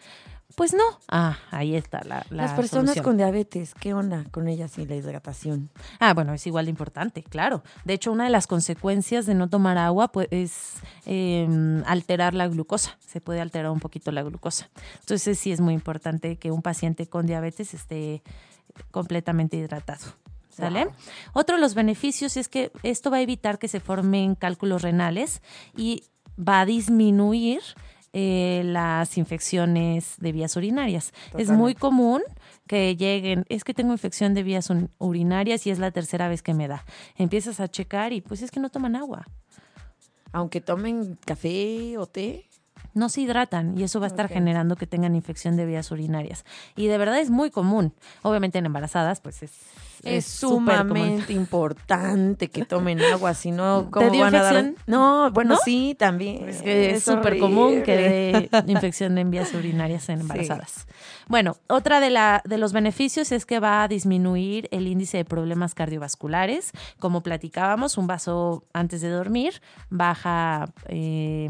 Pues 0.56 0.74
no. 0.74 0.84
Ah, 1.10 1.38
ahí 1.52 1.76
está 1.76 2.02
la, 2.06 2.26
la 2.30 2.44
Las 2.44 2.54
personas 2.54 2.86
solución. 2.86 3.04
con 3.04 3.18
diabetes, 3.18 3.74
¿qué 3.76 3.94
onda 3.94 4.24
con 4.32 4.48
ellas 4.48 4.78
y 4.78 4.86
la 4.86 4.96
hidratación? 4.96 5.70
Ah, 6.00 6.14
bueno, 6.14 6.34
es 6.34 6.48
igual 6.48 6.66
de 6.66 6.72
importante, 6.72 7.24
claro. 7.24 7.62
De 7.84 7.94
hecho, 7.94 8.12
una 8.12 8.24
de 8.24 8.30
las 8.30 8.48
consecuencias 8.48 9.26
de 9.26 9.34
no 9.36 9.50
tomar 9.50 9.78
agua 9.78 10.14
pues, 10.14 10.30
es 10.32 10.76
eh, 11.06 11.84
alterar 11.86 12.34
la 12.34 12.48
glucosa. 12.48 12.98
Se 13.06 13.20
puede 13.20 13.42
alterar 13.42 13.70
un 13.70 13.82
poquito 13.82 14.12
la 14.12 14.24
glucosa. 14.24 14.70
Entonces, 15.02 15.38
sí 15.38 15.52
es 15.52 15.60
muy 15.60 15.74
importante 15.74 16.38
que 16.38 16.52
un 16.52 16.62
paciente 16.62 17.08
con 17.08 17.26
diabetes 17.26 17.74
esté 17.74 18.24
completamente 18.92 19.58
hidratado. 19.58 20.06
¿Sale? 20.50 20.86
Wow. 20.86 20.94
Otro 21.34 21.56
de 21.58 21.62
los 21.62 21.74
beneficios 21.76 22.38
es 22.38 22.48
que 22.48 22.72
esto 22.82 23.12
va 23.12 23.18
a 23.18 23.22
evitar 23.22 23.60
que 23.60 23.68
se 23.68 23.82
formen 23.82 24.36
cálculos 24.36 24.84
renales 24.84 25.42
y 25.76 26.06
va 26.40 26.62
a 26.62 26.66
disminuir 26.66 27.62
eh, 28.18 28.62
las 28.64 29.18
infecciones 29.18 30.16
de 30.20 30.32
vías 30.32 30.56
urinarias. 30.56 31.12
Es 31.38 31.50
muy 31.50 31.76
común 31.76 32.22
que 32.66 32.96
lleguen, 32.96 33.44
es 33.50 33.66
que 33.66 33.74
tengo 33.74 33.92
infección 33.92 34.34
de 34.34 34.42
vías 34.42 34.72
urinarias 35.00 35.68
y 35.68 35.70
es 35.70 35.80
la 35.80 35.92
tercera 35.92 36.30
vez 36.30 36.42
que 36.42 36.54
me 36.54 36.70
da. 36.70 36.86
Empiezas 37.18 37.60
a 37.60 37.68
checar 37.68 38.14
y 38.14 38.22
pues 38.22 38.42
es 38.42 38.52
que 38.52 38.62
no 38.62 38.70
toman 38.70 38.96
agua, 38.96 39.28
Aunque 40.32 40.62
tomen 40.62 41.18
café 41.26 41.98
o 41.98 42.06
té. 42.06 42.46
No 42.96 43.10
se 43.10 43.22
hidratan 43.22 43.78
y 43.78 43.84
eso 43.84 44.00
va 44.00 44.08
a 44.08 44.10
estar 44.10 44.28
generando 44.28 44.76
que 44.76 44.88
tengan 44.88 45.16
infección 45.16 45.56
de 45.56 45.66
vías 45.66 45.92
urinarias. 45.92 46.46
Y 46.76 46.88
de 46.88 46.98
verdad 46.98 47.20
es 47.20 47.30
muy 47.30 47.52
común. 47.52 47.94
Obviamente 48.24 48.58
en 48.58 48.66
embarazadas 48.66 49.20
pues 49.20 49.44
es 49.44 49.52
Es 50.04 50.26
sumamente 50.26 51.34
importante 51.34 52.50
que 52.50 52.64
tomen 52.66 53.02
agua, 53.02 53.34
si 53.34 53.52
no, 53.52 53.86
¿Te 53.86 53.92
¿cómo 53.92 54.20
van 54.20 54.36
a 54.36 54.44
dar? 54.44 54.74
No, 54.88 55.32
bueno, 55.32 55.56
¿No? 55.56 55.60
sí, 55.64 55.96
también. 55.98 56.48
Es 56.50 56.62
que 56.62 56.92
es 56.92 57.04
súper 57.04 57.40
común 57.40 57.82
que 57.84 57.96
dé 57.98 58.50
infección 58.68 59.18
en 59.18 59.32
vías 59.32 59.54
urinarias 59.54 60.08
en 60.10 60.22
embarazadas. 60.22 60.88
Bueno, 61.28 61.58
otra 61.68 62.00
de, 62.00 62.12
la, 62.12 62.42
de 62.46 62.58
los 62.58 62.72
beneficios 62.72 63.32
es 63.32 63.46
que 63.46 63.60
va 63.60 63.84
a 63.84 63.88
disminuir 63.88 64.70
el 64.72 64.88
índice 64.88 65.18
de 65.18 65.26
problemas 65.26 65.74
cardiovasculares. 65.74 66.72
Como 67.00 67.22
platicábamos, 67.22 67.98
un 67.98 68.08
vaso 68.08 68.64
antes 68.74 69.02
de 69.02 69.10
dormir 69.10 69.62
baja... 69.90 70.70
eh, 70.88 71.50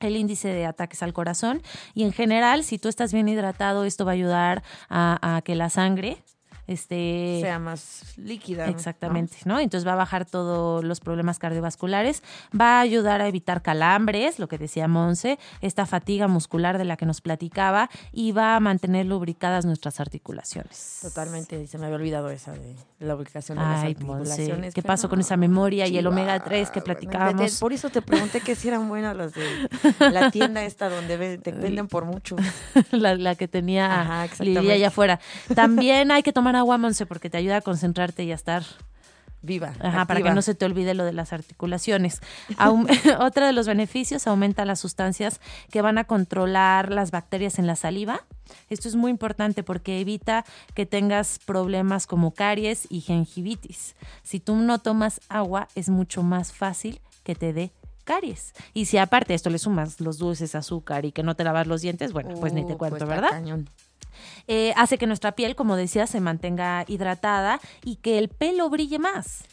el 0.00 0.16
índice 0.16 0.48
de 0.48 0.66
ataques 0.66 1.02
al 1.02 1.12
corazón. 1.12 1.62
Y 1.94 2.04
en 2.04 2.12
general 2.12 2.64
si 2.64 2.78
tú 2.78 2.88
estás 2.88 3.12
bien 3.12 3.28
hidratado 3.28 3.84
esto 3.84 4.04
va 4.04 4.12
a 4.12 4.14
ayudar 4.14 4.62
a, 4.88 5.36
a 5.36 5.42
que 5.42 5.54
la 5.54 5.70
sangre 5.70 6.18
esté 6.72 7.38
sea 7.40 7.58
más 7.58 8.14
líquida. 8.16 8.66
¿no? 8.66 8.72
Exactamente, 8.72 9.36
¿no? 9.44 9.58
Entonces 9.58 9.86
va 9.86 9.94
a 9.94 9.96
bajar 9.96 10.24
todos 10.24 10.84
los 10.84 11.00
problemas 11.00 11.38
cardiovasculares, 11.38 12.22
va 12.58 12.78
a 12.78 12.80
ayudar 12.80 13.20
a 13.20 13.28
evitar 13.28 13.62
calambres, 13.62 14.38
lo 14.38 14.48
que 14.48 14.56
decía 14.58 14.86
Monse, 14.88 15.38
esta 15.60 15.84
fatiga 15.86 16.28
muscular 16.28 16.78
de 16.78 16.84
la 16.84 16.96
que 16.96 17.06
nos 17.06 17.20
platicaba, 17.20 17.90
y 18.12 18.32
va 18.32 18.56
a 18.56 18.60
mantener 18.60 19.06
lubricadas 19.06 19.66
nuestras 19.66 20.00
articulaciones. 20.00 21.00
Totalmente, 21.02 21.66
se 21.66 21.78
me 21.78 21.86
había 21.86 21.96
olvidado 21.96 22.30
esa 22.30 22.52
de 22.52 22.76
la 23.00 23.16
ubicación 23.16 23.58
de 23.58 23.64
Ay, 23.64 23.94
las 23.94 24.02
Monse, 24.02 24.32
articulaciones. 24.32 24.74
¿qué 24.74 24.82
pero 24.82 24.92
pasó 24.92 25.08
con 25.08 25.20
esa 25.20 25.36
memoria 25.36 25.88
y 25.88 25.98
el 25.98 26.06
omega 26.06 26.38
3 26.38 26.70
que 26.70 26.80
no 26.80 26.84
platicábamos? 26.84 27.58
Por 27.58 27.72
eso 27.72 27.90
te 27.90 28.00
pregunté 28.00 28.40
que 28.40 28.54
si 28.54 28.68
eran 28.68 28.88
buenas 28.88 29.16
las 29.16 29.32
de 29.34 29.68
la 30.10 30.30
tienda 30.30 30.62
esta 30.62 30.88
donde 30.88 31.38
te 31.38 31.52
venden 31.52 31.88
por 31.88 32.04
mucho. 32.04 32.36
la, 32.92 33.16
la 33.16 33.34
que 33.34 33.48
tenía 33.48 34.00
Ajá, 34.00 34.28
Lidia 34.38 34.74
allá 34.74 34.88
afuera. 34.88 35.20
También 35.54 36.10
hay 36.10 36.22
que 36.22 36.32
tomar 36.32 36.59
agua, 36.60 36.78
Monse, 36.78 37.06
porque 37.06 37.28
te 37.30 37.38
ayuda 37.38 37.56
a 37.56 37.60
concentrarte 37.60 38.22
y 38.24 38.32
a 38.32 38.34
estar 38.36 38.62
Viva. 39.42 39.72
Ajá, 39.80 40.04
para 40.04 40.20
que 40.20 40.30
no 40.32 40.42
se 40.42 40.54
te 40.54 40.66
olvide 40.66 40.92
lo 40.92 41.02
de 41.06 41.14
las 41.14 41.32
articulaciones. 41.32 42.20
Aum- 42.58 42.86
Otra 43.20 43.46
de 43.46 43.54
los 43.54 43.66
beneficios 43.66 44.26
aumenta 44.26 44.66
las 44.66 44.80
sustancias 44.80 45.40
que 45.70 45.80
van 45.80 45.96
a 45.96 46.04
controlar 46.04 46.92
las 46.92 47.10
bacterias 47.10 47.58
en 47.58 47.66
la 47.66 47.74
saliva. 47.74 48.20
Esto 48.68 48.86
es 48.86 48.96
muy 48.96 49.10
importante 49.10 49.62
porque 49.62 49.98
evita 49.98 50.44
que 50.74 50.84
tengas 50.84 51.38
problemas 51.38 52.06
como 52.06 52.32
caries 52.32 52.86
y 52.90 53.00
gingivitis. 53.00 53.96
Si 54.22 54.40
tú 54.40 54.56
no 54.56 54.78
tomas 54.78 55.22
agua, 55.30 55.68
es 55.74 55.88
mucho 55.88 56.22
más 56.22 56.52
fácil 56.52 57.00
que 57.24 57.34
te 57.34 57.54
dé 57.54 57.72
caries. 58.04 58.52
Y 58.74 58.84
si 58.86 58.98
aparte 58.98 59.32
esto 59.32 59.48
le 59.48 59.58
sumas 59.58 60.00
los 60.02 60.18
dulces, 60.18 60.54
azúcar 60.54 61.06
y 61.06 61.12
que 61.12 61.22
no 61.22 61.34
te 61.34 61.44
lavas 61.44 61.66
los 61.66 61.80
dientes, 61.80 62.12
bueno, 62.12 62.34
pues 62.40 62.52
ni 62.52 62.66
te 62.66 62.74
Uh, 62.74 62.78
cuento, 62.78 62.98
pues 62.98 63.08
¿verdad? 63.08 63.30
cañón. 63.30 63.70
Eh, 64.48 64.72
hace 64.76 64.98
que 64.98 65.06
nuestra 65.06 65.32
piel, 65.32 65.54
como 65.56 65.76
decía, 65.76 66.06
se 66.06 66.20
mantenga 66.20 66.84
hidratada 66.86 67.60
y 67.84 67.96
que 67.96 68.18
el 68.18 68.28
pelo 68.28 68.68
brille 68.70 68.98
más. 68.98 69.44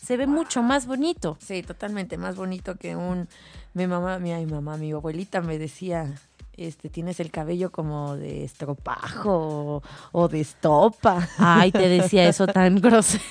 Se 0.00 0.16
ve 0.16 0.26
mucho 0.26 0.62
más 0.62 0.86
bonito. 0.86 1.36
Sí, 1.40 1.62
totalmente 1.62 2.16
más 2.16 2.34
bonito 2.36 2.76
que 2.76 2.96
un 2.96 3.28
mi 3.74 3.86
mamá, 3.86 4.18
mi, 4.18 4.32
ay, 4.32 4.46
mamá, 4.46 4.76
mi 4.76 4.90
abuelita 4.92 5.40
me 5.40 5.56
decía, 5.58 6.06
este, 6.56 6.88
tienes 6.88 7.20
el 7.20 7.30
cabello 7.30 7.70
como 7.70 8.16
de 8.16 8.44
estropajo 8.44 9.32
o, 9.32 9.82
o 10.12 10.28
de 10.28 10.40
estopa. 10.40 11.28
Ay, 11.38 11.70
te 11.70 11.88
decía 11.88 12.28
eso 12.28 12.46
tan 12.48 12.80
grosero. 12.80 13.22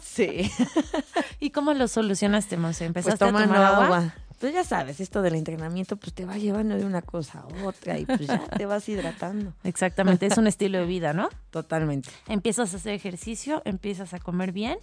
Sí. 0.00 0.50
¿Y 1.40 1.50
cómo 1.50 1.72
lo 1.72 1.88
solucionaste, 1.88 2.56
Monse? 2.56 2.90
Pues 2.92 3.06
¿Empezaste 3.06 3.24
a 3.24 3.28
tomando 3.28 3.54
tomar 3.54 3.66
agua? 3.72 3.84
agua. 3.84 4.14
Pues 4.40 4.52
ya 4.52 4.64
sabes, 4.64 5.00
esto 5.00 5.22
del 5.22 5.34
entrenamiento 5.34 5.96
pues 5.96 6.12
te 6.12 6.26
va 6.26 6.36
llevando 6.36 6.76
de 6.76 6.84
una 6.84 7.00
cosa 7.00 7.40
a 7.40 7.64
otra 7.64 7.98
y 7.98 8.04
pues 8.04 8.26
ya 8.26 8.38
te 8.46 8.66
vas 8.66 8.86
hidratando. 8.88 9.54
Exactamente, 9.64 10.26
es 10.26 10.36
un 10.36 10.46
estilo 10.46 10.78
de 10.78 10.86
vida, 10.86 11.12
¿no? 11.14 11.30
Totalmente. 11.50 12.10
Empiezas 12.28 12.74
a 12.74 12.76
hacer 12.76 12.92
ejercicio, 12.94 13.62
empiezas 13.64 14.12
a 14.12 14.18
comer 14.18 14.52
bien 14.52 14.78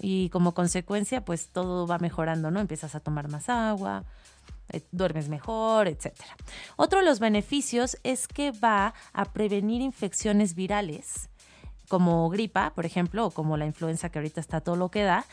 y 0.00 0.30
como 0.30 0.54
consecuencia 0.54 1.24
pues 1.24 1.48
todo 1.48 1.86
va 1.86 1.98
mejorando, 1.98 2.50
¿no? 2.50 2.60
Empiezas 2.60 2.94
a 2.94 3.00
tomar 3.00 3.28
más 3.28 3.50
agua, 3.50 4.04
eh, 4.72 4.80
duermes 4.92 5.28
mejor, 5.28 5.88
etcétera. 5.88 6.34
Otro 6.76 7.00
de 7.00 7.04
los 7.04 7.20
beneficios 7.20 7.98
es 8.02 8.26
que 8.26 8.50
va 8.50 8.94
a 9.12 9.24
prevenir 9.26 9.82
infecciones 9.82 10.54
virales 10.54 11.28
como 11.88 12.28
gripa, 12.30 12.72
por 12.74 12.84
ejemplo, 12.84 13.26
o 13.26 13.30
como 13.30 13.56
la 13.56 13.66
influenza 13.66 14.08
que 14.08 14.18
ahorita 14.18 14.40
está 14.40 14.60
todo 14.60 14.74
lo 14.74 14.90
que 14.90 15.04
da, 15.04 15.24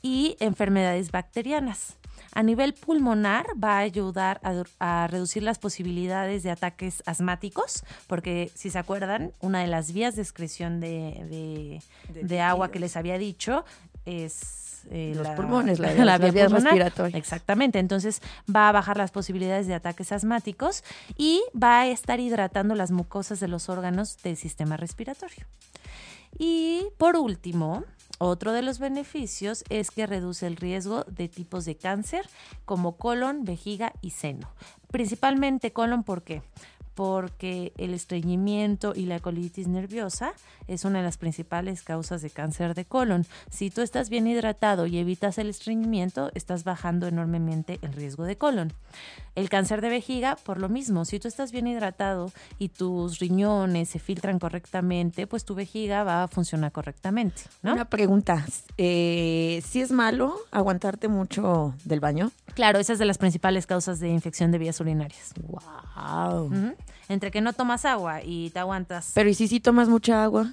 y 0.00 0.36
enfermedades 0.40 1.10
bacterianas. 1.10 1.97
A 2.32 2.42
nivel 2.42 2.74
pulmonar 2.74 3.46
va 3.62 3.76
a 3.76 3.78
ayudar 3.78 4.40
a, 4.42 4.64
a, 4.78 5.06
reducir 5.06 5.42
las 5.42 5.58
posibilidades 5.58 6.42
de 6.42 6.50
ataques 6.50 7.02
asmáticos, 7.06 7.84
porque 8.06 8.50
si 8.54 8.70
se 8.70 8.78
acuerdan, 8.78 9.32
una 9.40 9.60
de 9.60 9.66
las 9.66 9.92
vías 9.92 10.16
de 10.16 10.22
excreción 10.22 10.80
de, 10.80 11.80
de, 12.10 12.22
de 12.22 12.40
agua 12.40 12.70
que 12.70 12.78
les 12.78 12.96
había 12.96 13.18
dicho 13.18 13.64
es 14.04 14.68
eh, 14.90 15.12
los 15.14 15.26
la, 15.26 15.34
pulmones, 15.34 15.78
la, 15.78 16.18
vía 16.18 16.48
respiratorias. 16.48 17.14
Exactamente, 17.14 17.78
entonces 17.78 18.22
va 18.54 18.68
a 18.68 18.72
bajar 18.72 18.96
las 18.96 19.10
posibilidades 19.10 19.66
de 19.66 19.74
ataques 19.74 20.12
asmáticos 20.12 20.84
y 21.16 21.42
va 21.60 21.80
a 21.80 21.86
estar 21.88 22.20
hidratando 22.20 22.74
las 22.74 22.90
mucosas 22.90 23.40
de 23.40 23.48
los 23.48 23.68
órganos 23.68 24.16
del 24.22 24.36
sistema 24.36 24.76
respiratorio. 24.76 25.46
Y 26.38 26.86
por 26.96 27.16
último, 27.16 27.84
otro 28.18 28.52
de 28.52 28.62
los 28.62 28.78
beneficios 28.78 29.64
es 29.68 29.90
que 29.90 30.06
reduce 30.06 30.46
el 30.46 30.56
riesgo 30.56 31.04
de 31.04 31.28
tipos 31.28 31.64
de 31.64 31.76
cáncer 31.76 32.28
como 32.64 32.96
colon, 32.96 33.44
vejiga 33.44 33.92
y 34.00 34.10
seno. 34.10 34.50
Principalmente 34.90 35.72
colon, 35.72 36.02
¿por 36.02 36.22
qué? 36.22 36.42
Porque 36.98 37.72
el 37.78 37.94
estreñimiento 37.94 38.92
y 38.92 39.06
la 39.06 39.20
colitis 39.20 39.68
nerviosa 39.68 40.32
es 40.66 40.84
una 40.84 40.98
de 40.98 41.04
las 41.04 41.16
principales 41.16 41.84
causas 41.84 42.22
de 42.22 42.30
cáncer 42.30 42.74
de 42.74 42.86
colon. 42.86 43.24
Si 43.50 43.70
tú 43.70 43.82
estás 43.82 44.10
bien 44.10 44.26
hidratado 44.26 44.84
y 44.84 44.98
evitas 44.98 45.38
el 45.38 45.48
estreñimiento, 45.48 46.32
estás 46.34 46.64
bajando 46.64 47.06
enormemente 47.06 47.78
el 47.82 47.92
riesgo 47.92 48.24
de 48.24 48.36
colon. 48.36 48.72
El 49.36 49.48
cáncer 49.48 49.80
de 49.80 49.90
vejiga, 49.90 50.34
por 50.42 50.58
lo 50.58 50.68
mismo, 50.68 51.04
si 51.04 51.20
tú 51.20 51.28
estás 51.28 51.52
bien 51.52 51.68
hidratado 51.68 52.32
y 52.58 52.70
tus 52.70 53.20
riñones 53.20 53.90
se 53.90 54.00
filtran 54.00 54.40
correctamente, 54.40 55.28
pues 55.28 55.44
tu 55.44 55.54
vejiga 55.54 56.02
va 56.02 56.24
a 56.24 56.26
funcionar 56.26 56.72
correctamente, 56.72 57.42
¿no? 57.62 57.74
Una 57.74 57.84
pregunta, 57.84 58.44
eh, 58.76 59.62
¿si 59.64 59.82
es 59.82 59.92
malo 59.92 60.34
aguantarte 60.50 61.06
mucho 61.06 61.76
del 61.84 62.00
baño? 62.00 62.32
Claro, 62.54 62.80
esa 62.80 62.92
es 62.92 62.98
de 62.98 63.04
las 63.04 63.18
principales 63.18 63.68
causas 63.68 64.00
de 64.00 64.08
infección 64.08 64.50
de 64.50 64.58
vías 64.58 64.80
urinarias. 64.80 65.32
Wow. 65.46 66.50
Entre 67.08 67.30
que 67.30 67.40
no 67.40 67.52
tomas 67.52 67.84
agua 67.84 68.22
y 68.22 68.50
te 68.50 68.58
aguantas. 68.58 69.12
Pero 69.14 69.28
¿y 69.28 69.34
si 69.34 69.48
sí 69.48 69.60
tomas 69.60 69.88
mucha 69.88 70.22
agua? 70.22 70.52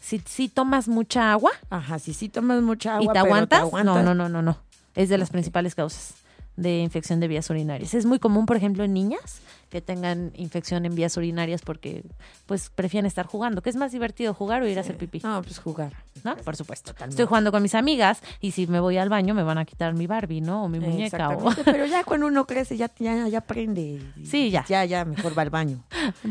si, 0.00 0.18
si 0.26 0.48
tomas 0.50 0.86
mucha 0.86 1.32
agua 1.32 1.50
Ajá, 1.70 1.98
si 1.98 2.12
sí 2.12 2.28
tomas 2.28 2.60
mucha 2.60 2.96
agua, 2.96 3.04
y 3.04 3.06
te 3.06 3.12
pero 3.14 3.24
aguantas, 3.24 3.60
aguantas. 3.60 3.94
no, 3.96 4.02
no, 4.02 4.14
no, 4.14 4.28
no, 4.28 4.42
no. 4.42 4.58
Es 4.94 5.08
de 5.08 5.16
las 5.18 5.30
principales 5.30 5.74
causas 5.74 6.14
de 6.56 6.80
infección 6.80 7.20
de 7.20 7.28
vías 7.28 7.48
urinarias. 7.50 7.94
Es 7.94 8.06
muy 8.06 8.18
común, 8.18 8.46
por 8.46 8.56
ejemplo, 8.56 8.84
en 8.84 8.92
niñas 8.92 9.40
que 9.74 9.80
tengan 9.80 10.30
infección 10.36 10.86
en 10.86 10.94
vías 10.94 11.16
urinarias 11.16 11.62
porque 11.62 12.04
pues 12.46 12.70
prefieren 12.70 13.06
estar 13.06 13.26
jugando, 13.26 13.60
que 13.60 13.70
es 13.70 13.74
más 13.74 13.90
divertido 13.90 14.32
jugar 14.32 14.62
o 14.62 14.68
ir 14.68 14.78
a 14.78 14.82
hacer 14.82 14.96
pipí, 14.96 15.18
No, 15.24 15.42
pues 15.42 15.58
jugar. 15.58 16.04
¿no? 16.22 16.36
Por 16.36 16.54
supuesto. 16.54 16.92
Totalmente. 16.92 17.14
Estoy 17.14 17.26
jugando 17.26 17.50
con 17.50 17.60
mis 17.60 17.74
amigas 17.74 18.22
y 18.40 18.52
si 18.52 18.68
me 18.68 18.78
voy 18.78 18.98
al 18.98 19.08
baño 19.08 19.34
me 19.34 19.42
van 19.42 19.58
a 19.58 19.64
quitar 19.64 19.92
mi 19.94 20.06
Barbie, 20.06 20.40
¿no? 20.40 20.62
O 20.62 20.68
mi 20.68 20.78
muñeca 20.78 21.30
o 21.30 21.50
pero 21.64 21.86
ya 21.86 22.04
cuando 22.04 22.28
uno 22.28 22.46
crece 22.46 22.76
ya, 22.76 22.88
ya, 23.00 23.26
ya 23.26 23.38
aprende. 23.38 24.00
Sí, 24.24 24.50
ya. 24.50 24.64
Ya, 24.68 24.84
ya, 24.84 25.04
mejor 25.04 25.36
va 25.36 25.42
al 25.42 25.50
baño. 25.50 25.82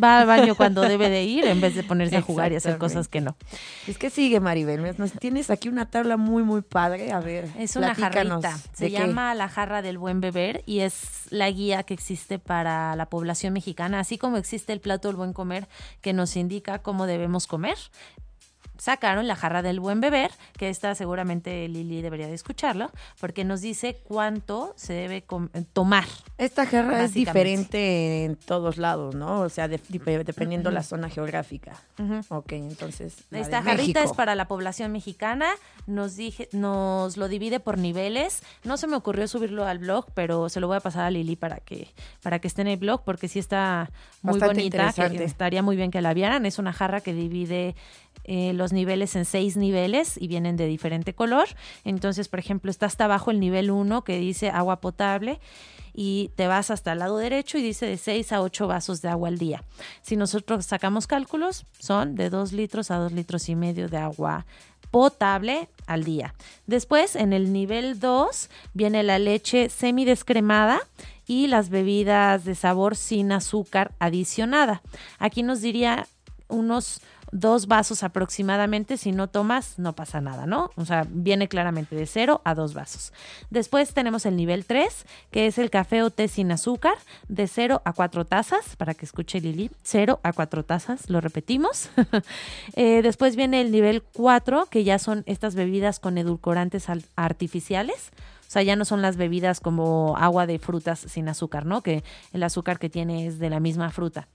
va 0.02 0.22
al 0.22 0.26
baño 0.28 0.56
cuando 0.56 0.82
debe 0.82 1.10
de 1.10 1.26
ir 1.26 1.44
en 1.44 1.60
vez 1.60 1.76
de 1.76 1.84
ponerse 1.84 2.16
a 2.16 2.22
jugar 2.22 2.54
y 2.54 2.56
hacer 2.56 2.78
cosas 2.78 3.10
que 3.10 3.20
no. 3.20 3.36
Es 3.88 3.98
que 3.98 4.10
sigue, 4.10 4.40
Maribel. 4.40 4.96
Nos 4.98 5.12
tienes 5.12 5.50
aquí 5.50 5.68
una 5.68 5.90
tabla 5.90 6.16
muy, 6.16 6.44
muy 6.44 6.62
padre. 6.62 7.12
A 7.12 7.20
ver, 7.20 7.50
Es 7.60 7.76
una 7.76 7.94
jarrita. 7.94 8.58
Se 8.72 8.86
qué. 8.86 8.92
llama 8.92 9.36
la 9.36 9.50
jarra 9.50 9.82
del 9.82 9.98
buen 9.98 10.22
beber 10.22 10.64
y 10.66 10.80
es 10.80 11.28
la 11.30 11.52
guía 11.52 11.84
que 11.84 11.94
existe 11.94 12.40
para 12.40 12.96
la 12.96 13.08
población 13.08 13.33
mexicana, 13.52 14.00
así 14.00 14.18
como 14.18 14.38
existe 14.38 14.74
el 14.74 14.80
plato 14.80 15.08
del 15.08 15.18
buen 15.18 15.34
comer 15.34 15.68
que 16.02 16.14
nos 16.14 16.36
indica 16.36 16.80
cómo 16.80 17.06
debemos 17.06 17.48
comer. 17.48 17.78
Sacaron 18.84 19.28
la 19.30 19.38
jarra 19.38 19.62
del 19.62 19.80
buen 19.80 20.02
beber, 20.02 20.32
que 20.58 20.68
esta 20.68 20.94
seguramente 20.94 21.70
Lili 21.70 22.02
debería 22.02 22.28
de 22.28 22.34
escucharlo, 22.34 22.92
porque 23.18 23.46
nos 23.46 23.62
dice 23.62 24.02
cuánto 24.04 24.74
se 24.76 24.92
debe 24.92 25.24
tomar. 25.72 26.04
Esta 26.38 26.66
jarra 26.66 27.06
es 27.06 27.14
diferente 27.14 28.26
en 28.26 28.36
todos 28.36 28.76
lados, 28.76 29.16
¿no? 29.16 29.40
O 29.40 29.48
sea, 29.48 29.70
de- 29.70 29.80
dependiendo 30.26 30.70
la 30.70 30.84
zona 30.84 31.10
geográfica. 31.10 31.78
Ujú. 31.98 32.36
Ok, 32.36 32.52
entonces. 32.52 33.24
Esta 33.32 33.62
jarrita 33.64 34.02
México. 34.02 34.12
es 34.12 34.18
para 34.18 34.36
la 34.36 34.50
población 34.50 34.92
mexicana, 34.92 35.48
nos 35.88 36.18
dije, 36.18 36.50
nos 36.52 37.16
lo 37.16 37.30
divide 37.30 37.62
por 37.62 37.78
niveles. 37.78 38.44
No 38.66 38.76
se 38.76 38.88
me 38.88 38.98
ocurrió 38.98 39.30
subirlo 39.30 39.66
al 39.66 39.80
blog, 39.80 40.08
pero 40.14 40.50
se 40.50 40.60
lo 40.60 40.68
voy 40.68 40.76
a 40.76 40.82
pasar 40.82 41.06
a 41.06 41.10
Lili 41.10 41.38
para 41.38 41.62
que 41.62 41.88
para 42.22 42.40
que 42.40 42.50
esté 42.50 42.64
en 42.64 42.68
el 42.68 42.78
blog 42.78 43.04
porque 43.06 43.30
sí 43.30 43.40
está 43.40 43.90
muy 44.24 44.40
Bastante 44.42 44.56
bonita, 44.62 44.92
que 45.10 45.24
estaría 45.24 45.64
muy 45.64 45.78
bien 45.78 45.90
que 45.90 46.02
la 46.02 46.14
vieran. 46.14 46.46
Es 46.46 46.60
una 46.60 46.74
jarra 46.74 47.00
que 47.00 47.14
divide 47.14 47.76
eh, 48.26 48.54
los 48.54 48.72
niveles 48.72 49.16
en 49.16 49.26
seis 49.26 49.58
niveles 49.58 50.18
y 50.18 50.28
vienen 50.28 50.56
de 50.56 50.66
diferente 50.66 51.14
color. 51.14 51.48
Entonces, 51.84 52.30
por 52.30 52.40
ejemplo, 52.40 52.72
está 52.72 52.86
hasta 52.86 53.06
abajo 53.06 53.32
el 53.32 53.40
nivel 53.40 53.70
1 53.70 54.04
que 54.04 54.18
dice 54.18 54.50
agua 54.50 54.80
potable 54.80 55.40
y 55.94 56.32
te 56.36 56.48
vas 56.48 56.72
hasta 56.72 56.94
el 56.94 57.00
lado 57.00 57.18
derecho 57.18 57.58
y 57.58 57.62
dice 57.62 57.86
de 57.86 57.98
6 57.98 58.32
a 58.32 58.42
8 58.42 58.68
vasos 58.68 59.02
de 59.02 59.10
agua 59.10 59.28
al 59.28 59.38
día. 59.38 59.64
Si 60.02 60.16
nosotros 60.16 60.66
sacamos 60.66 61.06
cálculos, 61.06 61.66
son 61.80 62.16
de 62.16 62.30
2 62.30 62.54
litros 62.54 62.92
a 62.92 62.98
2 62.98 63.12
litros 63.12 63.50
y 63.50 63.56
medio 63.56 63.90
de 63.90 63.98
agua 63.98 64.46
potable 64.90 65.70
al 65.88 66.04
día. 66.04 66.36
Después, 66.68 67.16
en 67.16 67.34
el 67.34 67.52
nivel 67.52 68.00
2, 68.00 68.50
viene 68.74 69.04
la 69.04 69.20
leche 69.20 69.70
semidescremada 69.70 70.80
y 71.26 71.48
las 71.48 71.70
bebidas 71.70 72.46
de 72.46 72.56
sabor 72.56 72.96
sin 72.96 73.32
azúcar 73.32 73.94
adicionada. 74.00 74.82
Aquí 75.20 75.42
nos 75.42 75.62
diría 75.62 76.08
unos 76.48 77.02
dos 77.34 77.68
vasos 77.68 78.04
aproximadamente. 78.04 78.98
Si 78.98 79.12
no 79.12 79.28
tomas, 79.28 79.78
no 79.80 79.94
pasa 79.94 80.22
nada, 80.22 80.46
¿no? 80.46 80.70
O 80.76 80.86
sea, 80.86 81.06
viene 81.10 81.48
claramente 81.48 81.96
de 81.96 82.06
cero 82.06 82.42
a 82.46 82.54
dos 82.56 82.74
vasos. 82.74 83.12
Después 83.50 83.94
tenemos 83.94 84.26
el 84.26 84.36
nivel 84.36 84.66
3, 84.66 85.06
que 85.32 85.48
es 85.48 85.58
el 85.58 85.70
café 85.70 86.04
o 86.04 86.10
té 86.12 86.28
sin 86.28 86.52
azúcar, 86.52 86.94
de 87.28 87.48
0 87.48 87.82
a 87.84 87.94
4 87.94 88.26
tazas, 88.26 88.76
para 88.78 88.94
que 88.94 89.06
escuche 89.06 89.42
Lili, 89.42 89.72
0 89.84 90.20
a 90.24 90.32
4 90.34 90.64
tazas, 90.64 91.10
lo 91.10 91.20
repetimos. 91.22 91.90
Eh, 92.76 93.02
después 93.04 93.36
viene 93.36 93.62
el 93.62 93.72
nivel 93.72 94.02
4, 94.14 94.68
que 94.70 94.84
ya 94.84 95.00
son 95.00 95.24
estas 95.26 95.56
bebidas 95.56 96.00
con 96.00 96.18
edulcorantes 96.18 96.90
al- 96.90 97.06
artificiales. 97.16 98.12
O 98.48 98.52
sea, 98.54 98.62
ya 98.64 98.76
no 98.76 98.86
son 98.86 99.02
las 99.02 99.18
bebidas 99.18 99.60
como 99.60 100.16
agua 100.18 100.46
de 100.46 100.60
frutas 100.60 101.00
sin 101.00 101.28
azúcar, 101.30 101.66
¿no? 101.66 101.82
Que 101.82 102.04
el 102.32 102.44
azúcar 102.44 102.80
que 102.80 102.90
tiene 102.90 103.26
es 103.28 103.40
de 103.40 103.50
la 103.50 103.60
misma 103.60 103.90
fruta. 103.90 104.28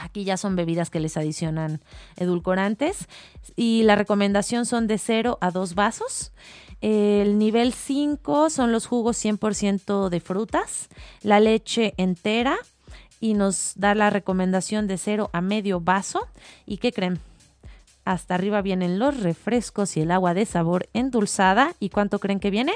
Aquí 0.00 0.24
ya 0.24 0.36
son 0.36 0.56
bebidas 0.56 0.90
que 0.90 1.00
les 1.00 1.16
adicionan 1.16 1.80
edulcorantes 2.16 3.06
y 3.54 3.82
la 3.82 3.96
recomendación 3.96 4.66
son 4.66 4.86
de 4.86 4.98
0 4.98 5.38
a 5.40 5.50
2 5.50 5.74
vasos. 5.74 6.32
El 6.80 7.38
nivel 7.38 7.74
5 7.74 8.48
son 8.48 8.72
los 8.72 8.86
jugos 8.86 9.22
100% 9.22 10.08
de 10.08 10.20
frutas, 10.20 10.88
la 11.22 11.38
leche 11.38 11.92
entera 11.98 12.56
y 13.20 13.34
nos 13.34 13.74
da 13.76 13.94
la 13.94 14.08
recomendación 14.08 14.86
de 14.86 14.96
0 14.96 15.28
a 15.34 15.42
medio 15.42 15.80
vaso. 15.80 16.26
¿Y 16.64 16.78
qué 16.78 16.92
creen? 16.92 17.18
Hasta 18.06 18.34
arriba 18.34 18.62
vienen 18.62 18.98
los 18.98 19.20
refrescos 19.20 19.96
y 19.98 20.00
el 20.00 20.10
agua 20.10 20.32
de 20.32 20.46
sabor 20.46 20.88
endulzada. 20.94 21.74
¿Y 21.78 21.90
cuánto 21.90 22.18
creen 22.18 22.40
que 22.40 22.50
viene? 22.50 22.72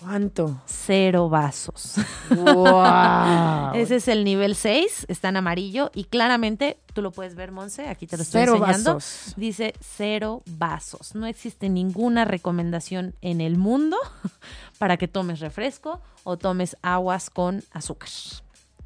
¿Cuánto? 0.00 0.60
Cero 0.66 1.28
vasos. 1.28 1.96
¡Wow! 2.30 3.74
Ese 3.74 3.96
es 3.96 4.08
el 4.08 4.24
nivel 4.24 4.54
6, 4.56 5.06
está 5.08 5.28
en 5.28 5.36
amarillo 5.36 5.90
y 5.94 6.04
claramente 6.04 6.78
tú 6.94 7.02
lo 7.02 7.10
puedes 7.12 7.34
ver, 7.34 7.52
Monse, 7.52 7.86
aquí 7.88 8.06
te 8.06 8.16
lo 8.16 8.22
estoy 8.22 8.40
Cero 8.40 8.54
enseñando. 8.56 8.94
vasos. 8.94 9.34
Dice 9.36 9.74
cero 9.80 10.42
vasos. 10.46 11.14
No 11.14 11.26
existe 11.26 11.68
ninguna 11.68 12.24
recomendación 12.24 13.14
en 13.20 13.40
el 13.42 13.58
mundo 13.58 13.96
para 14.78 14.96
que 14.96 15.06
tomes 15.06 15.40
refresco 15.40 16.00
o 16.24 16.38
tomes 16.38 16.76
aguas 16.82 17.28
con 17.28 17.62
azúcar. 17.72 18.08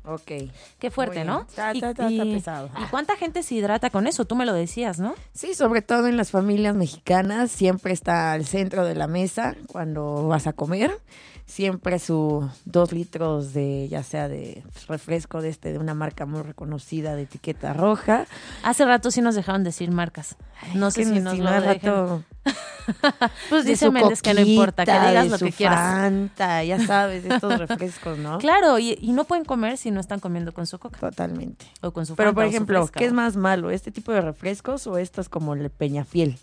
Ok. 0.07 0.31
Qué 0.79 0.91
fuerte, 0.91 1.25
¿no? 1.25 1.47
Está- 1.49 1.73
pesado. 1.73 2.71
¿Y 2.79 2.85
cuánta 2.91 3.17
gente 3.17 3.43
se 3.43 3.55
hidrata 3.55 3.91
con 3.91 4.07
eso? 4.07 4.25
Tú 4.27 4.37
me 4.37 4.45
lo 4.45 4.53
decías, 4.53 4.99
¿no? 4.99 5.15
Sí, 5.33 5.55
sobre 5.55 5.81
todo 5.83 6.07
en 6.09 6.17
las 6.17 6.31
familias 6.31 6.75
mexicanas, 6.75 7.51
siempre 7.51 7.93
está 7.93 8.33
al 8.33 8.45
centro 8.45 8.85
de 8.85 8.95
la 8.95 9.07
mesa 9.07 9.57
cuando 9.67 10.29
vas 10.29 10.47
a 10.47 10.53
comer. 10.53 10.99
Siempre 11.47 11.99
su 11.99 12.49
dos 12.65 12.93
litros 12.93 13.53
de, 13.53 13.87
ya 13.89 14.03
sea 14.03 14.29
de 14.29 14.63
refresco 14.89 15.43
de 15.43 15.51
este, 15.51 15.73
de 15.73 15.79
una 15.79 15.95
marca 15.95 16.25
muy 16.25 16.43
reconocida 16.43 17.15
de 17.15 17.23
etiqueta 17.23 17.75
roja. 17.75 18.27
Hace 18.63 18.85
rato 18.87 19.11
sí 19.11 19.21
nos 19.21 19.35
dejaron 19.35 19.63
decir 19.63 19.91
marcas. 19.91 20.37
No 20.75 20.91
sé 20.91 21.05
si 21.05 21.21
nos 21.21 21.39
lo 21.39 21.51
rato 21.51 22.25
Pues 23.49 23.65
dice 23.65 23.91
Méndez 23.91 24.23
que 24.23 24.35
no 24.35 24.41
importa, 24.41 24.85
que 24.85 24.93
digas 24.93 25.25
de 25.25 25.31
lo 25.31 25.39
su 25.39 25.47
que 25.47 25.53
quieras. 25.53 25.79
Fanta, 25.79 26.65
ya 26.65 26.85
sabes, 26.87 27.25
estos 27.25 27.59
refrescos, 27.59 28.19
¿no? 28.19 28.39
Claro, 28.39 28.79
y, 28.79 28.99
y 29.01 29.13
no 29.13 29.25
pueden 29.25 29.45
comer 29.45 29.77
si 29.77 29.91
no 29.91 30.01
están 30.01 30.21
comiendo 30.21 30.53
con 30.53 30.67
su 30.67 30.79
coca 30.79 30.99
Totalmente. 30.99 31.67
o 31.83 31.93
con 31.93 32.07
su 32.07 32.15
Pero, 32.17 32.31
Fanta 32.31 32.41
por 32.41 32.45
ejemplo, 32.45 32.89
¿qué 32.89 33.05
es 33.07 33.13
más 33.13 33.37
malo? 33.37 33.71
¿Este 33.71 33.91
tipo 33.91 34.13
de 34.13 34.21
refrescos 34.21 34.87
o 34.87 34.99
estos 34.99 35.29
como 35.29 35.55
el 35.55 35.71
Peñafiel? 35.71 36.39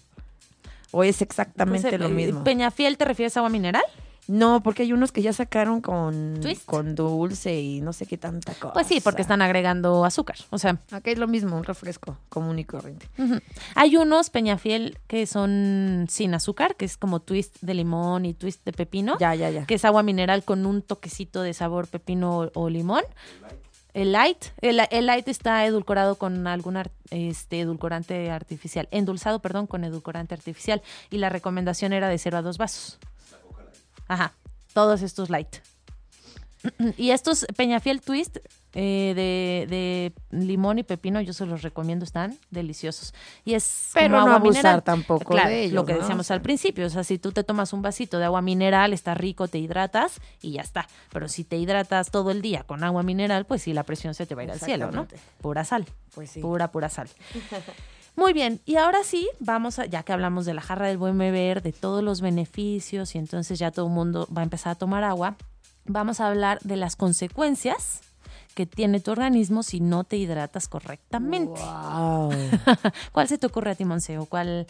¿O 0.91 1.03
es 1.03 1.21
exactamente 1.21 1.89
Pues, 1.89 1.99
lo 1.99 2.07
eh, 2.07 2.11
mismo? 2.11 2.43
¿Peñafiel 2.43 2.97
te 2.97 3.05
refieres 3.05 3.37
a 3.37 3.41
agua 3.41 3.49
mineral? 3.49 3.83
No, 4.27 4.61
porque 4.63 4.83
hay 4.83 4.93
unos 4.93 5.11
que 5.11 5.21
ya 5.21 5.33
sacaron 5.33 5.81
con, 5.81 6.39
¿Twist? 6.41 6.65
con 6.65 6.95
dulce 6.95 7.59
y 7.59 7.81
no 7.81 7.91
sé 7.91 8.05
qué 8.05 8.17
tanta 8.17 8.53
cosa. 8.53 8.73
Pues 8.73 8.87
sí, 8.87 9.01
porque 9.01 9.21
están 9.23 9.41
agregando 9.41 10.05
azúcar. 10.05 10.37
O 10.51 10.57
sea, 10.57 10.77
Acá 10.91 11.11
es 11.11 11.17
lo 11.17 11.27
mismo, 11.27 11.57
un 11.57 11.63
refresco 11.63 12.17
común 12.29 12.59
y 12.59 12.63
corriente. 12.65 13.07
hay 13.75 13.97
unos 13.97 14.29
Peñafiel 14.29 14.99
que 15.07 15.25
son 15.25 16.05
sin 16.09 16.33
azúcar, 16.35 16.75
que 16.75 16.85
es 16.85 16.97
como 16.97 17.19
twist 17.21 17.57
de 17.61 17.73
limón 17.73 18.25
y 18.25 18.33
twist 18.33 18.63
de 18.63 18.71
pepino. 18.73 19.17
Ya, 19.19 19.33
ya, 19.35 19.49
ya. 19.49 19.65
que 19.65 19.73
es 19.73 19.85
agua 19.85 20.03
mineral 20.03 20.43
con 20.43 20.65
un 20.65 20.81
toquecito 20.81 21.41
de 21.41 21.53
sabor 21.53 21.87
pepino 21.87 22.37
o, 22.39 22.51
o 22.53 22.69
limón. 22.69 23.03
El 23.93 24.13
light, 24.13 24.37
el, 24.61 24.79
el 24.89 25.05
light 25.05 25.27
está 25.27 25.65
edulcorado 25.65 26.15
con 26.15 26.47
algún 26.47 26.77
ar- 26.77 26.91
este, 27.09 27.59
edulcorante 27.59 28.31
artificial, 28.31 28.87
endulzado, 28.91 29.39
perdón, 29.41 29.67
con 29.67 29.83
edulcorante 29.83 30.33
artificial. 30.33 30.81
Y 31.09 31.17
la 31.17 31.27
recomendación 31.27 31.91
era 31.91 32.07
de 32.07 32.17
0 32.17 32.37
a 32.37 32.41
2 32.41 32.57
vasos. 32.57 32.99
Ajá, 34.11 34.33
todos 34.73 35.01
estos 35.03 35.29
light. 35.29 35.55
Y 36.97 37.11
estos 37.11 37.45
Peñafiel 37.55 38.01
Twist 38.01 38.37
eh, 38.73 39.13
de, 39.15 39.65
de 39.67 40.13
limón 40.45 40.79
y 40.79 40.83
pepino, 40.83 41.19
yo 41.21 41.33
se 41.33 41.45
los 41.45 41.61
recomiendo, 41.61 42.03
están 42.05 42.37
deliciosos. 42.51 43.13
Y 43.45 43.53
es 43.53 43.89
Pero 43.93 44.09
no 44.25 44.33
abusar 44.33 44.41
mineral. 44.63 44.83
tampoco 44.83 45.25
Claro, 45.33 45.49
de 45.49 45.61
ellos, 45.63 45.73
Lo 45.73 45.85
que 45.85 45.93
¿no? 45.93 45.99
decíamos 45.99 46.29
al 46.29 46.41
principio, 46.41 46.85
o 46.85 46.89
sea, 46.89 47.03
si 47.05 47.17
tú 47.17 47.31
te 47.31 47.43
tomas 47.45 47.71
un 47.73 47.81
vasito 47.81 48.19
de 48.19 48.25
agua 48.25 48.41
mineral, 48.41 48.91
está 48.93 49.13
rico, 49.13 49.47
te 49.47 49.59
hidratas 49.59 50.19
y 50.41 50.51
ya 50.51 50.61
está. 50.61 50.87
Pero 51.11 51.27
si 51.29 51.43
te 51.45 51.57
hidratas 51.57 52.11
todo 52.11 52.31
el 52.31 52.41
día 52.41 52.63
con 52.63 52.83
agua 52.83 53.01
mineral, 53.03 53.45
pues 53.45 53.61
sí, 53.63 53.73
la 53.73 53.83
presión 53.83 54.13
se 54.13 54.25
te 54.25 54.35
va 54.35 54.41
a 54.41 54.45
ir 54.45 54.51
al 54.51 54.59
cielo, 54.59 54.91
¿no? 54.91 55.07
Pura 55.41 55.63
sal. 55.65 55.85
Pues 56.13 56.31
sí. 56.31 56.41
Pura, 56.41 56.69
pura 56.71 56.89
sal. 56.89 57.07
Muy 58.15 58.33
bien, 58.33 58.59
y 58.65 58.75
ahora 58.75 59.03
sí, 59.03 59.29
vamos 59.39 59.79
a, 59.79 59.85
ya 59.85 60.03
que 60.03 60.13
hablamos 60.13 60.45
de 60.45 60.53
la 60.53 60.61
jarra 60.61 60.87
del 60.87 60.97
buen 60.97 61.17
beber, 61.17 61.61
de 61.61 61.71
todos 61.71 62.03
los 62.03 62.21
beneficios, 62.21 63.15
y 63.15 63.17
entonces 63.17 63.57
ya 63.57 63.71
todo 63.71 63.87
el 63.87 63.93
mundo 63.93 64.27
va 64.35 64.41
a 64.41 64.43
empezar 64.43 64.73
a 64.73 64.75
tomar 64.75 65.03
agua, 65.03 65.37
vamos 65.85 66.19
a 66.19 66.27
hablar 66.27 66.59
de 66.61 66.75
las 66.75 66.95
consecuencias 66.95 68.01
que 68.53 68.65
tiene 68.65 68.99
tu 68.99 69.11
organismo 69.11 69.63
si 69.63 69.79
no 69.79 70.03
te 70.03 70.17
hidratas 70.17 70.67
correctamente. 70.67 71.61
Wow. 71.61 72.31
¿Cuál 73.11 73.27
se 73.27 73.37
te 73.37 73.47
ocurre 73.47 73.71
a 73.71 73.75
ti, 73.75 73.85
Monse? 73.85 74.17
¿O 74.17 74.25
cuál, 74.25 74.67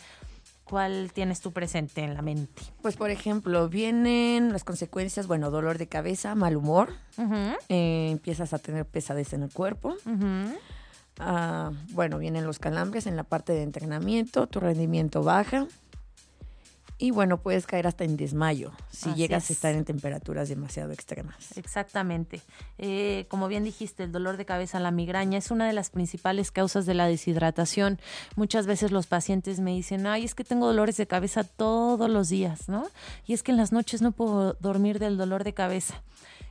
cuál 0.64 1.12
tienes 1.14 1.42
tú 1.42 1.52
presente 1.52 2.04
en 2.04 2.14
la 2.14 2.22
mente? 2.22 2.62
Pues, 2.82 2.96
por 2.96 3.10
ejemplo, 3.10 3.68
vienen 3.70 4.52
las 4.52 4.64
consecuencias, 4.64 5.26
bueno, 5.28 5.50
dolor 5.50 5.78
de 5.78 5.88
cabeza, 5.88 6.36
mal 6.36 6.56
humor, 6.56 6.94
eh, 7.70 8.10
empiezas 8.12 8.54
a 8.54 8.60
tener 8.60 8.86
pesadez 8.86 9.34
en 9.34 9.44
el 9.44 9.52
cuerpo. 9.52 9.96
Ah, 11.20 11.72
bueno, 11.90 12.18
vienen 12.18 12.46
los 12.46 12.60
calambres 12.60 13.06
en 13.06 13.16
la 13.16 13.24
parte 13.24 13.54
de 13.54 13.64
entrenamiento, 13.64 14.48
tu 14.48 14.60
rendimiento 14.60 15.24
baja. 15.24 15.68
Y 16.98 17.10
bueno, 17.10 17.38
puedes 17.42 17.66
caer 17.66 17.88
hasta 17.88 18.04
en 18.04 18.16
desmayo 18.16 18.72
si 18.92 19.10
Así 19.10 19.18
llegas 19.18 19.46
es. 19.46 19.50
a 19.50 19.54
estar 19.54 19.74
en 19.74 19.86
temperaturas 19.86 20.50
demasiado 20.50 20.92
extremas. 20.92 21.58
Exactamente. 21.58 22.42
Eh, 22.78 23.26
como 23.28 23.48
bien 23.48 23.64
dijiste, 23.64 24.04
el 24.04 24.12
dolor 24.12 24.38
de 24.38 24.46
cabeza, 24.46 24.80
la 24.80 24.92
migraña, 24.92 25.40
es 25.40 25.50
una 25.50 25.66
de 25.66 25.74
las 25.74 25.90
principales 25.90 26.52
causas 26.52 26.86
de 26.86 26.94
la 26.94 27.08
deshidratación. 27.08 28.00
Muchas 28.36 28.68
veces 28.68 28.92
los 28.92 29.08
pacientes 29.08 29.60
me 29.60 29.72
dicen, 29.72 30.06
ay, 30.06 30.26
es 30.26 30.36
que 30.36 30.44
tengo 30.44 30.68
dolores 30.68 30.96
de 30.98 31.08
cabeza 31.08 31.44
todos 31.44 32.08
los 32.08 32.30
días, 32.30 32.70
¿no? 32.70 32.88
Y 33.26 33.34
es 33.34 33.42
que 33.42 33.50
en 33.50 33.58
las 33.58 33.72
noches 33.72 34.04
no 34.04 34.12
puedo 34.12 34.54
dormir 34.60 35.00
del 35.00 35.18
dolor 35.18 35.44
de 35.44 35.56
cabeza. 35.56 36.04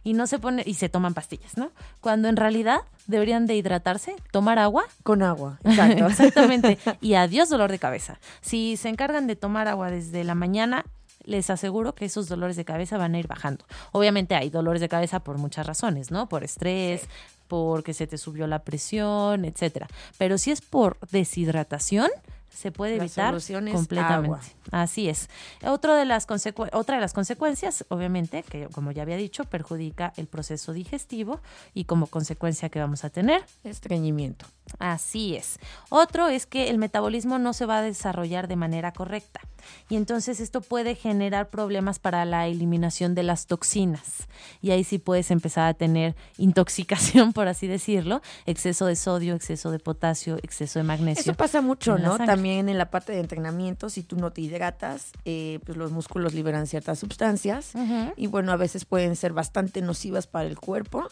Y 0.03 0.15
no 0.15 0.27
se 0.27 0.39
pone, 0.39 0.63
y 0.67 0.75
se 0.75 0.89
toman 0.89 1.13
pastillas, 1.15 1.57
¿no? 1.57 1.73
Cuando 2.01 2.29
en 2.29 2.37
realidad 2.37 2.81
deberían 3.07 3.47
de 3.47 3.55
hidratarse, 3.57 4.15
tomar 4.33 4.59
agua 4.59 4.85
Con 5.03 5.23
agua, 5.23 5.59
exacto. 5.65 6.07
Exactamente. 6.09 6.79
Y 7.01 7.15
adiós 7.15 7.49
dolor 7.51 7.71
de 7.71 7.79
cabeza. 7.79 8.19
Si 8.41 8.77
se 8.77 8.89
encargan 8.89 9.27
de 9.27 9.37
tomar 9.37 9.69
agua 9.69 9.91
desde 9.91 10.25
la 10.25 10.35
mañana, 10.35 10.85
les 11.25 11.51
aseguro 11.51 11.95
que 11.95 12.07
esos 12.07 12.29
dolores 12.29 12.57
de 12.57 12.65
cabeza 12.65 12.97
van 12.97 13.15
a 13.15 13.19
ir 13.19 13.27
bajando. 13.27 13.65
Obviamente 13.93 14.35
hay 14.35 14.49
dolores 14.49 14.81
de 14.81 14.89
cabeza 14.89 15.21
por 15.21 15.37
muchas 15.39 15.67
razones, 15.67 16.11
¿no? 16.11 16.29
Por 16.29 16.45
estrés, 16.45 17.03
porque 17.47 17.93
se 17.93 18.07
te 18.07 18.17
subió 18.17 18.47
la 18.47 18.61
presión, 18.61 19.45
etcétera. 19.45 19.87
Pero 20.17 20.39
si 20.39 20.51
es 20.51 20.63
por 20.63 20.99
deshidratación, 21.11 22.09
se 22.49 22.73
puede 22.73 22.97
La 22.97 23.05
evitar 23.05 23.35
completamente. 23.73 24.27
agua. 24.27 24.41
Así 24.71 25.09
es. 25.09 25.29
Otro 25.65 25.95
de 25.95 26.05
las 26.05 26.27
otra 26.73 26.97
de 26.97 27.01
las 27.01 27.13
consecuencias, 27.13 27.85
obviamente, 27.89 28.43
que 28.43 28.69
como 28.69 28.93
ya 28.93 29.03
había 29.03 29.17
dicho, 29.17 29.45
perjudica 29.45 30.13
el 30.17 30.27
proceso 30.27 30.73
digestivo 30.73 31.41
y 31.75 31.85
como 31.85 32.07
consecuencia 32.07 32.69
que 32.69 32.79
vamos 32.79 33.05
a 33.05 33.11
tener, 33.11 33.45
Estreñimiento. 33.65 34.47
Así 34.79 35.37
es. 35.37 35.59
Otro 35.89 36.29
es 36.29 36.47
que 36.47 36.71
el 36.71 36.79
metabolismo 36.79 37.39
no 37.39 37.53
se 37.53 37.67
va 37.67 37.79
a 37.79 37.83
desarrollar 37.83 38.49
de 38.49 38.57
manera 38.57 38.93
correcta 38.93 39.41
y 39.89 39.97
entonces 39.97 40.41
esto 40.41 40.61
puede 40.61 40.95
generar 40.95 41.51
problemas 41.51 41.99
para 41.99 42.25
la 42.25 42.47
eliminación 42.47 43.15
de 43.15 43.23
las 43.23 43.47
toxinas 43.47 44.29
y 44.63 44.71
ahí 44.71 44.85
sí 44.85 44.99
puedes 44.99 45.31
empezar 45.31 45.69
a 45.69 45.75
tener 45.75 46.15
intoxicación, 46.39 47.33
por 47.33 47.49
así 47.49 47.67
decirlo, 47.67 48.23
exceso 48.47 48.87
de 48.87 48.97
sodio, 48.97 49.35
exceso 49.35 49.71
de 49.71 49.79
potasio, 49.79 50.37
exceso 50.43 50.79
de 50.79 50.85
magnesio. 50.85 51.23
Eso 51.23 51.35
pasa 51.35 51.61
mucho, 51.61 51.99
¿no? 51.99 52.19
También 52.19 52.69
en 52.69 52.79
la 52.79 52.91
parte 52.91 53.13
de 53.13 53.21
entrenamiento, 53.21 53.91
si 53.91 54.03
tú 54.03 54.17
no 54.17 54.31
te 54.31 54.41
hidratas, 54.61 55.13
eh, 55.25 55.59
pues 55.65 55.79
los 55.79 55.91
músculos 55.91 56.35
liberan 56.35 56.67
ciertas 56.67 56.99
sustancias 56.99 57.73
y 58.17 58.27
bueno, 58.27 58.53
a 58.53 58.57
veces 58.57 58.85
pueden 58.85 59.17
ser 59.17 59.33
bastante 59.33 59.81
nocivas 59.81 60.27
para 60.27 60.47
el 60.47 60.59
cuerpo 60.59 61.09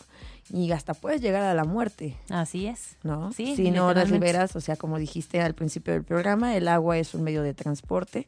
y 0.53 0.71
hasta 0.73 0.93
puedes 0.93 1.23
llegar 1.23 1.43
a 1.43 1.55
la 1.55 1.65
muerte, 1.65 2.17
Así 2.29 2.67
es. 2.67 2.99
¿no? 3.03 3.33
Sí, 3.33 3.57
si 3.57 3.71
no 3.71 3.95
las 3.95 4.11
liberas, 4.11 4.55
o 4.55 4.61
sea, 4.61 4.77
como 4.77 4.99
dijiste 4.99 5.41
al 5.41 5.55
principio 5.55 5.95
del 5.95 6.05
programa, 6.05 6.57
el 6.57 6.69
agua 6.69 6.99
es 6.99 7.15
un 7.15 7.23
medio 7.23 7.43
de 7.43 7.55
transporte 7.55 8.27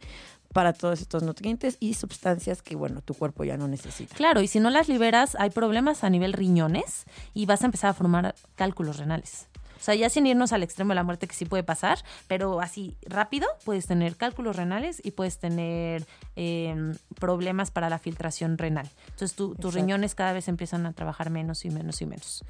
para 0.54 0.72
todos 0.72 1.00
estos 1.00 1.22
nutrientes 1.22 1.76
y 1.80 1.94
sustancias 1.94 2.62
que, 2.62 2.74
bueno, 2.74 3.02
tu 3.02 3.14
cuerpo 3.14 3.44
ya 3.44 3.56
no 3.56 3.68
necesita. 3.68 4.16
Claro, 4.16 4.40
y 4.40 4.48
si 4.48 4.58
no 4.58 4.70
las 4.70 4.88
liberas, 4.88 5.36
hay 5.38 5.50
problemas 5.50 6.02
a 6.02 6.10
nivel 6.10 6.32
riñones 6.32 7.04
y 7.34 7.46
vas 7.46 7.62
a 7.62 7.66
empezar 7.66 7.90
a 7.90 7.94
formar 7.94 8.34
cálculos 8.56 8.96
renales. 8.96 9.49
O 9.81 9.83
sea, 9.83 9.95
ya 9.95 10.11
sin 10.11 10.26
irnos 10.26 10.53
al 10.53 10.62
extremo 10.62 10.91
de 10.91 10.97
la 10.97 11.03
muerte 11.05 11.26
que 11.26 11.35
sí 11.35 11.47
puede 11.47 11.62
pasar, 11.62 11.99
pero 12.28 12.61
así 12.61 12.97
rápido 13.03 13.47
puedes 13.64 13.87
tener 13.87 14.16
cálculos 14.16 14.57
renales 14.57 15.01
y 15.03 15.12
puedes 15.12 15.39
tener 15.39 16.07
eh, 16.37 16.93
problemas 17.18 17.70
para 17.70 17.89
la 17.89 17.99
filtración 17.99 18.59
renal. 18.59 18.89
Entonces 19.09 19.35
tu- 19.35 19.55
tus 19.55 19.74
riñones 19.74 20.14
cada 20.14 20.33
vez 20.35 20.49
empiezan 20.49 20.85
a 20.87 20.93
trabajar 20.93 21.31
menos 21.31 21.64
y 21.64 21.70
menos 21.70 22.03
y 22.03 22.07
menos. 22.07 22.45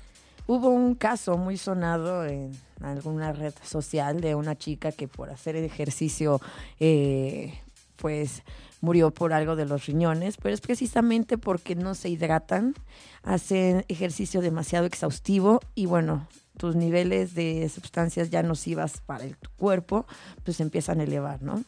Hubo 0.47 0.69
un 0.71 0.97
caso 0.97 1.37
muy 1.39 1.57
sonado 1.57 2.25
en 2.27 2.51
alguna 2.83 3.33
red 3.33 3.55
social 3.63 4.21
de 4.21 4.35
una 4.35 4.57
chica 4.59 4.91
que 4.91 5.07
por 5.07 5.31
hacer 5.31 5.55
ejercicio, 5.55 6.41
eh, 6.81 7.57
pues 7.97 8.43
murió 8.81 9.13
por 9.13 9.33
algo 9.33 9.55
de 9.55 9.67
los 9.67 9.87
riñones, 9.87 10.37
pero 10.39 10.55
es 10.55 10.61
precisamente 10.61 11.39
porque 11.39 11.77
no 11.77 11.95
se 11.95 12.09
hidratan, 12.09 12.75
hacen 13.23 13.85
ejercicio 13.89 14.41
demasiado 14.41 14.87
exhaustivo 14.87 15.61
y 15.75 15.87
bueno, 15.87 16.27
tus 16.57 16.77
niveles 16.77 17.35
de 17.35 17.69
sustancias 17.69 18.31
ya 18.31 18.43
nocivas 18.43 19.01
para 19.05 19.25
el 19.25 19.37
cuerpo, 19.57 20.07
pues 20.45 20.59
se 20.59 20.63
empiezan 20.63 21.01
a 21.01 21.05
elevar, 21.05 21.43
¿no? 21.43 21.65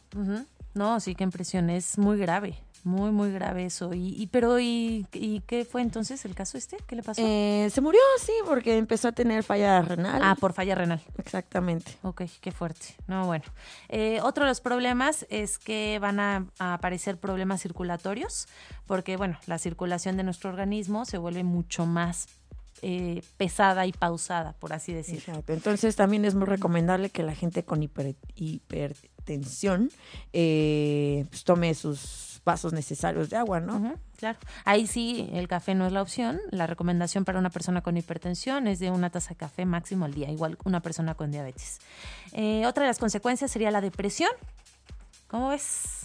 No, 0.74 1.00
sí, 1.00 1.14
qué 1.14 1.24
impresión. 1.24 1.70
Es 1.70 1.98
muy 1.98 2.16
grave, 2.18 2.58
muy, 2.84 3.10
muy 3.10 3.30
grave 3.30 3.66
eso. 3.66 3.92
Y, 3.92 4.14
y 4.20 4.26
pero, 4.28 4.58
¿y, 4.58 5.06
¿y 5.12 5.40
qué 5.46 5.64
fue 5.66 5.82
entonces 5.82 6.24
el 6.24 6.34
caso 6.34 6.56
este? 6.56 6.78
¿Qué 6.86 6.96
le 6.96 7.02
pasó? 7.02 7.20
Eh, 7.24 7.68
se 7.70 7.80
murió, 7.82 8.00
sí, 8.18 8.32
porque 8.46 8.76
empezó 8.78 9.08
a 9.08 9.12
tener 9.12 9.44
falla 9.44 9.82
renal. 9.82 10.20
ah, 10.22 10.34
por 10.38 10.52
falla 10.54 10.74
renal. 10.74 11.00
Exactamente. 11.18 11.92
Ok, 12.02 12.22
qué 12.40 12.52
fuerte. 12.52 12.96
No, 13.06 13.26
bueno. 13.26 13.44
Eh, 13.88 14.20
otro 14.22 14.44
de 14.44 14.50
los 14.50 14.60
problemas 14.62 15.26
es 15.28 15.58
que 15.58 15.98
van 16.00 16.20
a, 16.20 16.46
a 16.58 16.74
aparecer 16.74 17.18
problemas 17.18 17.60
circulatorios, 17.62 18.46
porque, 18.86 19.16
bueno, 19.18 19.38
la 19.46 19.58
circulación 19.58 20.16
de 20.16 20.22
nuestro 20.22 20.48
organismo 20.50 21.04
se 21.04 21.18
vuelve 21.18 21.44
mucho 21.44 21.84
más 21.86 22.28
eh, 22.82 23.22
pesada 23.36 23.86
y 23.86 23.92
pausada, 23.92 24.52
por 24.54 24.72
así 24.72 24.92
decirlo. 24.92 25.20
Exacto. 25.20 25.52
Entonces 25.52 25.96
también 25.96 26.24
es 26.24 26.34
muy 26.34 26.46
recomendable 26.46 27.10
que 27.10 27.22
la 27.22 27.34
gente 27.34 27.64
con 27.64 27.80
hiper- 27.80 28.16
hipertensión 28.34 29.90
eh, 30.32 31.24
pues, 31.30 31.44
tome 31.44 31.74
sus 31.74 32.40
vasos 32.44 32.72
necesarios 32.72 33.30
de 33.30 33.36
agua, 33.36 33.60
¿no? 33.60 33.94
Claro. 34.16 34.36
Ahí 34.64 34.88
sí, 34.88 35.30
el 35.32 35.46
café 35.46 35.76
no 35.76 35.86
es 35.86 35.92
la 35.92 36.02
opción. 36.02 36.40
La 36.50 36.66
recomendación 36.66 37.24
para 37.24 37.38
una 37.38 37.50
persona 37.50 37.82
con 37.82 37.96
hipertensión 37.96 38.66
es 38.66 38.80
de 38.80 38.90
una 38.90 39.10
taza 39.10 39.30
de 39.30 39.36
café 39.36 39.64
máximo 39.64 40.04
al 40.04 40.12
día, 40.14 40.28
igual 40.28 40.58
una 40.64 40.80
persona 40.80 41.14
con 41.14 41.30
diabetes. 41.30 41.78
Eh, 42.32 42.66
otra 42.66 42.82
de 42.82 42.88
las 42.88 42.98
consecuencias 42.98 43.50
sería 43.50 43.70
la 43.70 43.80
depresión. 43.80 44.30
¿Cómo 45.28 45.50
ves? 45.50 46.01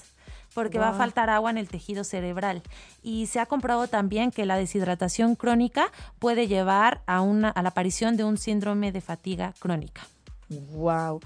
Porque 0.57 0.79
va 0.79 0.89
a 0.89 0.93
faltar 0.93 1.29
agua 1.29 1.51
en 1.51 1.59
el 1.59 1.67
tejido 1.67 2.03
cerebral. 2.03 2.63
Y 3.03 3.27
se 3.27 3.39
ha 3.39 3.45
comprobado 3.45 3.87
también 3.87 4.31
que 4.31 4.43
la 4.47 4.57
deshidratación 4.57 5.35
crónica 5.35 5.91
puede 6.17 6.47
llevar 6.47 7.03
a, 7.05 7.21
una, 7.21 7.49
a 7.49 7.61
la 7.61 7.69
aparición 7.69 8.17
de 8.17 8.23
un 8.23 8.39
síndrome 8.39 8.91
de 8.91 8.99
fatiga 8.99 9.53
crónica. 9.59 10.01
Wow. 10.49 11.19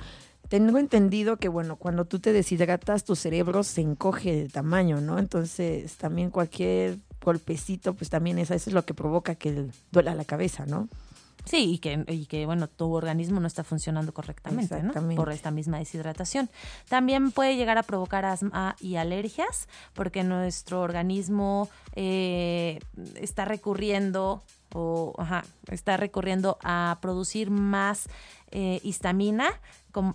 tengo 0.50 0.78
entendido 0.80 1.38
que, 1.38 1.48
bueno, 1.48 1.78
cuando 1.78 2.04
tú 2.04 2.20
te 2.20 2.34
deshidratas, 2.34 3.06
tu 3.06 3.16
cerebro 3.16 3.64
se 3.64 3.80
encoge 3.80 4.36
de 4.36 4.50
tamaño, 4.50 5.00
¿no? 5.00 5.18
Entonces, 5.18 5.96
también 5.96 6.30
cualquier 6.30 6.98
golpecito, 7.24 7.94
pues 7.94 8.10
también 8.10 8.38
eso, 8.38 8.54
eso 8.54 8.70
es 8.70 8.74
lo 8.74 8.84
que 8.84 8.94
provoca 8.94 9.36
que 9.36 9.70
duela 9.94 10.14
la 10.14 10.26
cabeza, 10.26 10.66
¿no? 10.66 10.90
Sí, 11.46 11.74
y 11.74 11.78
que, 11.80 12.06
y 12.08 12.26
que, 12.26 12.46
bueno, 12.46 12.68
tu 12.68 12.94
organismo 12.94 13.40
no 13.40 13.48
está 13.48 13.64
funcionando 13.64 14.14
correctamente. 14.14 14.82
Por 15.16 15.32
esta 15.32 15.52
misma 15.52 15.80
deshidratación. 15.80 16.50
También 16.88 17.32
puede 17.32 17.56
llegar 17.56 17.78
a 17.78 17.84
provocar 17.84 18.26
asma 18.26 18.76
y 18.80 18.96
alergias, 18.96 19.68
porque 19.94 20.24
nuestro 20.24 20.82
organismo 20.82 21.70
eh, 21.96 22.80
está 23.16 23.46
recurriendo 23.46 24.44
o 24.74 25.14
ajá, 25.18 25.44
está 25.70 25.98
recurriendo 25.98 26.58
a 26.64 27.00
producir 27.02 27.50
más 27.50 28.08
eh, 28.52 28.80
histamina 28.84 29.60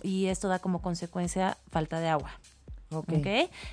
y 0.01 0.27
esto 0.27 0.47
da 0.47 0.59
como 0.59 0.81
consecuencia 0.81 1.57
falta 1.69 1.99
de 1.99 2.07
agua. 2.07 2.31
Ok. 2.89 3.09
¿ok? 3.17 3.27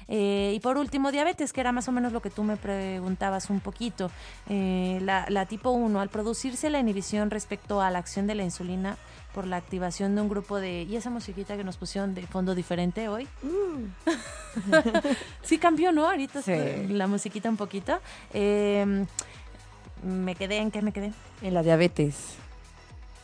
Eh, 0.09 0.53
y 0.57 0.61
por 0.61 0.77
último, 0.77 1.13
diabetes, 1.13 1.53
que 1.53 1.61
era 1.61 1.73
más 1.73 1.89
o 1.89 1.93
menos 1.93 2.13
lo 2.13 2.21
que 2.21 2.31
tú 2.31 2.43
me 2.43 2.57
preguntabas 2.57 3.49
un 3.51 3.61
poquito. 3.61 4.11
Eh, 4.49 4.99
la, 5.03 5.27
la 5.29 5.47
tipo 5.47 5.71
1, 5.71 6.01
al 6.01 6.09
producirse 6.09 6.69
la 6.71 6.81
inhibición 6.81 7.31
respecto 7.31 7.81
a 7.81 7.91
la 7.91 7.99
acción 8.01 8.27
de 8.27 8.35
la 8.35 8.43
insulina 8.43 8.97
por 9.35 9.47
la 9.47 9.57
activación 9.57 10.15
de 10.15 10.21
un 10.21 10.29
grupo 10.29 10.59
de... 10.61 10.83
¿Y 10.83 10.97
esa 10.97 11.11
musiquita 11.11 11.57
que 11.57 11.65
nos 11.65 11.77
pusieron 11.77 12.15
de 12.15 12.27
fondo 12.27 12.55
diferente 12.55 13.09
hoy? 13.09 13.27
sí 15.43 15.59
cambió, 15.59 15.93
¿no? 15.93 16.07
Ahorita 16.09 16.43
Sí. 16.43 16.53
la 16.89 17.07
musiquita 17.07 17.49
un 17.49 17.57
poquito. 17.57 17.99
Eh, 18.33 19.05
me 20.03 20.35
quedé, 20.35 20.59
¿en 20.59 20.71
qué 20.71 20.83
me 20.83 20.93
quedé? 20.93 21.13
En 21.43 21.55
la 21.55 21.63
diabetes. 21.63 22.37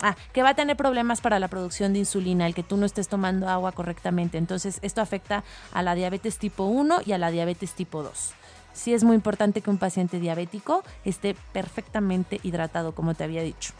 Ah, 0.02 0.16
que 0.32 0.42
va 0.42 0.50
a 0.50 0.54
tener 0.54 0.76
problemas 0.76 1.20
para 1.20 1.38
la 1.38 1.48
producción 1.48 1.92
de 1.92 2.00
insulina, 2.00 2.46
el 2.46 2.54
que 2.54 2.62
tú 2.62 2.76
no 2.76 2.86
estés 2.86 3.08
tomando 3.08 3.48
agua 3.48 3.72
correctamente. 3.72 4.38
Entonces, 4.38 4.78
esto 4.82 5.00
afecta 5.00 5.44
a 5.72 5.82
la 5.82 5.94
diabetes 5.94 6.38
tipo 6.38 6.64
1 6.64 7.00
y 7.04 7.12
a 7.12 7.18
la 7.18 7.30
diabetes 7.30 7.72
tipo 7.72 8.02
2. 8.02 8.32
Sí 8.72 8.94
es 8.94 9.04
muy 9.04 9.14
importante 9.14 9.60
que 9.60 9.70
un 9.70 9.78
paciente 9.78 10.18
diabético 10.20 10.84
esté 11.04 11.36
perfectamente 11.52 12.40
hidratado, 12.42 12.94
como 12.94 13.14
te 13.14 13.24
había 13.24 13.42
dicho. 13.42 13.72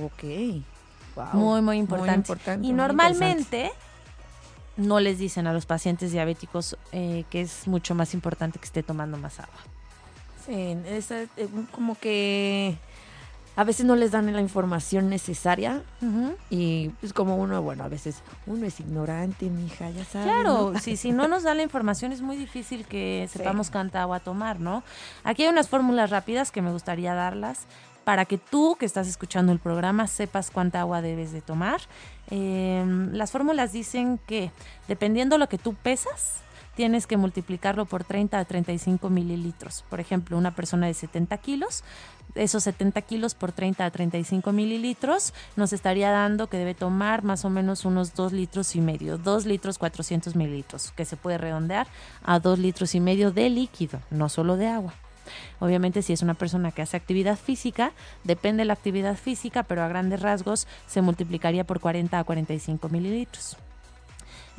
Ok. 0.00 0.62
Wow. 1.16 1.26
Muy, 1.32 1.62
muy 1.62 1.78
importante. 1.78 2.32
importante, 2.32 2.66
y 2.66 2.70
muy 2.70 2.76
normalmente 2.76 3.72
no 4.76 5.00
les 5.00 5.18
dicen 5.18 5.48
a 5.48 5.52
los 5.52 5.66
pacientes 5.66 6.12
diabéticos 6.12 6.76
eh, 6.92 7.24
que 7.30 7.40
es 7.40 7.66
mucho 7.66 7.96
más 7.96 8.14
importante 8.14 8.60
que 8.60 8.64
esté 8.64 8.84
tomando 8.84 9.16
más 9.18 9.40
agua. 9.40 9.58
Sí, 10.46 10.76
esa, 10.86 11.22
eh, 11.22 11.48
como 11.72 11.96
que 11.96 12.78
a 13.58 13.64
veces 13.64 13.84
no 13.84 13.96
les 13.96 14.12
dan 14.12 14.32
la 14.32 14.40
información 14.40 15.08
necesaria 15.08 15.82
y 16.48 16.90
pues 17.00 17.12
como 17.12 17.36
uno, 17.36 17.60
bueno, 17.60 17.82
a 17.82 17.88
veces 17.88 18.22
uno 18.46 18.64
es 18.64 18.78
ignorante, 18.78 19.50
mija, 19.50 19.90
ya 19.90 20.04
sabes. 20.04 20.28
Claro, 20.28 20.70
¿no? 20.70 20.78
si, 20.78 20.96
si 20.96 21.10
no 21.10 21.26
nos 21.26 21.42
da 21.42 21.54
la 21.54 21.64
información 21.64 22.12
es 22.12 22.22
muy 22.22 22.36
difícil 22.36 22.86
que 22.86 23.28
sepamos 23.32 23.72
cuánta 23.72 24.00
agua 24.00 24.20
tomar, 24.20 24.60
¿no? 24.60 24.84
Aquí 25.24 25.42
hay 25.42 25.48
unas 25.48 25.68
fórmulas 25.68 26.10
rápidas 26.10 26.52
que 26.52 26.62
me 26.62 26.70
gustaría 26.70 27.14
darlas 27.14 27.66
para 28.04 28.26
que 28.26 28.38
tú 28.38 28.76
que 28.78 28.86
estás 28.86 29.08
escuchando 29.08 29.50
el 29.50 29.58
programa 29.58 30.06
sepas 30.06 30.52
cuánta 30.52 30.80
agua 30.80 31.02
debes 31.02 31.32
de 31.32 31.40
tomar. 31.40 31.80
Eh, 32.30 32.84
las 33.10 33.32
fórmulas 33.32 33.72
dicen 33.72 34.20
que 34.28 34.52
dependiendo 34.86 35.36
lo 35.36 35.48
que 35.48 35.58
tú 35.58 35.74
pesas, 35.74 36.44
tienes 36.78 37.08
que 37.08 37.16
multiplicarlo 37.16 37.86
por 37.86 38.04
30 38.04 38.38
a 38.38 38.44
35 38.44 39.10
mililitros. 39.10 39.84
Por 39.90 39.98
ejemplo, 39.98 40.38
una 40.38 40.54
persona 40.54 40.86
de 40.86 40.94
70 40.94 41.36
kilos, 41.38 41.82
esos 42.38 42.64
70 42.64 43.02
kilos 43.02 43.34
por 43.34 43.52
30 43.52 43.84
a 43.84 43.90
35 43.90 44.52
mililitros 44.52 45.34
nos 45.56 45.72
estaría 45.72 46.10
dando 46.10 46.48
que 46.48 46.56
debe 46.56 46.74
tomar 46.74 47.22
más 47.22 47.44
o 47.44 47.50
menos 47.50 47.84
unos 47.84 48.14
2 48.14 48.32
litros 48.32 48.74
y 48.76 48.80
medio, 48.80 49.18
2 49.18 49.46
litros 49.46 49.78
400 49.78 50.36
mililitros, 50.36 50.92
que 50.92 51.04
se 51.04 51.16
puede 51.16 51.38
redondear 51.38 51.86
a 52.22 52.38
2 52.38 52.58
litros 52.58 52.94
y 52.94 53.00
medio 53.00 53.32
de 53.32 53.50
líquido, 53.50 54.00
no 54.10 54.28
solo 54.28 54.56
de 54.56 54.68
agua. 54.68 54.94
Obviamente 55.60 56.02
si 56.02 56.12
es 56.12 56.22
una 56.22 56.34
persona 56.34 56.72
que 56.72 56.82
hace 56.82 56.96
actividad 56.96 57.36
física, 57.36 57.92
depende 58.24 58.62
de 58.62 58.66
la 58.66 58.72
actividad 58.72 59.16
física, 59.16 59.62
pero 59.62 59.82
a 59.82 59.88
grandes 59.88 60.20
rasgos 60.20 60.66
se 60.86 61.02
multiplicaría 61.02 61.64
por 61.64 61.80
40 61.80 62.18
a 62.18 62.24
45 62.24 62.88
mililitros. 62.88 63.56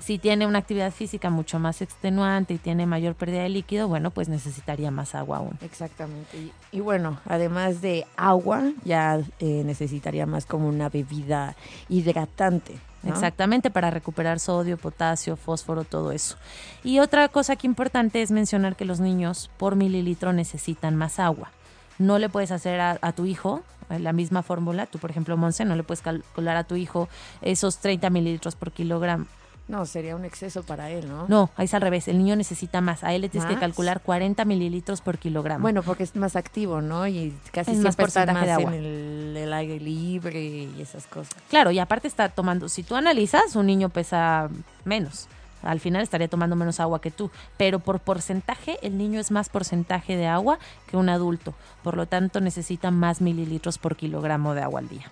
Si 0.02 0.18
tiene 0.18 0.48
una 0.48 0.60
actividad 0.60 0.92
física 0.92 1.30
mucho 1.30 1.60
más 1.60 1.82
extenuante 1.82 2.54
y 2.54 2.58
tiene 2.58 2.86
mayor 2.86 3.16
pérdida 3.16 3.44
de 3.44 3.50
líquido, 3.50 3.88
bueno, 3.88 4.12
pues 4.12 4.30
necesitaría 4.30 4.92
más 4.92 5.16
agua 5.16 5.38
aún. 5.38 5.58
Exactamente. 5.62 6.38
Y, 6.38 6.52
y 6.72 6.80
bueno, 6.80 7.20
además 7.26 7.82
de 7.82 8.06
agua, 8.16 8.72
ya 8.84 9.20
eh, 9.40 9.64
necesitaría 9.66 10.26
más 10.26 10.46
como 10.46 10.68
una 10.68 10.90
bebida 10.90 11.56
hidratante. 11.90 12.78
¿no? 13.04 13.12
Exactamente, 13.12 13.70
para 13.70 13.92
recuperar 13.92 14.40
sodio, 14.40 14.78
potasio, 14.78 15.36
fósforo, 15.36 15.84
todo 15.84 16.12
eso. 16.12 16.36
Y 16.84 17.00
otra 17.00 17.28
cosa 17.30 17.56
que 17.56 17.68
importante 17.68 18.22
es 18.22 18.32
mencionar 18.32 18.76
que 18.76 18.86
los 18.86 19.00
niños 19.00 19.50
por 19.58 19.76
mililitro 19.76 20.34
necesitan 20.34 20.96
más 20.96 21.20
agua. 21.20 21.52
No 21.98 22.20
le 22.20 22.30
puedes 22.30 22.52
hacer 22.52 22.80
a, 22.80 22.98
a 23.02 23.12
tu 23.12 23.26
hijo 23.26 23.64
eh, 23.90 24.00
la 24.00 24.14
misma 24.14 24.44
fórmula. 24.44 24.86
Tú, 24.86 25.00
por 25.00 25.12
ejemplo, 25.12 25.36
Monse, 25.38 25.66
no 25.66 25.76
le 25.76 25.84
puedes 25.84 26.02
calcular 26.02 26.56
a 26.58 26.64
tu 26.64 26.76
hijo 26.76 27.10
esos 27.42 27.80
30 27.80 28.10
mililitros 28.10 28.56
por 28.56 28.72
kilogramo. 28.72 29.26
No, 29.70 29.86
sería 29.86 30.16
un 30.16 30.26
exceso 30.26 30.64
para 30.64 30.90
él, 30.90 31.08
¿no? 31.08 31.28
No, 31.28 31.52
ahí 31.56 31.66
es 31.66 31.74
al 31.76 31.82
revés. 31.82 32.08
El 32.08 32.18
niño 32.18 32.36
necesita 32.36 32.82
más. 32.82 33.04
A 33.04 33.14
él 33.14 33.22
le 33.22 33.30
tienes 33.30 33.48
que 33.48 33.56
calcular 33.56 34.02
40 34.02 34.44
mililitros 34.44 35.00
por 35.02 35.20
kilogramo. 35.20 35.62
Bueno, 35.62 35.84
porque 35.84 36.02
es 36.04 36.16
más 36.16 36.36
activo, 36.36 36.82
¿no? 36.82 37.06
Y 37.08 37.36
casi 37.52 37.72
Es 37.72 37.78
más 37.78 37.96
siempre 37.96 38.08
está 38.08 38.34
más 38.34 38.46
de 38.46 38.52
agua. 38.52 38.76
en 38.76 38.84
el, 38.84 39.38
el 39.38 39.54
aire 39.54 39.80
libre 39.80 40.42
y 40.44 40.82
esas 40.82 41.06
cosas. 41.06 41.36
Claro, 41.50 41.70
y 41.70 41.78
aparte 41.78 42.08
está 42.08 42.30
tomando, 42.30 42.68
si 42.68 42.82
tú 42.82 42.96
analizas, 42.96 43.56
un 43.56 43.68
niño 43.68 43.90
pesa 43.90 44.50
menos. 44.86 45.28
Al 45.62 45.80
final 45.80 46.02
estaría 46.02 46.28
tomando 46.30 46.56
menos 46.56 46.80
agua 46.80 47.00
que 47.02 47.12
tú, 47.12 47.30
pero 47.58 47.80
por 47.80 48.00
porcentaje 48.00 48.80
el 48.82 48.98
niño 48.98 49.20
es 49.20 49.30
más 49.30 49.50
porcentaje 49.50 50.16
de 50.16 50.26
agua 50.26 50.58
que 50.88 50.98
un 50.98 51.10
adulto, 51.10 51.54
por 51.84 51.96
lo 51.98 52.06
tanto 52.08 52.40
necesita 52.42 52.92
más 52.92 53.20
mililitros 53.22 53.78
por 53.78 53.96
kilogramo 53.98 54.56
de 54.56 54.62
agua 54.62 54.80
al 54.80 54.88
día. 54.88 55.12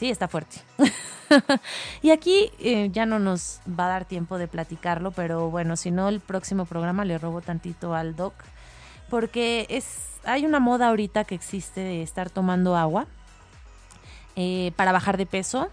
Sí, 0.00 0.08
está 0.08 0.28
fuerte. 0.28 0.62
y 2.00 2.10
aquí 2.10 2.50
eh, 2.58 2.88
ya 2.90 3.04
no 3.04 3.18
nos 3.18 3.60
va 3.68 3.84
a 3.84 3.88
dar 3.90 4.04
tiempo 4.06 4.38
de 4.38 4.48
platicarlo, 4.48 5.10
pero 5.10 5.50
bueno, 5.50 5.76
si 5.76 5.90
no 5.90 6.08
el 6.08 6.20
próximo 6.20 6.64
programa 6.64 7.04
le 7.04 7.18
robo 7.18 7.42
tantito 7.42 7.94
al 7.94 8.16
doc, 8.16 8.32
porque 9.10 9.66
es 9.68 9.84
hay 10.24 10.46
una 10.46 10.58
moda 10.58 10.88
ahorita 10.88 11.24
que 11.24 11.34
existe 11.34 11.82
de 11.82 12.02
estar 12.02 12.30
tomando 12.30 12.76
agua 12.76 13.08
eh, 14.36 14.72
para 14.74 14.92
bajar 14.92 15.18
de 15.18 15.26
peso. 15.26 15.68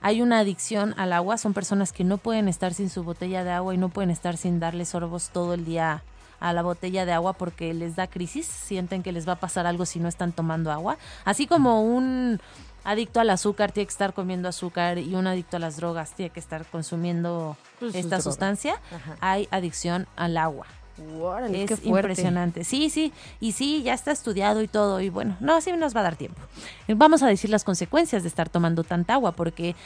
Hay 0.00 0.22
una 0.22 0.40
adicción 0.40 0.92
al 0.98 1.12
agua, 1.12 1.38
son 1.38 1.54
personas 1.54 1.92
que 1.92 2.02
no 2.02 2.18
pueden 2.18 2.48
estar 2.48 2.74
sin 2.74 2.90
su 2.90 3.04
botella 3.04 3.44
de 3.44 3.52
agua 3.52 3.74
y 3.74 3.78
no 3.78 3.90
pueden 3.90 4.10
estar 4.10 4.36
sin 4.36 4.58
darle 4.58 4.86
sorbos 4.86 5.30
todo 5.30 5.54
el 5.54 5.64
día 5.64 6.02
a 6.40 6.52
la 6.52 6.62
botella 6.62 7.04
de 7.04 7.12
agua 7.12 7.32
porque 7.32 7.74
les 7.74 7.96
da 7.96 8.06
crisis, 8.06 8.46
sienten 8.46 9.04
que 9.04 9.12
les 9.12 9.28
va 9.28 9.34
a 9.34 9.40
pasar 9.40 9.66
algo 9.66 9.86
si 9.86 10.00
no 10.00 10.08
están 10.08 10.32
tomando 10.32 10.72
agua. 10.72 10.98
Así 11.24 11.46
como 11.46 11.82
un 11.82 12.40
adicto 12.84 13.20
al 13.20 13.30
azúcar 13.30 13.72
tiene 13.72 13.86
que 13.86 13.92
estar 13.92 14.14
comiendo 14.14 14.48
azúcar 14.48 14.98
y 14.98 15.14
un 15.14 15.26
adicto 15.26 15.56
a 15.56 15.60
las 15.60 15.76
drogas 15.76 16.12
tiene 16.12 16.30
que 16.30 16.40
estar 16.40 16.64
consumiendo 16.66 17.56
Pues, 17.78 17.94
esta 17.94 18.20
sustancia, 18.20 18.80
Ajá. 18.94 19.16
hay 19.20 19.48
adicción 19.50 20.06
al 20.16 20.36
agua. 20.36 20.66
Qué 20.96 21.64
Es 21.64 21.84
impresionante. 21.86 22.64
Sí, 22.64 22.90
sí, 22.90 23.12
y 23.40 23.52
sí, 23.52 23.82
ya 23.82 23.94
está 23.94 24.10
estudiado 24.10 24.62
y 24.62 24.68
todo. 24.68 25.00
Y 25.00 25.10
bueno, 25.10 25.36
no, 25.38 25.60
sí 25.60 25.70
nos 25.72 25.94
va 25.94 26.00
a 26.00 26.04
dar 26.04 26.16
tiempo. 26.16 26.40
Vamos 26.88 27.22
a 27.22 27.28
decir 27.28 27.50
las 27.50 27.62
consecuencias 27.62 28.22
de 28.22 28.28
estar 28.28 28.48
tomando 28.48 28.82
tanta 28.82 29.14
agua, 29.14 29.32
porque 29.32 29.76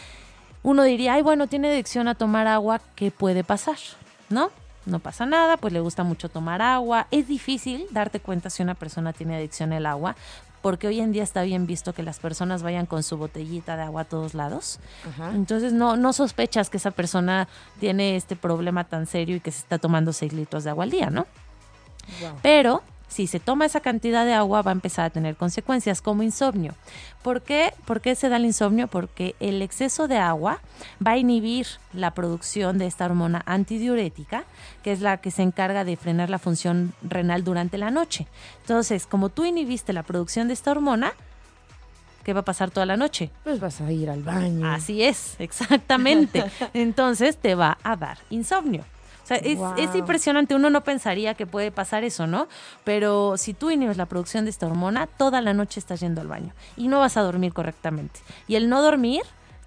uno 0.63 0.83
diría, 0.85 1.15
ay, 1.15 1.23
bueno, 1.23 1.49
tiene 1.49 1.71
adicción 1.71 2.09
a 2.09 2.15
tomar 2.15 2.47
agua, 2.47 2.81
¿qué 2.95 3.11
puede 3.11 3.45
pasar? 3.45 3.77
¿No? 4.31 4.51
No 4.87 4.99
pasa 5.01 5.27
nada, 5.27 5.59
pues 5.59 5.73
le 5.73 5.81
gusta 5.81 6.03
mucho 6.03 6.29
tomar 6.29 6.63
agua. 6.63 7.07
Es 7.11 7.29
difícil 7.29 7.87
darte 7.91 8.19
cuenta 8.19 8.49
si 8.51 8.63
una 8.63 8.75
persona 8.75 9.13
tiene 9.13 9.37
adicción 9.37 9.73
al 9.75 9.87
agua, 9.87 10.17
porque 10.63 10.87
hoy 10.87 11.01
en 11.01 11.13
día 11.13 11.23
está 11.25 11.43
bien 11.43 11.67
visto 11.67 11.93
que 11.93 12.03
las 12.03 12.21
personas 12.21 12.63
vayan 12.63 12.87
con 12.87 13.03
su 13.03 13.17
botellita 13.17 13.77
de 13.77 13.83
agua 13.83 14.03
a 14.03 14.05
todos 14.05 14.35
lados. 14.35 14.79
Ajá. 15.09 15.33
Entonces 15.35 15.73
no, 15.73 15.97
no 15.97 16.13
sospechas 16.13 16.71
que 16.71 16.77
esa 16.77 16.93
persona 16.93 17.49
tiene 17.81 18.17
este 18.17 18.37
problema 18.37 18.85
tan 18.85 19.07
serio 19.07 19.37
y 19.37 19.41
que 19.41 19.51
se 19.51 19.59
está 19.59 19.79
tomando 19.79 20.13
6 20.13 20.33
litros 20.33 20.65
de 20.65 20.71
agua 20.71 20.85
al 20.85 20.91
día, 20.91 21.11
¿no? 21.11 21.27
Wow. 22.21 22.39
Pero 22.43 22.83
si 23.13 23.27
se 23.27 23.41
toma 23.41 23.67
esa 23.67 23.81
cantidad 23.81 24.25
de 24.25 24.33
agua 24.33 24.63
va 24.63 24.71
a 24.71 24.73
empezar 24.73 25.05
a 25.05 25.11
tener 25.11 25.37
consecuencias 25.37 26.01
como 26.01 26.23
insomnio. 26.23 26.75
¿Por 27.23 27.43
qué? 27.43 27.75
¿Por 27.85 28.01
qué 28.01 28.15
se 28.15 28.29
da 28.29 28.37
el 28.37 28.47
insomnio? 28.47 28.89
Porque 28.89 29.37
el 29.39 29.61
exceso 29.61 30.09
de 30.09 30.17
agua 30.17 30.61
va 31.07 31.13
a 31.13 31.17
inhibir 31.19 31.67
la 31.93 32.15
producción 32.15 32.79
de 32.79 32.87
esta 32.87 33.05
hormona 33.05 33.43
antidiurética, 33.45 34.45
que 34.83 34.93
es 34.93 35.01
la 35.01 35.19
que 35.19 35.31
se 35.31 35.43
encarga 35.43 35.85
de 35.85 35.97
frenar 35.97 36.31
la 36.31 36.39
función 36.39 36.95
renal 37.03 37.45
durante 37.45 37.77
la 37.77 37.91
noche. 37.91 38.27
Entonces, 38.63 39.07
como 39.07 39.29
tú 39.29 39.45
inhibiste 39.45 39.93
la 39.93 40.03
producción 40.03 40.49
de 40.49 40.55
esta 40.55 40.71
hormona, 40.71 41.13
¿qué 42.25 42.33
va 42.33 42.41
a 42.41 42.45
pasar 42.45 42.71
toda 42.71 42.87
la 42.87 42.97
noche? 42.97 43.31
Pues 43.45 43.61
vas 43.61 43.81
a 43.83 43.93
ir 43.93 44.09
al 44.09 44.23
baño. 44.23 44.67
Así 44.67 45.03
es, 45.03 45.37
exactamente. 45.39 46.45
Entonces 46.73 47.37
te 47.37 47.55
va 47.55 47.77
a 47.83 47.95
dar 47.97 48.19
insomnio. 48.31 48.85
Sea, 49.41 49.51
es, 49.53 49.59
Wow. 49.59 49.75
es 49.77 49.95
impresionante. 49.95 50.55
Uno 50.55 50.71
no 50.71 50.83
pensaría 50.85 51.35
que 51.35 51.47
puede 51.47 51.71
pasar 51.71 52.05
eso, 52.05 52.27
¿no? 52.27 52.49
Pero 52.85 53.37
si 53.37 53.55
tú 53.55 53.71
inhibes 53.71 53.97
la 53.97 54.07
producción 54.07 54.45
de 54.45 54.51
esta 54.51 54.67
hormona, 54.67 55.07
toda 55.07 55.41
la 55.41 55.55
noche 55.55 55.81
estás 55.81 56.01
yendo 56.01 56.21
al 56.21 56.29
baño 56.29 56.53
y 56.77 56.89
no 56.89 57.01
vas 57.01 57.17
a 57.17 57.23
dormir 57.23 57.53
correctamente. 57.53 58.21
Y 58.49 58.57
el 58.57 58.69
no 58.69 58.83
dormir 58.83 59.23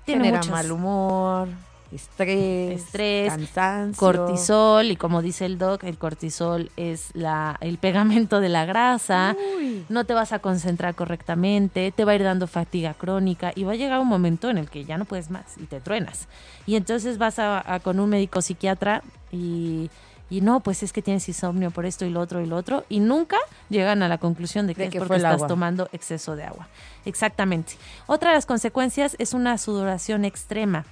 tiene 0.05 0.25
Genera 0.25 0.37
muchas... 0.39 0.51
mal 0.51 0.71
humor. 0.71 1.47
Estrés, 1.91 2.81
Estrés, 2.81 3.29
cansancio. 3.29 3.99
cortisol 3.99 4.85
y 4.91 4.95
como 4.95 5.21
dice 5.21 5.45
el 5.45 5.57
doc, 5.57 5.83
el 5.83 5.97
cortisol 5.97 6.71
es 6.77 7.09
la, 7.13 7.57
el 7.61 7.77
pegamento 7.77 8.39
de 8.41 8.49
la 8.49 8.65
grasa, 8.65 9.35
Uy. 9.57 9.85
no 9.89 10.03
te 10.05 10.13
vas 10.13 10.33
a 10.33 10.39
concentrar 10.39 10.95
correctamente, 10.95 11.91
te 11.95 12.03
va 12.05 12.11
a 12.13 12.15
ir 12.15 12.23
dando 12.23 12.47
fatiga 12.47 12.93
crónica 12.95 13.51
y 13.55 13.63
va 13.63 13.73
a 13.73 13.75
llegar 13.75 13.99
un 13.99 14.07
momento 14.07 14.49
en 14.49 14.57
el 14.57 14.69
que 14.69 14.83
ya 14.83 14.97
no 14.97 15.05
puedes 15.05 15.29
más 15.29 15.57
y 15.57 15.65
te 15.65 15.79
truenas. 15.79 16.27
Y 16.65 16.75
entonces 16.75 17.17
vas 17.17 17.39
a, 17.39 17.73
a 17.73 17.79
con 17.79 17.99
un 17.99 18.09
médico 18.09 18.41
psiquiatra 18.41 19.01
y, 19.31 19.89
y 20.29 20.41
no, 20.41 20.59
pues 20.61 20.81
es 20.83 20.91
que 20.91 21.01
tienes 21.03 21.27
insomnio 21.29 21.69
por 21.71 21.85
esto 21.85 22.03
y 22.05 22.09
lo 22.09 22.19
otro 22.19 22.41
y 22.41 22.47
lo 22.47 22.55
otro 22.57 22.83
y 22.89 22.99
nunca 22.99 23.37
llegan 23.69 24.01
a 24.03 24.07
la 24.09 24.17
conclusión 24.17 24.65
de 24.67 24.73
que 24.73 24.81
De 24.81 24.87
es 24.87 24.91
que 24.91 24.99
porque 24.99 25.17
estás 25.17 25.35
agua. 25.35 25.47
tomando 25.47 25.87
exceso 25.93 26.35
de 26.35 26.43
agua. 26.45 26.67
Exactamente. 27.05 27.73
Otra 28.07 28.29
de 28.31 28.35
las 28.35 28.45
consecuencias 28.47 29.15
es 29.19 29.33
una 29.33 29.57
sudoración 29.59 30.25
extrema. 30.25 30.85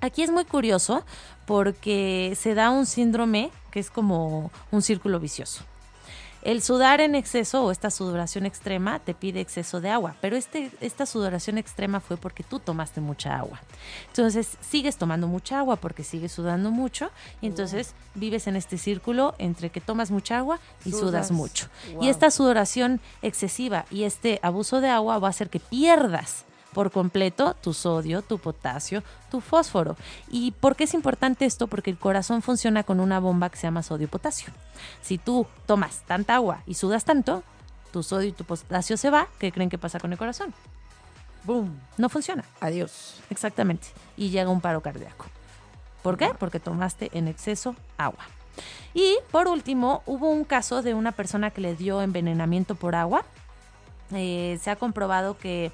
Aquí 0.00 0.22
es 0.22 0.30
muy 0.30 0.44
curioso 0.44 1.04
porque 1.46 2.36
se 2.38 2.54
da 2.54 2.70
un 2.70 2.86
síndrome 2.86 3.50
que 3.70 3.80
es 3.80 3.90
como 3.90 4.50
un 4.70 4.82
círculo 4.82 5.20
vicioso. 5.20 5.64
El 6.46 6.62
sudar 6.62 7.00
en 7.00 7.16
exceso 7.16 7.64
o 7.64 7.72
esta 7.72 7.90
sudoración 7.90 8.46
extrema 8.46 9.00
te 9.00 9.14
pide 9.14 9.40
exceso 9.40 9.80
de 9.80 9.90
agua, 9.90 10.14
pero 10.20 10.36
este, 10.36 10.70
esta 10.80 11.04
sudoración 11.04 11.58
extrema 11.58 11.98
fue 11.98 12.16
porque 12.16 12.44
tú 12.44 12.60
tomaste 12.60 13.00
mucha 13.00 13.36
agua. 13.36 13.60
Entonces 14.06 14.56
sigues 14.60 14.96
tomando 14.96 15.26
mucha 15.26 15.58
agua 15.58 15.74
porque 15.74 16.04
sigues 16.04 16.30
sudando 16.30 16.70
mucho 16.70 17.10
y 17.40 17.48
entonces 17.48 17.94
vives 18.14 18.46
en 18.46 18.54
este 18.54 18.78
círculo 18.78 19.34
entre 19.38 19.70
que 19.70 19.80
tomas 19.80 20.12
mucha 20.12 20.38
agua 20.38 20.60
y 20.84 20.92
sudas, 20.92 21.00
Sudas. 21.00 21.30
mucho. 21.32 21.66
Wow. 21.94 22.04
Y 22.04 22.08
esta 22.10 22.30
sudoración 22.30 23.00
excesiva 23.22 23.84
y 23.90 24.04
este 24.04 24.38
abuso 24.40 24.80
de 24.80 24.88
agua 24.88 25.18
va 25.18 25.26
a 25.26 25.30
hacer 25.30 25.50
que 25.50 25.58
pierdas 25.58 26.45
por 26.76 26.90
completo 26.90 27.54
tu 27.54 27.72
sodio, 27.72 28.20
tu 28.20 28.36
potasio, 28.36 29.02
tu 29.30 29.40
fósforo. 29.40 29.96
¿Y 30.28 30.50
por 30.50 30.76
qué 30.76 30.84
es 30.84 30.92
importante 30.92 31.46
esto? 31.46 31.68
Porque 31.68 31.88
el 31.88 31.96
corazón 31.96 32.42
funciona 32.42 32.82
con 32.82 33.00
una 33.00 33.18
bomba 33.18 33.48
que 33.48 33.56
se 33.56 33.62
llama 33.62 33.82
sodio-potasio. 33.82 34.52
Si 35.00 35.16
tú 35.16 35.46
tomas 35.64 36.02
tanta 36.02 36.34
agua 36.34 36.60
y 36.66 36.74
sudas 36.74 37.06
tanto, 37.06 37.42
tu 37.92 38.02
sodio 38.02 38.28
y 38.28 38.32
tu 38.32 38.44
potasio 38.44 38.98
se 38.98 39.08
va, 39.08 39.26
¿qué 39.38 39.52
creen 39.52 39.70
que 39.70 39.78
pasa 39.78 39.98
con 39.98 40.12
el 40.12 40.18
corazón? 40.18 40.52
Boom. 41.44 41.80
No 41.96 42.10
funciona. 42.10 42.44
Adiós. 42.60 43.22
Exactamente. 43.30 43.88
Y 44.18 44.28
llega 44.28 44.50
un 44.50 44.60
paro 44.60 44.82
cardíaco. 44.82 45.24
¿Por 46.02 46.18
qué? 46.18 46.32
Porque 46.38 46.60
tomaste 46.60 47.08
en 47.14 47.26
exceso 47.26 47.74
agua. 47.96 48.26
Y 48.92 49.16
por 49.30 49.48
último, 49.48 50.02
hubo 50.04 50.28
un 50.28 50.44
caso 50.44 50.82
de 50.82 50.92
una 50.92 51.12
persona 51.12 51.50
que 51.50 51.62
le 51.62 51.74
dio 51.74 52.02
envenenamiento 52.02 52.74
por 52.74 52.94
agua. 52.94 53.24
Eh, 54.12 54.58
se 54.60 54.70
ha 54.70 54.76
comprobado 54.76 55.38
que, 55.38 55.72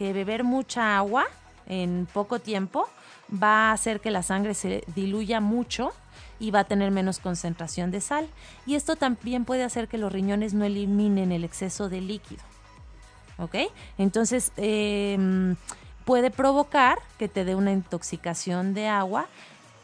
que 0.00 0.14
beber 0.14 0.44
mucha 0.44 0.96
agua 0.96 1.26
en 1.66 2.08
poco 2.10 2.38
tiempo 2.38 2.88
va 3.30 3.68
a 3.68 3.72
hacer 3.72 4.00
que 4.00 4.10
la 4.10 4.22
sangre 4.22 4.54
se 4.54 4.82
diluya 4.96 5.42
mucho 5.42 5.92
y 6.38 6.50
va 6.50 6.60
a 6.60 6.64
tener 6.64 6.90
menos 6.90 7.18
concentración 7.18 7.90
de 7.90 8.00
sal. 8.00 8.26
Y 8.64 8.76
esto 8.76 8.96
también 8.96 9.44
puede 9.44 9.62
hacer 9.62 9.88
que 9.88 9.98
los 9.98 10.10
riñones 10.10 10.54
no 10.54 10.64
eliminen 10.64 11.32
el 11.32 11.44
exceso 11.44 11.90
de 11.90 12.00
líquido. 12.00 12.42
¿Ok? 13.36 13.56
Entonces, 13.98 14.52
eh, 14.56 15.54
puede 16.06 16.30
provocar 16.30 16.96
que 17.18 17.28
te 17.28 17.44
dé 17.44 17.54
una 17.54 17.72
intoxicación 17.72 18.72
de 18.72 18.88
agua 18.88 19.26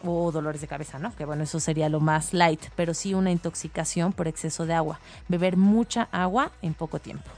o 0.03 0.33
dolores 0.33 0.63
de 0.63 0.67
cabeza, 0.67 0.99
¿no? 0.99 1.15
Que 1.15 1.27
bueno, 1.27 1.43
eso 1.43 1.61
sería 1.61 1.91
lo 1.91 2.01
más 2.01 2.33
light, 2.33 2.63
pero 2.75 2.95
sí 2.95 3.13
una 3.13 3.33
intoxicación 3.33 4.15
por 4.15 4.29
exceso 4.29 4.65
de 4.65 4.73
agua. 4.73 4.99
Beber 5.29 5.59
mucha 5.59 6.09
agua 6.11 6.53
en 6.63 6.73
poco 6.73 7.01
tiempo. 7.01 7.31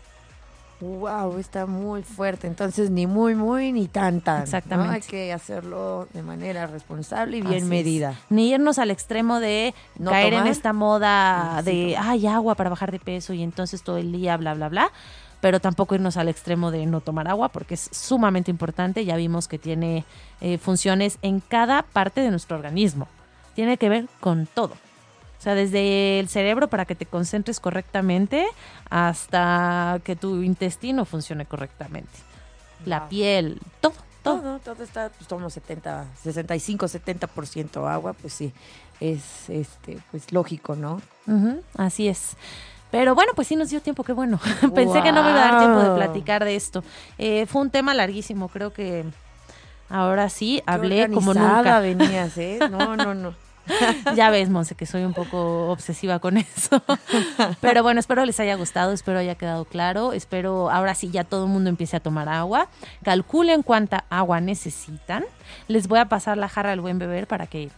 Wow, 0.81 1.39
está 1.39 1.67
muy 1.67 2.03
fuerte. 2.03 2.47
Entonces, 2.47 2.91
ni 2.91 3.07
muy, 3.09 3.35
muy, 3.35 3.73
ni 3.73 3.89
tan, 3.89 4.21
tan. 4.21 4.39
¿no? 4.39 4.43
Exactamente. 4.45 4.95
Hay 4.95 5.01
que 5.03 5.33
hacerlo 5.33 6.07
de 6.13 6.23
manera 6.23 6.67
responsable 6.69 7.39
y 7.39 7.41
bien 7.41 7.55
Así 7.55 7.63
es. 7.63 7.69
medida. 7.69 8.15
Ni 8.31 8.51
irnos 8.53 8.79
al 8.79 8.91
extremo 8.93 9.41
de 9.41 9.75
No 9.99 10.11
caer 10.13 10.35
en 10.35 10.47
esta 10.47 10.73
moda 10.73 11.63
Sí, 11.65 11.71
de, 11.89 11.95
tomar. 11.95 12.11
ay, 12.11 12.27
agua 12.29 12.55
para 12.55 12.71
bajar 12.71 12.93
de 12.93 13.01
peso 13.01 13.33
y 13.33 13.43
entonces 13.43 13.83
todo 13.83 13.97
el 13.99 14.13
día, 14.13 14.37
bla, 14.37 14.55
bla, 14.55 14.69
bla. 14.69 14.93
Pero 15.41 15.61
tampoco 15.61 15.95
irnos 15.95 16.17
al 16.17 16.29
extremo 16.29 16.71
de 16.71 16.85
no 16.87 17.01
tomar 17.01 17.29
agua 17.29 17.49
porque 17.49 17.75
es 17.75 17.89
sumamente 17.93 18.51
importante. 18.51 19.05
Ya 19.05 19.17
vimos 19.17 19.47
que 19.49 19.59
tiene 19.59 20.05
eh, 20.41 20.59
funciones 20.59 21.19
en 21.23 21.41
cada 21.41 21.83
parte 21.83 22.21
de 22.21 22.31
nuestro 22.31 22.57
organismo. 22.57 23.09
Tiene 23.55 23.77
que 23.79 23.89
ver 23.89 24.07
con 24.21 24.47
todo. 24.47 24.75
O 25.39 25.41
sea, 25.41 25.55
desde 25.55 26.19
el 26.19 26.29
cerebro 26.29 26.69
para 26.69 26.85
que 26.85 26.97
te 26.97 27.07
concentres 27.07 27.61
correctamente 27.61 28.47
hasta 28.91 30.01
que 30.03 30.17
tu 30.17 30.43
intestino 30.43 31.05
funcione 31.05 31.47
correctamente. 31.47 32.11
La 32.85 33.09
piel, 33.09 33.61
todo, 33.81 33.95
todo. 34.23 34.41
Todo, 34.41 34.59
todo 34.59 34.83
está, 34.83 35.11
pues 35.11 35.29
somos 35.29 35.53
70, 35.53 36.07
65, 36.23 36.87
70% 36.87 37.89
agua, 37.89 38.15
pues 38.15 38.33
sí, 38.33 38.53
es 39.01 39.49
este, 39.49 39.99
pues 40.11 40.33
lógico, 40.33 40.75
¿no? 40.75 41.01
Así 41.77 42.09
es. 42.09 42.37
Pero 42.91 43.15
bueno, 43.15 43.33
pues 43.37 43.47
sí 43.49 43.55
nos 43.55 43.71
dio 43.71 43.81
tiempo, 43.81 44.03
qué 44.03 44.13
bueno. 44.13 44.41
Pensé 44.75 45.03
que 45.03 45.13
no 45.13 45.23
me 45.23 45.31
iba 45.31 45.45
a 45.45 45.51
dar 45.51 45.59
tiempo 45.59 45.81
de 45.81 45.95
platicar 45.95 46.45
de 46.45 46.57
esto. 46.57 46.83
Eh, 47.19 47.47
fue 47.47 47.63
un 47.63 47.71
tema 47.71 47.95
larguísimo, 47.95 48.49
creo 48.49 48.73
que 48.73 49.05
ahora 49.89 50.29
sí 50.31 50.63
hablé 50.67 51.11
como 51.11 51.35
nunca. 51.35 51.81
venías, 51.81 52.37
¿eh? 52.39 52.59
No, 52.71 52.97
no, 52.97 53.15
no. 53.15 53.35
Ya 54.15 54.31
ves, 54.31 54.49
Monse, 54.49 54.75
que 54.75 54.87
soy 54.87 55.05
un 55.05 55.15
poco 55.15 55.71
obsesiva 55.71 56.19
con 56.19 56.37
eso. 56.37 56.83
Pero 57.61 57.83
bueno, 57.83 58.01
espero 58.01 58.25
les 58.25 58.41
haya 58.41 58.55
gustado, 58.57 58.93
espero 58.93 59.19
haya 59.19 59.35
quedado 59.35 59.65
claro. 59.65 60.13
Espero 60.13 60.71
ahora 60.71 60.95
sí 60.95 61.11
ya 61.11 61.25
todo 61.25 61.45
el 61.45 61.51
mundo 61.51 61.71
empiece 61.71 61.97
a 61.97 62.01
tomar 62.01 62.29
agua. 62.29 62.69
Calculen 63.03 63.63
cuánta 63.63 64.05
agua 64.11 64.41
necesitan. 64.41 65.25
Les 65.67 65.89
voy 65.89 65.99
a 65.99 66.07
pasar 66.07 66.37
la 66.37 66.49
jarra 66.49 66.71
del 66.71 66.81
buen 66.81 66.99
beber 66.99 67.27
para 67.27 67.47
que 67.47 67.71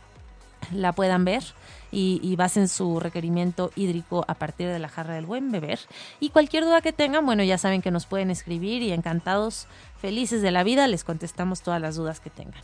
la 0.72 0.92
puedan 0.92 1.24
ver 1.24 1.42
y, 1.90 2.20
y 2.22 2.36
basen 2.36 2.68
su 2.68 3.00
requerimiento 3.00 3.72
hídrico 3.74 4.24
a 4.28 4.34
partir 4.34 4.68
de 4.68 4.78
la 4.78 4.88
jarra 4.88 5.14
del 5.14 5.26
buen 5.26 5.50
beber. 5.50 5.80
Y 6.20 6.30
cualquier 6.30 6.64
duda 6.64 6.80
que 6.80 6.92
tengan, 6.92 7.26
bueno, 7.26 7.42
ya 7.42 7.58
saben 7.58 7.82
que 7.82 7.90
nos 7.90 8.06
pueden 8.06 8.30
escribir 8.30 8.82
y 8.82 8.92
encantados, 8.92 9.66
felices 10.00 10.42
de 10.42 10.50
la 10.50 10.62
vida, 10.62 10.86
les 10.86 11.04
contestamos 11.04 11.62
todas 11.62 11.80
las 11.80 11.96
dudas 11.96 12.20
que 12.20 12.30
tengan. 12.30 12.62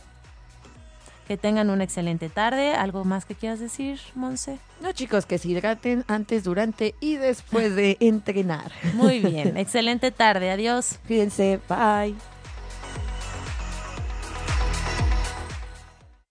Que 1.27 1.35
tengan 1.35 1.69
una 1.69 1.83
excelente 1.83 2.29
tarde. 2.29 2.71
¿Algo 2.73 3.03
más 3.03 3.25
que 3.25 3.35
quieras 3.35 3.59
decir, 3.59 3.99
Monse? 4.15 4.59
No, 4.81 4.93
chicos, 4.93 5.25
que 5.25 5.37
se 5.37 5.49
hidraten 5.49 6.05
antes, 6.07 6.43
durante 6.45 6.95
y 7.01 7.17
después 7.17 7.75
de 7.75 7.97
entrenar. 8.01 8.71
Muy 8.93 9.19
bien, 9.19 9.57
excelente 9.57 10.11
tarde. 10.11 10.51
Adiós. 10.51 10.99
Cuídense, 11.05 11.59
bye. 11.67 12.15